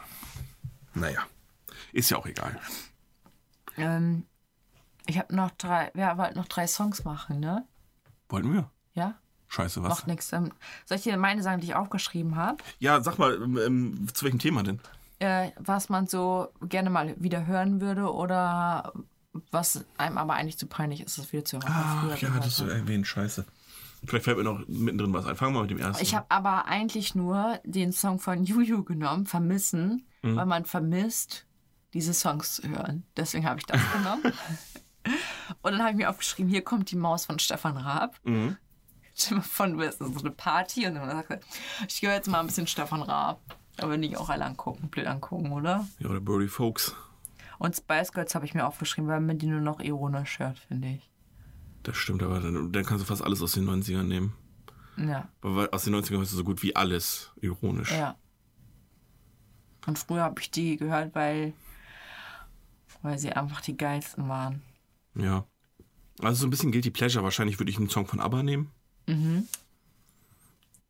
Naja. 0.94 1.22
Ist 1.92 2.10
ja 2.10 2.18
auch 2.18 2.26
egal. 2.26 2.60
Ähm, 3.78 4.26
ich 5.06 5.18
habe 5.18 5.36
noch 5.36 5.52
drei, 5.52 5.92
wir 5.94 6.18
wollten 6.18 6.38
noch 6.38 6.48
drei 6.48 6.68
Songs 6.68 7.04
machen, 7.04 7.40
ne? 7.40 7.68
Wollten 8.30 8.54
wir? 8.54 8.70
Ja? 8.94 9.16
Scheiße, 9.48 9.84
was? 9.84 9.90
Macht 9.90 10.08
nichts. 10.08 10.34
Ähm, 10.34 10.52
soll 10.86 10.98
ich 10.98 11.04
dir 11.04 11.18
meine 11.18 11.44
sagen, 11.44 11.62
die 11.62 11.68
ich 11.68 11.76
aufgeschrieben 11.76 12.36
habe? 12.36 12.58
Ja, 12.80 13.02
sag 13.02 13.20
mal, 13.20 13.36
ähm, 13.36 13.58
ähm, 13.58 14.08
zu 14.14 14.26
welchem 14.26 14.40
Thema 14.40 14.64
denn? 14.64 14.80
Äh, 15.20 15.52
was 15.60 15.90
man 15.90 16.08
so 16.08 16.50
gerne 16.68 16.90
mal 16.90 17.14
wieder 17.22 17.46
hören 17.46 17.80
würde 17.80 18.12
oder 18.12 18.94
was 19.52 19.84
einem 19.98 20.18
aber 20.18 20.34
eigentlich 20.34 20.58
zu 20.58 20.68
peinlich 20.68 21.02
ist, 21.02 21.18
das 21.18 21.32
wieder 21.34 21.46
zu 21.46 21.58
hören. 21.58 21.66
Ach 21.68 22.18
ja, 22.18 22.30
das 22.38 22.48
ist 22.48 22.62
erwähnt, 22.62 23.08
scheiße. 23.08 23.46
Vielleicht 24.06 24.26
fällt 24.26 24.38
mir 24.38 24.44
noch 24.44 24.60
mittendrin 24.68 25.14
was 25.14 25.26
ein. 25.26 25.36
Fangen 25.36 25.54
wir 25.56 25.62
mit 25.62 25.72
dem 25.72 25.78
ersten. 25.80 26.04
Ich 26.04 26.14
habe 26.14 26.26
aber 26.30 26.66
eigentlich 26.66 27.16
nur 27.16 27.60
den 27.64 27.92
Song 27.94 28.20
von 28.20 28.44
Juju 28.46 28.84
genommen, 28.84 29.26
Vermissen, 29.26 30.06
Mhm. 30.26 30.38
weil 30.38 30.46
man 30.46 30.64
vermisst, 30.66 31.46
diese 31.94 32.14
Songs 32.14 32.56
zu 32.56 32.70
hören. 32.70 33.04
Deswegen 33.18 33.46
habe 33.46 33.60
ich 33.60 33.66
das 33.66 33.82
genommen. 33.92 34.24
Und 35.62 35.72
dann 35.74 35.82
habe 35.82 35.92
ich 35.92 35.98
mir 35.98 36.10
aufgeschrieben, 36.10 36.50
hier 36.50 36.64
kommt 36.64 36.92
die 36.92 36.96
Maus 36.96 37.26
von 37.26 37.40
Stefan 37.40 37.76
Raab. 37.76 38.16
Mhm. 38.24 38.56
Vor, 39.42 39.68
du 39.68 39.78
bist 39.78 40.00
so 40.00 40.06
eine 40.06 40.32
Party 40.32 40.88
und 40.88 40.96
dann 40.96 41.10
sagst 41.10 41.30
du, 41.30 41.40
ich 41.88 42.02
höre 42.02 42.14
jetzt 42.14 42.28
mal 42.30 42.40
ein 42.40 42.48
bisschen 42.48 42.68
Stefan 42.68 43.02
Raab. 43.04 43.42
Aber 43.78 43.98
nicht 43.98 44.18
auch 44.18 44.30
alle 44.30 44.46
angucken, 44.46 44.88
blöd 44.90 45.06
angucken, 45.08 45.52
oder? 45.52 45.88
Ja, 46.00 46.10
oder 46.10 46.20
Birdie 46.22 46.48
Folks. 46.48 46.96
Und 47.60 47.76
Spice 47.76 48.12
Girls 48.12 48.36
habe 48.36 48.46
ich 48.46 48.54
mir 48.54 48.66
aufgeschrieben, 48.66 49.10
weil 49.10 49.22
man 49.22 49.38
die 49.38 49.48
nur 49.48 49.62
noch 49.62 49.80
ironisch 49.80 50.40
hört, 50.40 50.58
finde 50.60 50.90
ich. 50.90 51.10
Das 51.84 51.98
stimmt, 51.98 52.24
aber 52.24 52.40
dann, 52.40 52.72
dann 52.72 52.86
kannst 52.86 53.04
du 53.04 53.08
fast 53.08 53.22
alles 53.24 53.42
aus 53.42 53.54
den 53.54 53.68
90ern 53.70 54.04
nehmen. 54.04 54.34
Ja, 54.96 55.28
Weil 55.42 55.70
aus 55.72 55.84
den 55.86 55.96
90ern 55.96 56.18
hörst 56.18 56.32
du 56.34 56.38
so 56.38 56.44
gut 56.44 56.62
wie 56.64 56.76
alles 56.76 57.32
ironisch. 57.42 57.92
ja. 57.92 58.16
Und 59.86 60.00
früher 60.00 60.22
habe 60.24 60.40
ich 60.40 60.50
die 60.50 60.78
gehört, 60.78 61.14
weil, 61.14 61.54
weil 63.02 63.18
sie 63.18 63.34
einfach 63.34 63.60
die 63.60 63.76
geilsten 63.76 64.30
waren. 64.30 64.62
Ja. 65.16 65.46
Also 66.22 66.42
so 66.42 66.48
ein 66.48 66.52
bisschen 66.52 66.72
Guilty 66.72 66.90
Pleasure. 66.90 67.24
Wahrscheinlich 67.24 67.60
würde 67.60 67.70
ich 67.70 67.78
einen 67.78 67.90
Song 67.90 68.06
von 68.08 68.22
ABBA 68.22 68.44
nehmen. 68.44 68.72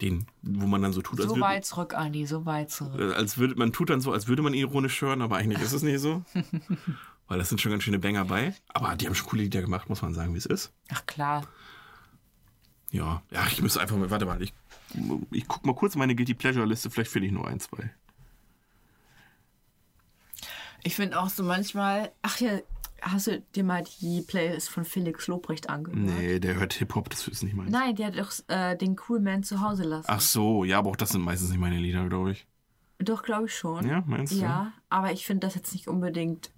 Den, 0.02 0.26
wo 0.42 0.68
man 0.68 0.82
dann 0.82 0.92
so 0.92 1.02
tut, 1.02 1.20
als 1.20 1.30
So 1.30 1.36
würde, 1.36 1.42
weit 1.42 1.66
zurück, 1.66 1.94
Andi, 1.94 2.26
so 2.26 2.46
weit 2.46 2.72
zurück. 2.72 3.00
äh, 3.00 3.14
als 3.14 3.38
würde 3.38 3.56
man 3.56 3.72
tut 3.72 3.90
dann 3.90 4.02
so, 4.02 4.12
als 4.12 4.28
würde 4.28 4.42
man 4.42 4.54
ironisch 4.54 5.02
hören, 5.02 5.22
aber 5.22 5.38
eigentlich 5.38 5.62
ist 5.62 5.72
es 5.72 5.84
nicht 5.84 6.00
so. 6.00 6.24
Weil 7.28 7.38
das 7.38 7.50
sind 7.50 7.62
schon 7.62 7.72
ganz 7.72 7.84
schöne 7.84 8.00
Banger 8.00 8.26
bei. 8.26 8.54
Aber 8.68 8.96
die 8.96 9.06
haben 9.06 9.16
schon 9.16 9.28
coole 9.30 9.44
Lieder 9.44 9.62
gemacht, 9.62 9.88
muss 9.90 10.02
man 10.02 10.14
sagen, 10.14 10.34
wie 10.34 10.38
es 10.40 10.46
ist. 10.46 10.74
Ach 10.92 11.06
klar. 11.06 11.48
Ja, 12.92 13.22
ja, 13.32 13.48
ich 13.48 13.62
müsste 13.62 13.80
einfach 13.82 13.96
mal, 13.96 14.10
warte 14.10 14.26
mal, 14.26 14.42
ich, 14.42 14.54
ich 15.32 15.48
guck 15.48 15.66
mal 15.66 15.74
kurz 15.74 15.96
meine 15.96 16.16
Guilty 16.16 16.34
Pleasure 16.34 16.66
Liste, 16.66 16.90
vielleicht 16.90 17.12
finde 17.12 17.28
ich 17.28 17.34
nur 17.34 17.48
ein, 17.48 17.60
zwei. 17.60 17.92
Ich 20.84 20.96
finde 20.96 21.20
auch 21.20 21.30
so 21.30 21.44
manchmal, 21.44 22.12
ach 22.22 22.40
ja, 22.40 22.60
hast 23.04 23.28
du 23.28 23.42
dir 23.56 23.64
mal 23.64 23.84
die 24.02 24.22
Playlist 24.22 24.70
von 24.70 24.86
Felix 24.86 25.28
Lobrecht 25.28 25.70
angehört? 25.70 26.00
Nee, 26.00 26.40
der 26.40 26.56
hört 26.56 26.74
Hip-Hop, 26.74 27.10
das 27.10 27.28
ist 27.28 27.44
nicht 27.44 27.56
meins. 27.56 27.72
Nein, 27.72 27.96
der 27.96 28.08
hat 28.08 28.18
doch 28.18 28.32
äh, 28.48 28.76
den 28.76 28.96
Cool 29.08 29.20
Man 29.20 29.44
zu 29.44 29.62
Hause 29.62 29.84
lassen. 29.84 30.08
Ach 30.10 30.22
so, 30.22 30.64
ja, 30.64 30.80
aber 30.80 30.92
auch 30.92 30.96
das 30.96 31.10
sind 31.10 31.22
meistens 31.22 31.50
nicht 31.50 31.60
meine 31.60 31.78
Lieder, 31.78 32.08
glaube 32.08 32.32
ich. 32.32 32.48
Doch, 33.00 33.24
glaube 33.24 33.46
ich 33.46 33.56
schon. 33.56 33.88
Ja, 33.88 34.04
meinst 34.06 34.34
du? 34.34 34.38
Ja, 34.38 34.74
aber 34.90 35.12
ich 35.12 35.26
finde 35.26 35.46
das 35.48 35.56
jetzt 35.56 35.74
nicht 35.74 35.88
unbedingt. 35.88 36.52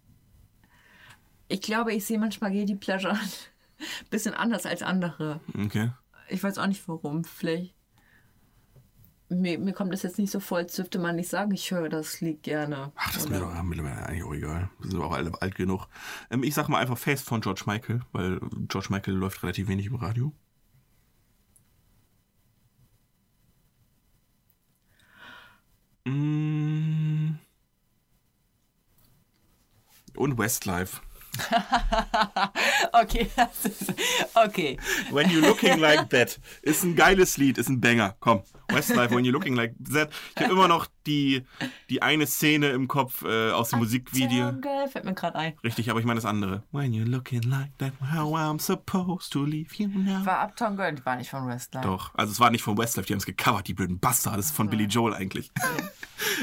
Ich 1.48 1.62
glaube, 1.62 1.94
ich 1.94 2.06
sehe 2.06 2.20
manchmal 2.20 2.52
Guilty 2.52 2.76
Pleasure 2.76 3.14
ein 3.80 4.10
bisschen 4.10 4.34
anders 4.34 4.66
als 4.66 4.84
andere. 4.84 5.40
Okay. 5.66 5.92
Ich 6.30 6.44
weiß 6.44 6.58
auch 6.58 6.68
nicht 6.68 6.88
warum. 6.88 7.24
Vielleicht. 7.24 7.74
Mir, 9.28 9.58
mir 9.58 9.74
kommt 9.74 9.92
das 9.92 10.04
jetzt 10.04 10.20
nicht 10.20 10.32
so 10.32 10.40
voll, 10.40 10.62
als 10.62 10.76
dürfte 10.76 11.00
man 11.00 11.16
nicht 11.16 11.30
sagen, 11.30 11.52
ich 11.52 11.72
höre 11.72 11.90
das 11.90 12.22
Lied 12.22 12.44
gerne. 12.44 12.92
Ach, 12.96 13.12
das 13.12 13.24
ist 13.24 13.30
mir 13.30 13.40
doch 13.40 13.64
mittlerweile 13.64 14.06
eigentlich 14.06 14.24
auch 14.24 14.34
egal. 14.34 14.70
Wir 14.80 14.92
sind 14.92 15.02
auch 15.02 15.12
alle 15.12 15.32
alt 15.42 15.56
genug. 15.56 15.88
Ähm, 16.30 16.44
ich 16.44 16.54
sag 16.54 16.70
mal 16.70 16.80
einfach 16.80 16.98
Face 16.98 17.22
von 17.22 17.42
George 17.42 17.64
Michael, 17.66 18.02
weil 18.12 18.40
George 18.68 18.90
Michael 18.92 19.16
läuft 19.16 19.42
relativ 19.42 19.68
wenig 19.68 19.88
im 19.88 19.96
Radio. 19.96 20.32
Mm. 26.06 27.40
Und 30.16 30.38
Westlife. 30.38 31.02
okay, 32.94 33.30
das 33.36 33.66
ist, 33.66 33.94
okay. 34.34 34.78
When 35.12 35.28
You're 35.30 35.46
Looking 35.46 35.80
Like 35.80 36.10
That 36.10 36.40
ist 36.62 36.84
ein 36.84 36.96
geiles 36.96 37.38
Lied, 37.38 37.58
ist 37.58 37.70
ein 37.70 37.82
Banger. 37.82 38.16
Komm, 38.20 38.44
Westlife, 38.70 39.14
When 39.14 39.26
You're 39.26 39.32
Looking 39.32 39.56
Like 39.56 39.76
That. 39.94 40.10
Ich 40.36 40.44
habe 40.44 40.54
immer 40.54 40.68
noch 40.68 40.88
die, 41.06 41.44
die 41.90 42.02
eine 42.02 42.28
Szene 42.28 42.70
im 42.70 42.88
Kopf 42.88 43.24
äh, 43.24 43.52
aus 43.52 43.70
dem 43.70 43.80
Musikvideo. 43.80 44.50
Jungle, 44.50 44.88
fällt 44.90 45.06
mir 45.06 45.14
gerade 45.14 45.38
ein. 45.38 45.54
Richtig, 45.64 45.90
aber 45.90 46.00
ich 46.00 46.06
meine 46.06 46.20
das 46.20 46.26
andere. 46.26 46.64
When 46.72 46.94
you're 46.94 47.10
looking 47.10 47.42
like 47.44 47.78
that, 47.78 47.94
how 48.14 48.34
I'm 48.34 48.60
supposed 48.60 49.32
to 49.34 49.44
leave 49.44 49.76
you 49.78 49.88
now. 49.88 50.26
War 50.26 50.44
Uptown 50.44 50.76
Girl, 50.76 50.94
die 50.94 51.06
war 51.06 51.16
nicht 51.16 51.30
von 51.30 51.48
Westlife. 51.48 51.88
Doch, 51.88 52.14
also 52.16 52.32
es 52.32 52.40
war 52.40 52.50
nicht 52.50 52.64
von 52.64 52.78
Westlife, 52.78 53.08
die 53.08 53.14
haben 53.14 53.20
es 53.20 53.26
gecovert, 53.26 53.68
die 53.68 53.74
blöden 53.74 54.00
Bastard. 54.00 54.38
Das 54.38 54.48
ist 54.48 54.56
von 54.56 54.70
Billy 54.70 54.86
Joel 54.86 55.14
eigentlich. 55.14 55.52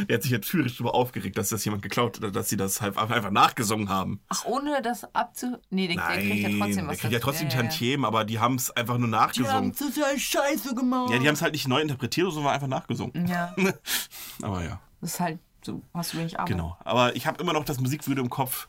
Der 0.09 0.17
hat 0.17 0.23
sich 0.23 0.33
jetzt 0.33 0.51
tierisch 0.51 0.77
darüber 0.77 0.95
aufgeregt, 0.95 1.37
dass 1.39 1.49
das 1.49 1.65
jemand 1.65 1.83
geklaut 1.83 2.21
hat, 2.23 2.35
dass 2.37 2.49
sie 2.49 2.57
das 2.57 2.81
halt 2.81 2.97
einfach 2.97 3.31
nachgesungen 3.31 3.89
haben. 3.89 4.21
Ach, 4.29 4.45
ohne 4.45 4.82
das 4.83 5.15
abzu... 5.15 5.59
Nee, 5.71 5.87
der, 5.89 5.97
der 5.97 6.05
Nein, 6.05 6.19
kriegt 6.29 6.43
ja 6.43 6.49
trotzdem 6.59 6.77
der 6.77 6.87
was. 6.89 6.99
kriegt 6.99 7.13
ja 7.13 7.19
trotzdem 7.21 7.49
Tantiemen, 7.49 8.05
aber 8.05 8.25
die 8.25 8.39
haben 8.39 8.57
es 8.57 8.71
einfach 8.71 8.99
nur 8.99 9.09
Die 9.09 9.15
haben 9.15 9.21
nachgesungen. 9.23 9.73
total 9.75 10.19
scheiße 10.19 10.75
gemacht. 10.75 11.11
Ja, 11.13 11.19
die 11.19 11.27
haben 11.29 11.35
es 11.35 11.43
halt 11.43 11.53
nicht 11.53 11.69
neu 11.69 11.81
interpretiert, 11.81 12.33
sondern 12.33 12.53
einfach 12.53 12.69
nachgesungen. 12.69 13.27
Ja, 13.27 13.55
Aber 14.43 14.63
ja, 14.65 14.81
das 15.01 15.15
ist 15.15 15.21
halt 15.21 15.39
so, 15.65 15.83
hast 15.95 16.13
du 16.15 16.19
wenig 16.19 16.39
Arbeit. 16.39 16.49
genau. 16.57 16.77
Aber 16.85 17.15
ich 17.17 17.27
habe 17.27 17.41
immer 17.43 17.53
noch 17.53 17.65
das 17.65 17.81
Musikvideo 17.81 18.23
im 18.23 18.31
Kopf, 18.31 18.69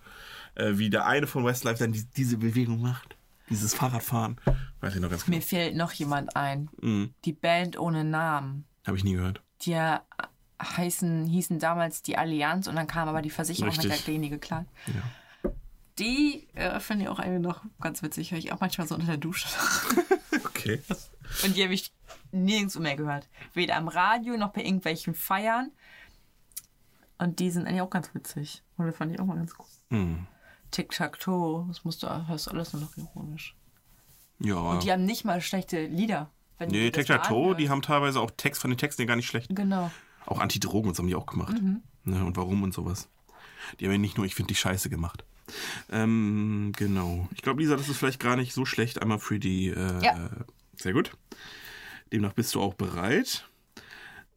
äh, 0.55 0.71
wie 0.73 0.89
der 0.89 1.05
eine 1.07 1.27
von 1.27 1.43
Westlife 1.45 1.79
dann 1.79 1.91
die, 1.91 2.05
diese 2.15 2.37
Bewegung 2.37 2.81
macht. 2.81 3.17
Dieses 3.49 3.73
Fahrradfahren. 3.73 4.37
Weiß 4.79 4.95
ich 4.95 5.01
noch 5.01 5.09
ganz 5.09 5.25
genau. 5.25 5.35
Mir 5.37 5.41
fehlt 5.41 5.75
noch 5.75 5.91
jemand 5.91 6.35
ein. 6.35 6.69
Mhm. 6.81 7.13
Die 7.25 7.33
Band 7.33 7.77
ohne 7.77 8.03
Namen. 8.03 8.65
Habe 8.87 8.97
ich 8.97 9.03
nie 9.03 9.13
gehört. 9.13 9.41
Die 9.61 9.71
ja 9.71 10.01
heißen, 10.61 11.25
hießen 11.25 11.59
damals 11.59 12.01
die 12.03 12.17
Allianz 12.17 12.67
und 12.67 12.75
dann 12.75 12.87
kam 12.87 13.09
aber 13.09 13.21
die 13.21 13.29
Versicherung 13.29 13.69
Richtig. 13.69 13.89
mit 13.89 13.97
der 13.97 14.03
Klinik 14.03 14.31
geklagt. 14.31 14.69
Die 15.99 16.47
äh, 16.55 16.79
finde 16.79 17.05
ich 17.05 17.09
auch 17.09 17.19
irgendwie 17.19 17.39
noch 17.39 17.63
ganz 17.79 18.01
witzig. 18.01 18.31
Höre 18.31 18.39
ich 18.39 18.51
auch 18.51 18.59
manchmal 18.59 18.87
so 18.87 18.95
unter 18.95 19.07
der 19.07 19.17
Dusche. 19.17 19.47
Okay. 20.45 20.81
Und 21.43 21.55
die 21.55 21.63
habe 21.63 21.73
ich 21.73 21.93
nirgends 22.31 22.77
mehr 22.79 22.95
gehört. 22.95 23.27
Weder 23.53 23.75
am 23.75 23.87
Radio 23.87 24.37
noch 24.37 24.51
bei 24.51 24.63
irgendwelchen 24.63 25.13
Feiern. 25.13 25.71
Und 27.17 27.39
die 27.39 27.49
sind 27.49 27.67
eigentlich 27.67 27.81
auch 27.81 27.89
ganz 27.89 28.13
witzig. 28.13 28.63
Und 28.77 28.87
das 28.87 28.95
fand 28.95 29.11
ich 29.11 29.19
auch 29.19 29.25
mal 29.25 29.35
ganz 29.35 29.53
gut. 29.55 29.67
Hm. 29.89 30.25
Tic-Tac-Toe, 30.71 31.65
das 31.67 31.83
musst 31.83 32.03
du, 32.03 32.27
hörst 32.27 32.47
du 32.47 32.51
alles 32.51 32.73
nur 32.73 32.81
noch 32.81 32.97
ironisch. 32.97 33.55
Ja. 34.39 34.79
Die 34.79 34.91
haben 34.91 35.05
nicht 35.05 35.23
mal 35.23 35.39
schlechte 35.41 35.85
Lieder. 35.85 36.29
Wenn 36.57 36.69
Nee, 36.69 36.89
das 36.89 37.05
Tic-Tac-Toe, 37.05 37.55
die 37.55 37.69
haben 37.69 37.81
teilweise 37.81 38.19
auch 38.19 38.31
Text 38.31 38.61
von 38.61 38.71
den 38.71 38.77
Texten 38.77 39.05
gar 39.05 39.15
nicht 39.15 39.27
schlecht. 39.27 39.55
Genau. 39.55 39.91
Auch 40.25 40.39
Antidrogen 40.39 40.89
und 40.89 40.95
so 40.95 41.03
haben 41.03 41.07
die 41.07 41.15
auch 41.15 41.25
gemacht. 41.25 41.61
Mhm. 41.61 41.83
Ne, 42.05 42.23
und 42.23 42.35
warum 42.37 42.63
und 42.63 42.73
sowas. 42.73 43.09
Die 43.79 43.85
haben 43.85 43.91
ja 43.91 43.97
nicht 43.97 44.17
nur, 44.17 44.25
ich 44.25 44.35
finde 44.35 44.47
die 44.47 44.55
Scheiße 44.55 44.89
gemacht. 44.89 45.23
Ähm, 45.91 46.71
genau. 46.75 47.27
Ich 47.33 47.41
glaube, 47.41 47.61
Lisa, 47.61 47.75
das 47.75 47.89
ist 47.89 47.97
vielleicht 47.97 48.19
gar 48.19 48.35
nicht 48.35 48.53
so 48.53 48.65
schlecht. 48.65 49.01
Einmal 49.01 49.19
für 49.19 49.39
die. 49.39 49.67
Äh, 49.69 50.03
Ja. 50.03 50.29
Sehr 50.75 50.93
gut. 50.93 51.11
Demnach 52.11 52.33
bist 52.33 52.53
du 52.55 52.61
auch 52.61 52.73
bereit. 52.73 53.47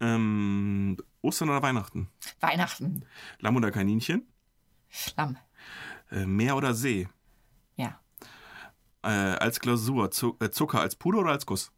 Ähm, 0.01 0.97
Ostern 1.23 1.49
oder 1.51 1.63
Weihnachten? 1.63 2.09
Weihnachten. 2.41 3.05
Lamm 3.41 3.57
oder 3.57 3.71
Kaninchen? 3.71 4.27
Lamm. 5.17 5.37
Äh, 6.11 6.27
Meer 6.27 6.57
oder 6.57 6.75
See? 6.75 7.09
Ja. 7.77 7.99
Äh, 9.03 9.09
als 9.09 9.61
Glasur, 9.61 10.11
äh, 10.41 10.51
Zucker 10.51 10.81
als 10.81 10.97
Puder 10.97 11.19
oder 11.21 11.31
als 11.31 11.47
Guss? 11.47 11.73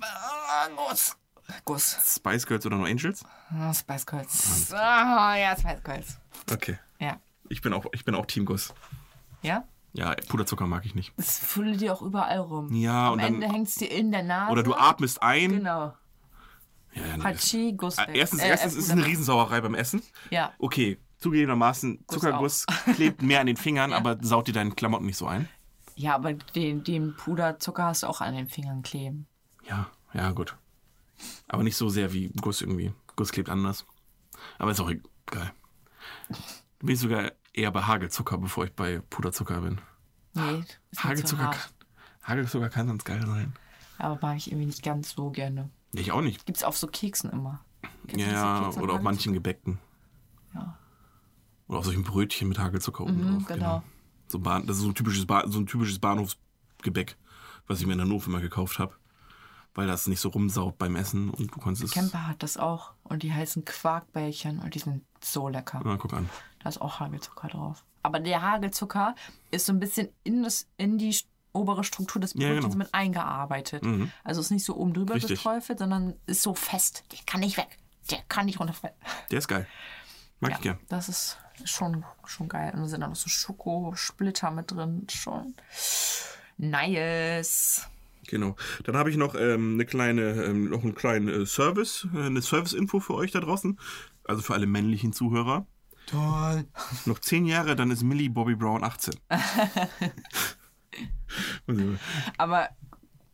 Ah, 0.00 0.68
Guss. 0.76 1.16
Guss. 1.64 1.96
Spice 2.16 2.46
Girls 2.46 2.64
oder 2.66 2.76
No 2.76 2.84
Angels? 2.84 3.24
Ah, 3.50 3.72
Spice 3.74 4.06
Girls. 4.06 4.72
Ah, 4.72 5.36
ja, 5.36 5.56
Spice 5.56 5.82
Girls. 5.82 6.18
Okay. 6.50 6.78
Ja. 6.98 7.18
Ich 7.48 7.60
bin 7.60 7.72
auch, 7.72 7.86
ich 7.92 8.04
bin 8.04 8.14
auch 8.14 8.26
Team 8.26 8.44
Guss. 8.46 8.72
Ja? 9.42 9.64
Ja, 9.92 10.14
Puderzucker 10.28 10.66
mag 10.66 10.84
ich 10.86 10.94
nicht. 10.94 11.12
Das 11.16 11.38
fülle 11.38 11.76
dir 11.76 11.92
auch 11.92 12.02
überall 12.02 12.38
rum. 12.38 12.72
Ja, 12.74 13.08
Am 13.08 13.12
und 13.14 13.22
dann- 13.22 13.34
Ende 13.34 13.48
hängt 13.48 13.68
es 13.68 13.74
dir 13.76 13.90
in 13.90 14.10
der 14.10 14.22
Nase. 14.22 14.52
Oder 14.52 14.62
du 14.62 14.74
atmest 14.74 15.22
ein. 15.22 15.50
Genau. 15.50 15.94
Ja, 16.94 17.06
ja, 17.06 17.16
nee, 17.16 17.22
Hachi, 17.24 17.74
Guss. 17.76 17.98
Ah, 17.98 18.06
Erstens, 18.12 18.40
Äh, 18.42 18.48
erstens 18.48 18.74
äh, 18.74 18.78
ist 18.78 18.84
es 18.86 18.90
eine 18.90 19.04
Riesensauerei 19.04 19.60
beim 19.60 19.74
Essen. 19.74 20.02
Ja. 20.30 20.52
Okay, 20.58 20.98
zugegebenermaßen, 21.18 22.04
Guss 22.06 22.20
Zuckerguss 22.20 22.66
klebt 22.94 23.20
mehr 23.22 23.40
an 23.40 23.46
den 23.46 23.56
Fingern, 23.56 23.92
aber 23.92 24.16
saut 24.22 24.46
dir 24.48 24.52
deinen 24.54 24.74
Klamotten 24.76 25.06
nicht 25.06 25.16
so 25.18 25.26
ein. 25.26 25.48
Ja, 25.96 26.14
aber 26.14 26.32
den, 26.32 26.82
den 26.84 27.14
Puderzucker 27.16 27.84
hast 27.84 28.02
du 28.02 28.06
auch 28.08 28.20
an 28.20 28.34
den 28.34 28.48
Fingern 28.48 28.82
kleben. 28.82 29.26
Ja, 29.68 29.86
ja, 30.12 30.30
gut. 30.32 30.56
Aber 31.48 31.62
nicht 31.62 31.76
so 31.76 31.88
sehr 31.88 32.12
wie 32.12 32.28
Guss 32.40 32.60
irgendwie. 32.60 32.92
Guss 33.16 33.32
klebt 33.32 33.48
anders. 33.48 33.86
Aber 34.58 34.70
ist 34.70 34.80
auch 34.80 34.90
geil. 35.26 35.52
Bin 36.80 36.94
ich 36.94 37.00
sogar 37.00 37.32
eher 37.52 37.70
bei 37.70 37.82
Hagelzucker, 37.82 38.38
bevor 38.38 38.64
ich 38.64 38.72
bei 38.72 39.00
Puderzucker 39.10 39.60
bin. 39.60 39.80
Nee, 40.34 40.64
ist 40.90 41.04
Hagelzucker, 41.04 41.50
kann, 41.50 41.60
Hagelzucker 42.24 42.68
kann 42.68 42.88
ganz 42.88 43.04
geil 43.04 43.24
sein. 43.26 43.54
Aber 43.98 44.18
mag 44.20 44.36
ich 44.36 44.48
irgendwie 44.50 44.66
nicht 44.66 44.82
ganz 44.82 45.12
so 45.14 45.30
gerne. 45.30 45.70
Ich 45.92 46.10
auch 46.10 46.20
nicht. 46.20 46.44
Gibt's 46.46 46.64
auf 46.64 46.76
so 46.76 46.88
Keksen 46.88 47.30
immer. 47.30 47.60
Kennst 48.08 48.26
Ja, 48.26 48.30
diese 48.32 48.32
ja, 48.32 48.62
Kekse 48.64 48.80
oder 48.80 48.94
auf 48.94 49.02
manchen 49.02 49.32
Gebäckten. 49.32 49.78
Ja. 50.54 50.76
Oder 51.68 51.78
auf 51.78 51.84
solchen 51.84 52.02
Brötchen 52.02 52.48
mit 52.48 52.58
Hagelzucker 52.58 53.04
oben 53.04 53.16
Mhm, 53.20 53.38
drauf. 53.38 53.46
genau. 53.46 53.82
So 54.26 54.40
Bahn, 54.40 54.66
das 54.66 54.76
ist 54.78 54.82
so 54.82 54.88
ein 54.88 54.94
typisches, 54.94 55.26
ba 55.26 55.44
so 55.46 55.60
ein 55.60 55.66
typisches 55.66 55.98
Bahnhofsgebäck, 56.00 57.16
was 57.68 57.80
ich 57.80 57.86
mir 57.86 57.92
in 57.92 58.00
Hannover 58.00 58.30
mal 58.30 58.40
gekauft 58.40 58.78
habe. 58.80 58.94
Weil 59.74 59.86
das 59.88 60.06
nicht 60.06 60.20
so 60.20 60.28
rumsaut 60.28 60.78
beim 60.78 60.94
Essen 60.94 61.30
und 61.30 61.54
du 61.54 61.58
kannst 61.60 61.82
es. 61.82 61.90
Camper 61.90 62.28
hat 62.28 62.42
das 62.44 62.56
auch. 62.56 62.92
Und 63.02 63.22
die 63.24 63.32
heißen 63.32 63.64
Quarkbällchen 63.64 64.60
und 64.60 64.74
die 64.74 64.78
sind 64.78 65.04
so 65.20 65.48
lecker. 65.48 65.82
Ah, 65.84 65.96
guck 65.98 66.12
an. 66.12 66.30
Da 66.62 66.68
ist 66.68 66.80
auch 66.80 67.00
Hagelzucker 67.00 67.48
drauf. 67.48 67.84
Aber 68.02 68.20
der 68.20 68.40
Hagelzucker 68.42 69.14
ist 69.50 69.66
so 69.66 69.72
ein 69.72 69.80
bisschen 69.80 70.08
in, 70.22 70.42
das, 70.44 70.66
in 70.76 70.98
die 70.98 71.16
obere 71.52 71.82
Struktur 71.84 72.20
des 72.20 72.34
Ja, 72.34 72.48
Brötchens 72.48 72.64
genau. 72.74 72.76
mit 72.84 72.94
eingearbeitet. 72.94 73.82
Mhm. 73.84 74.12
Also 74.22 74.40
ist 74.40 74.50
nicht 74.50 74.64
so 74.64 74.76
oben 74.76 74.92
drüber 74.94 75.14
Richtig. 75.14 75.38
geträufelt, 75.38 75.78
sondern 75.80 76.14
ist 76.26 76.42
so 76.42 76.54
fest. 76.54 77.04
Der 77.12 77.18
kann 77.26 77.40
nicht 77.40 77.56
weg. 77.56 77.78
Der 78.10 78.18
kann 78.28 78.46
nicht 78.46 78.60
runterfallen. 78.60 78.94
Der 79.30 79.38
ist 79.38 79.48
geil. 79.48 79.66
Mag 80.40 80.50
Ja, 80.52 80.56
ich 80.56 80.62
gern. 80.62 80.78
das 80.88 81.08
ist 81.08 81.38
schon, 81.64 82.04
schon 82.26 82.48
geil. 82.48 82.72
Und 82.74 82.80
da 82.82 82.86
sind 82.88 83.00
da 83.00 83.08
noch 83.08 83.16
so 83.16 83.28
Schokosplitter 83.28 84.50
mit 84.50 84.70
drin. 84.70 85.06
Schon 85.10 85.54
nice. 86.58 87.88
Genau. 88.28 88.56
Dann 88.84 88.96
habe 88.96 89.10
ich 89.10 89.16
noch 89.16 89.34
ähm, 89.34 89.74
eine 89.74 89.84
kleine, 89.86 90.44
ähm, 90.44 90.70
noch 90.70 90.82
einen 90.82 90.94
kleinen 90.94 91.28
äh, 91.28 91.46
Service, 91.46 92.06
äh, 92.14 92.22
eine 92.26 92.42
Service-Info 92.42 93.00
für 93.00 93.14
euch 93.14 93.30
da 93.32 93.40
draußen. 93.40 93.78
Also 94.24 94.42
für 94.42 94.54
alle 94.54 94.66
männlichen 94.66 95.12
Zuhörer. 95.12 95.66
Toll. 96.06 96.66
Noch 97.06 97.18
zehn 97.18 97.46
Jahre, 97.46 97.76
dann 97.76 97.90
ist 97.90 98.02
Millie 98.02 98.30
Bobby 98.30 98.54
Brown 98.56 98.84
18. 98.84 99.14
nee, 101.66 101.96
Aber 102.38 102.70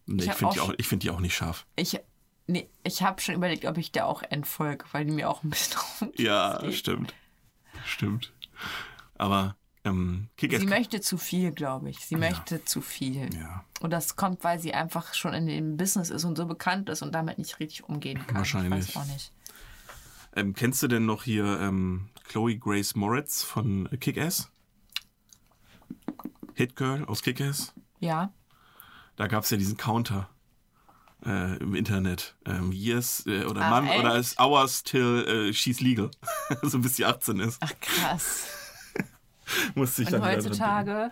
ich 0.06 0.28
hab 0.28 0.38
finde 0.38 0.54
die, 0.54 0.60
auch 0.60 0.74
ich 0.76 0.88
find 0.88 1.02
die 1.02 1.10
auch 1.10 1.20
nicht 1.20 1.34
scharf. 1.34 1.66
ich, 1.76 1.98
nee, 2.46 2.68
ich 2.84 3.02
habe 3.02 3.20
schon 3.20 3.34
überlegt, 3.34 3.64
ob 3.66 3.76
ich 3.78 3.92
der 3.92 4.06
auch 4.06 4.22
entfolge, 4.22 4.84
weil 4.92 5.04
die 5.04 5.12
mir 5.12 5.28
auch 5.28 5.42
ein 5.42 5.50
bisschen 5.50 5.78
auf 5.78 5.98
den 6.00 6.12
Ja, 6.24 6.58
geht. 6.58 6.74
stimmt. 6.74 7.14
Stimmt. 7.84 8.32
Aber 9.18 9.56
ähm, 9.84 10.28
Kick-Ass. 10.36 10.60
Sie 10.60 10.66
möchte 10.66 11.00
zu 11.00 11.16
viel, 11.16 11.52
glaube 11.52 11.90
ich. 11.90 12.00
Sie 12.00 12.16
möchte 12.16 12.64
zu 12.64 12.80
viel. 12.80 13.32
Ja. 13.34 13.64
Und 13.80 13.90
das 13.90 14.16
kommt, 14.16 14.44
weil 14.44 14.58
sie 14.58 14.74
einfach 14.74 15.14
schon 15.14 15.32
in 15.32 15.46
dem 15.46 15.76
Business 15.76 16.10
ist 16.10 16.24
und 16.24 16.36
so 16.36 16.46
bekannt 16.46 16.88
ist 16.88 17.02
und 17.02 17.12
damit 17.12 17.38
nicht 17.38 17.58
richtig 17.60 17.84
umgehen 17.84 18.24
kann. 18.26 18.36
Wahrscheinlich. 18.36 18.88
Ich 18.88 18.96
weiß 18.96 19.02
auch 19.02 19.06
nicht. 19.06 19.32
Ähm, 20.36 20.54
kennst 20.54 20.82
du 20.82 20.88
denn 20.88 21.06
noch 21.06 21.24
hier 21.24 21.60
ähm, 21.60 22.10
Chloe 22.24 22.56
Grace 22.56 22.94
Moritz 22.94 23.42
von 23.42 23.88
Kick-Ass? 23.98 24.50
Hit 26.54 26.76
Girl 26.76 27.04
aus 27.06 27.22
Kick-Ass? 27.22 27.72
Ja. 28.00 28.32
Da 29.16 29.26
gab 29.26 29.44
es 29.44 29.50
ja 29.50 29.56
diesen 29.56 29.76
Counter 29.76 30.28
äh, 31.24 31.56
im 31.56 31.74
Internet. 31.74 32.36
Ähm, 32.44 32.70
years 32.72 33.24
äh, 33.26 33.44
oder 33.44 33.62
Ach, 33.62 33.70
Month 33.70 33.90
echt? 33.90 34.00
oder 34.00 34.16
es 34.16 34.38
hours 34.38 34.82
till 34.82 35.24
äh, 35.26 35.52
she's 35.52 35.80
legal. 35.80 36.10
so 36.62 36.78
bis 36.78 36.96
sie 36.96 37.04
18 37.04 37.40
ist. 37.40 37.58
Ach 37.60 37.72
krass. 37.80 38.59
Musste 39.74 40.02
ich 40.02 40.08
Und 40.08 40.14
dann 40.14 40.24
heutzutage 40.24 41.10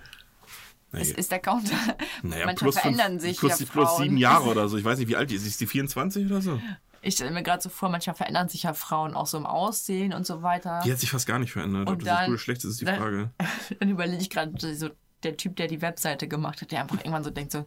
denken. 0.92 1.10
ist, 1.10 1.16
ist 1.18 1.30
der 1.32 1.38
Counter. 1.40 1.76
naja, 2.22 2.46
manchmal 2.46 2.54
plus, 2.54 2.74
fünf, 2.78 2.96
verändern 2.96 3.20
sich 3.20 3.38
plus, 3.38 3.60
ja 3.60 3.66
plus 3.66 3.96
sieben 3.98 4.16
Jahre 4.16 4.48
oder 4.50 4.68
so. 4.68 4.76
Ich 4.76 4.84
weiß 4.84 4.98
nicht, 4.98 5.08
wie 5.08 5.16
alt 5.16 5.30
die 5.30 5.34
ist. 5.36 5.46
Ist 5.46 5.60
die 5.60 5.66
24 5.66 6.26
oder 6.26 6.40
so? 6.42 6.60
Ich 7.00 7.14
stelle 7.14 7.30
mir 7.30 7.42
gerade 7.44 7.62
so 7.62 7.68
vor, 7.68 7.88
manchmal 7.90 8.16
verändern 8.16 8.48
sich 8.48 8.64
ja 8.64 8.74
Frauen 8.74 9.14
auch 9.14 9.26
so 9.26 9.38
im 9.38 9.46
Aussehen 9.46 10.12
und 10.12 10.26
so 10.26 10.42
weiter. 10.42 10.80
Die 10.84 10.90
hat 10.90 10.98
sich 10.98 11.10
fast 11.10 11.26
gar 11.26 11.38
nicht 11.38 11.52
verändert. 11.52 11.88
Und 11.88 11.94
Ob 11.94 11.98
das 12.00 12.08
dann- 12.08 12.24
gut 12.26 12.30
oder 12.34 12.38
schlecht 12.38 12.64
ist, 12.64 12.70
ist 12.72 12.80
die 12.80 12.86
dann- 12.86 12.98
Frage. 12.98 13.30
Dann 13.78 13.88
überlege 13.88 14.20
ich 14.20 14.30
gerade 14.30 14.52
so, 14.74 14.90
der 15.22 15.36
Typ, 15.36 15.56
der 15.56 15.66
die 15.68 15.80
Webseite 15.80 16.26
gemacht 16.28 16.60
hat, 16.60 16.70
der 16.72 16.80
einfach 16.80 16.96
irgendwann 16.98 17.24
so 17.24 17.30
denkt 17.30 17.52
so, 17.52 17.66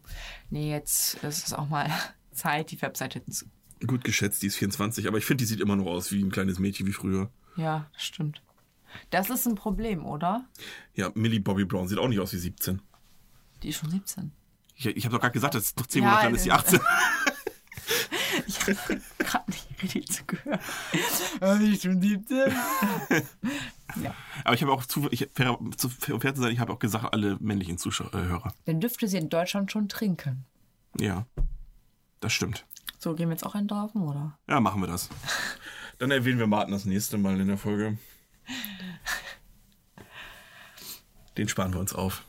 nee, 0.49 0.69
jetzt 0.71 1.15
ist 1.23 1.47
es 1.47 1.53
auch 1.53 1.67
mal 1.69 1.89
Zeit, 2.33 2.71
die 2.71 2.81
Webseite 2.81 3.23
zu... 3.25 3.45
Gut 3.85 4.03
geschätzt, 4.03 4.41
die 4.43 4.47
ist 4.47 4.55
24, 4.57 5.07
aber 5.07 5.17
ich 5.17 5.25
finde, 5.25 5.41
die 5.43 5.45
sieht 5.47 5.59
immer 5.59 5.75
noch 5.75 5.87
aus 5.87 6.11
wie 6.11 6.21
ein 6.23 6.29
kleines 6.31 6.59
Mädchen 6.59 6.85
wie 6.87 6.93
früher. 6.93 7.29
Ja, 7.57 7.89
das 7.93 8.03
stimmt. 8.03 8.41
Das 9.09 9.29
ist 9.29 9.47
ein 9.47 9.55
Problem, 9.55 10.05
oder? 10.05 10.45
Ja, 10.93 11.11
Millie 11.15 11.39
Bobby 11.41 11.65
Brown 11.65 11.87
sieht 11.87 11.97
auch 11.97 12.07
nicht 12.07 12.19
aus 12.19 12.33
wie 12.33 12.37
17. 12.37 12.81
Die 13.63 13.69
ist 13.69 13.77
schon 13.77 13.89
17. 13.89 14.31
Ich, 14.75 14.85
ich 14.85 15.05
habe 15.05 15.13
doch 15.15 15.21
gerade 15.21 15.33
gesagt, 15.33 15.55
das 15.55 15.65
ist 15.65 15.79
noch 15.79 15.87
10 15.87 16.03
Ja, 16.03 16.09
Monate, 16.09 16.25
dann 16.25 16.35
ist 16.35 16.43
sie 16.43 16.51
18. 16.51 16.79
Ich 18.47 18.59
habe 18.61 19.01
gerade 19.19 19.51
nicht 19.51 19.83
richtig 19.83 20.07
zugehört. 20.09 20.61
Die 21.59 21.73
ist 21.73 21.83
schon 21.83 22.01
17? 22.01 22.37
ja. 24.03 24.15
Aber 24.43 24.55
ich 24.55 24.61
habe 24.61 24.71
auch 24.71 24.85
zu, 24.85 25.07
ich, 25.11 25.27
fair, 25.33 25.57
zu, 25.77 25.89
um 26.11 26.21
fair 26.21 26.33
zu 26.33 26.41
sein, 26.41 26.51
ich 26.51 26.59
habe 26.59 26.71
auch 26.71 26.79
gesagt, 26.79 27.13
alle 27.13 27.37
männlichen 27.39 27.77
Zuschauer. 27.77 28.53
Dann 28.65 28.79
dürfte 28.79 29.07
sie 29.07 29.17
in 29.17 29.29
Deutschland 29.29 29.71
schon 29.71 29.89
trinken. 29.89 30.45
Ja, 30.99 31.25
das 32.19 32.33
stimmt. 32.33 32.65
So, 32.99 33.15
gehen 33.15 33.29
wir 33.29 33.33
jetzt 33.33 33.45
auch 33.45 33.55
einen 33.55 33.67
drauf, 33.67 33.95
oder? 33.95 34.37
Ja, 34.47 34.59
machen 34.59 34.81
wir 34.81 34.87
das. 34.87 35.09
Dann 35.97 36.11
erwähnen 36.11 36.39
wir 36.39 36.47
Martin 36.47 36.71
das 36.71 36.85
nächste 36.85 37.17
Mal 37.17 37.39
in 37.39 37.47
der 37.47 37.57
Folge. 37.57 37.97
Den 41.37 41.47
sparen 41.47 41.73
wir 41.73 41.79
uns 41.79 41.93
auf. 41.93 42.23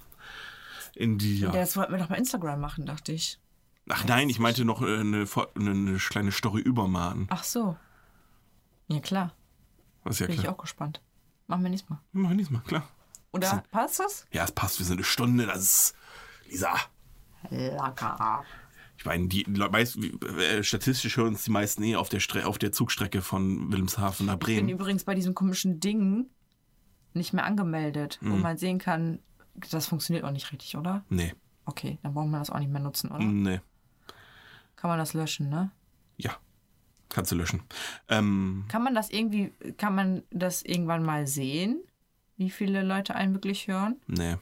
In 0.94 1.18
die, 1.18 1.40
ja. 1.40 1.50
Das 1.50 1.76
wollten 1.76 1.92
wir 1.92 1.98
doch 1.98 2.08
bei 2.08 2.16
Instagram 2.16 2.60
machen, 2.60 2.86
dachte 2.86 3.12
ich. 3.12 3.38
Ach 3.88 4.04
nein, 4.04 4.28
ich 4.28 4.38
meinte 4.38 4.64
noch 4.64 4.82
äh, 4.82 5.00
eine, 5.00 5.26
eine, 5.56 5.70
eine 5.70 5.98
kleine 5.98 6.32
Story 6.32 6.60
über 6.60 6.86
Martin. 6.86 7.26
Ach 7.30 7.42
so. 7.42 7.76
Ja, 8.88 9.00
klar. 9.00 9.34
Was 10.04 10.18
ja 10.18 10.26
Bin 10.26 10.36
ich 10.36 10.42
klar. 10.42 10.54
auch 10.54 10.58
gespannt. 10.58 11.00
Machen 11.46 11.62
wir 11.62 11.70
nächstes 11.70 11.90
Mal. 11.90 12.00
Machen 12.12 12.30
wir 12.30 12.36
nächstes 12.36 12.56
Mal, 12.56 12.62
klar. 12.64 12.88
Oder 13.32 13.64
passt 13.70 13.98
das? 13.98 14.26
Ja, 14.32 14.44
es 14.44 14.52
passt, 14.52 14.78
wir 14.78 14.86
sind 14.86 14.98
eine 14.98 15.04
Stunde, 15.04 15.46
das 15.46 15.62
ist. 15.62 15.96
Lisa. 16.46 16.74
Locker. 17.50 18.44
Ich 19.02 19.06
meine, 19.06 19.26
die 19.26 19.44
meist, 19.48 19.98
äh, 19.98 20.62
statistisch 20.62 21.16
hören 21.16 21.30
uns 21.34 21.42
die 21.42 21.50
meisten 21.50 21.82
eh 21.82 21.96
auf 21.96 22.08
der, 22.08 22.20
Stre 22.20 22.46
auf 22.46 22.56
der 22.56 22.70
Zugstrecke 22.70 23.20
von 23.20 23.68
Wilhelmshaven 23.72 24.26
nach 24.26 24.34
Ich 24.34 24.38
bin 24.38 24.54
Bremen. 24.58 24.68
übrigens 24.68 25.02
bei 25.02 25.16
diesem 25.16 25.34
komischen 25.34 25.80
Ding 25.80 26.26
nicht 27.12 27.32
mehr 27.32 27.44
angemeldet, 27.44 28.20
wo 28.22 28.36
Mhm. 28.36 28.42
man 28.42 28.58
sehen 28.58 28.78
kann, 28.78 29.18
das 29.72 29.88
funktioniert 29.88 30.24
auch 30.24 30.30
nicht 30.30 30.52
richtig, 30.52 30.76
oder? 30.76 31.04
Nee, 31.08 31.34
Okay, 31.64 31.98
dann 32.04 32.14
brauchen 32.14 32.30
wir 32.30 32.38
das 32.38 32.50
auch 32.50 32.60
nicht 32.60 32.70
mehr 32.70 32.80
nutzen, 32.80 33.10
oder? 33.10 33.24
nee. 33.24 33.60
Kann 34.76 34.88
man 34.88 35.00
das 35.00 35.14
löschen, 35.14 35.48
ne? 35.48 35.72
Ja, 36.16 36.36
kannst 37.08 37.32
du 37.32 37.34
löschen. 37.36 37.60
Ähm, 38.08 38.66
Kann 38.68 38.84
man 38.84 38.94
das 38.94 39.10
irgendwie, 39.10 39.50
kann 39.78 39.96
man 39.96 40.22
das 40.30 40.62
irgendwann 40.62 41.02
mal 41.04 41.26
sehen, 41.26 41.82
wie 42.36 42.50
viele 42.50 42.84
Leute 42.84 43.16
einen 43.16 43.34
wirklich 43.34 43.66
hören? 43.66 43.96
nee. 44.06 44.36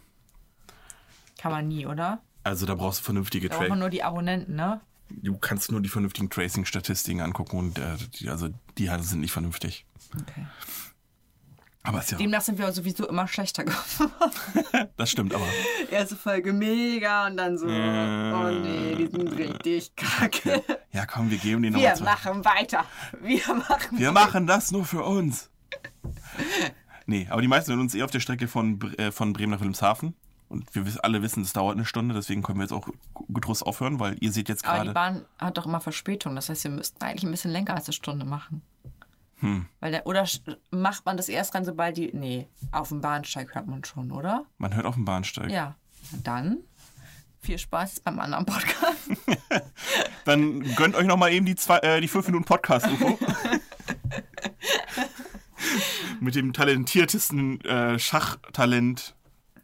Kann 1.39 1.51
man 1.53 1.67
nie, 1.69 1.87
oder? 1.87 2.21
Also 2.43 2.67
da 2.67 2.75
brauchst 2.75 3.01
du 3.01 3.05
vernünftige 3.05 3.49
Da 3.49 3.57
braucht 3.57 3.69
man 3.69 3.79
Tra 3.79 3.81
nur 3.81 3.91
die 3.91 4.03
Abonnenten, 4.03 4.57
ne? 4.57 4.81
Du 5.11 5.37
kannst 5.37 5.73
nur 5.73 5.81
die 5.81 5.89
vernünftigen 5.89 6.31
Tracing-Statistiken 6.31 7.21
angucken 7.21 7.59
und 7.59 7.79
äh, 7.79 7.97
die, 8.19 8.29
also 8.29 8.49
die 8.79 8.91
halt 8.91 9.05
sind 9.05 9.21
nicht 9.21 9.33
vernünftig. 9.33 9.85
Okay. 10.15 10.47
Aber 11.83 12.01
ist 12.01 12.11
ja, 12.11 12.19
Demnach 12.19 12.43
sind 12.43 12.59
wir 12.59 12.71
sowieso 12.73 13.09
immer 13.09 13.27
schlechter 13.27 13.65
geworden. 13.65 14.13
das 14.97 15.11
stimmt 15.11 15.35
aber. 15.35 15.47
Erste 15.91 16.15
Folge 16.15 16.53
mega 16.53 17.27
und 17.27 17.39
dann 17.39 17.57
so, 17.57 17.67
oh 17.67 18.51
nee, 18.51 18.97
die 18.97 19.07
sind 19.07 19.33
richtig 19.37 19.97
kacke. 19.97 20.63
Ja, 20.93 21.07
komm, 21.07 21.31
wir 21.31 21.39
geben 21.39 21.63
den 21.63 21.75
Wir 21.75 21.95
nochmal 21.95 21.97
zwei. 21.97 22.05
machen 22.05 22.45
weiter. 22.45 22.85
Wir 23.23 23.55
machen 23.55 23.99
Wir 23.99 24.13
machen 24.13 24.47
das 24.47 24.71
nur 24.73 24.85
für 24.85 25.03
uns. 25.03 25.51
Nee, 27.07 27.27
aber 27.31 27.41
die 27.41 27.49
meisten 27.49 27.71
hören 27.73 27.81
uns 27.81 27.95
eh 27.95 28.03
auf 28.03 28.11
der 28.11 28.21
Strecke 28.21 28.47
von, 28.47 28.81
äh, 28.99 29.11
von 29.11 29.33
Bremen 29.33 29.53
nach 29.53 29.61
Wilhelmshaven. 29.61 30.15
Und 30.51 30.75
wir 30.75 30.85
alle 31.05 31.23
wissen, 31.23 31.45
es 31.45 31.53
dauert 31.53 31.77
eine 31.77 31.85
Stunde, 31.85 32.13
deswegen 32.13 32.43
können 32.43 32.59
wir 32.59 32.65
jetzt 32.65 32.73
auch 32.73 32.89
getrost 33.29 33.65
aufhören, 33.65 34.01
weil 34.01 34.17
ihr 34.19 34.33
seht 34.33 34.49
jetzt 34.49 34.65
Aber 34.65 34.81
die 34.81 34.93
gerade. 34.93 34.95
Bahn 34.95 35.25
hat 35.39 35.57
doch 35.57 35.65
immer 35.65 35.81
Verspätung. 35.81 36.35
Das 36.35 36.49
heißt, 36.49 36.65
wir 36.65 36.73
müssten 36.73 37.01
eigentlich 37.05 37.23
ein 37.23 37.31
bisschen 37.31 37.53
länger 37.53 37.75
als 37.75 37.87
eine 37.87 37.93
Stunde 37.93 38.27
machen. 38.27 38.61
Hm. 39.37 39.67
Weil 39.79 39.93
der, 39.93 40.07
oder 40.09 40.27
macht 40.73 41.07
man 41.07 41.17
das 41.17 41.29
erst 41.29 41.55
rein, 41.55 41.65
sobald 41.65 41.97
die. 41.97 42.11
Nee, 42.13 42.49
auf 42.73 42.89
dem 42.89 43.01
Bahnsteig 43.01 43.55
hört 43.55 43.69
man 43.69 43.85
schon, 43.85 44.11
oder? 44.11 44.45
Man 44.59 44.75
hört 44.75 44.87
auf 44.87 44.97
dem 44.97 45.05
Bahnsteig. 45.05 45.53
Ja. 45.53 45.77
Dann 46.25 46.59
viel 47.41 47.57
Spaß 47.57 48.01
beim 48.01 48.19
anderen 48.19 48.45
Podcast. 48.45 49.09
Dann 50.25 50.63
gönnt 50.75 50.97
euch 50.97 51.07
nochmal 51.07 51.33
eben 51.33 51.47
die, 51.47 51.55
zwei, 51.55 51.79
äh, 51.79 52.01
die 52.01 52.09
fünf 52.09 52.27
Minuten 52.27 52.45
Podcast, 52.45 52.89
UFO. 52.89 53.17
Mit 56.21 56.35
dem 56.35 56.53
talentiertesten 56.53 57.61
äh, 57.61 57.99
Schachtalent 58.01 59.15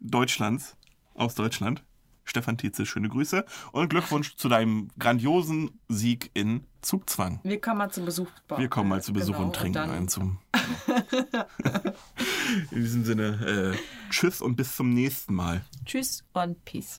Deutschlands, 0.00 0.76
aus 1.14 1.34
Deutschland. 1.34 1.82
Stefan 2.28 2.58
Tietze, 2.58 2.86
schöne 2.86 3.08
Grüße. 3.08 3.44
Und 3.70 3.88
Glückwunsch 3.88 4.34
zu 4.34 4.48
deinem 4.48 4.88
grandiosen 4.98 5.78
Sieg 5.88 6.32
in 6.34 6.64
Zugzwang. 6.82 7.38
Wir 7.44 7.60
kommen 7.60 7.78
mal 7.78 7.88
zu 7.90 8.04
Besuch. 8.04 8.28
bei- 8.48 8.58
Wir 8.58 8.68
kommen 8.68 8.88
mal 8.88 9.00
zu 9.00 9.12
Besuch 9.12 9.34
Genau, 9.36 9.46
und 9.46 9.54
trinken 9.54 9.74
dann- 9.74 9.90
einen 9.90 10.08
zum. 10.08 10.38
In 12.70 12.80
diesem 12.82 13.04
Sinne, 13.04 13.74
äh, 13.74 14.10
tschüss 14.10 14.40
und 14.40 14.56
bis 14.56 14.76
zum 14.76 14.90
nächsten 14.90 15.34
Mal. 15.34 15.64
Tschüss 15.84 16.24
und 16.32 16.64
Peace. 16.64 16.94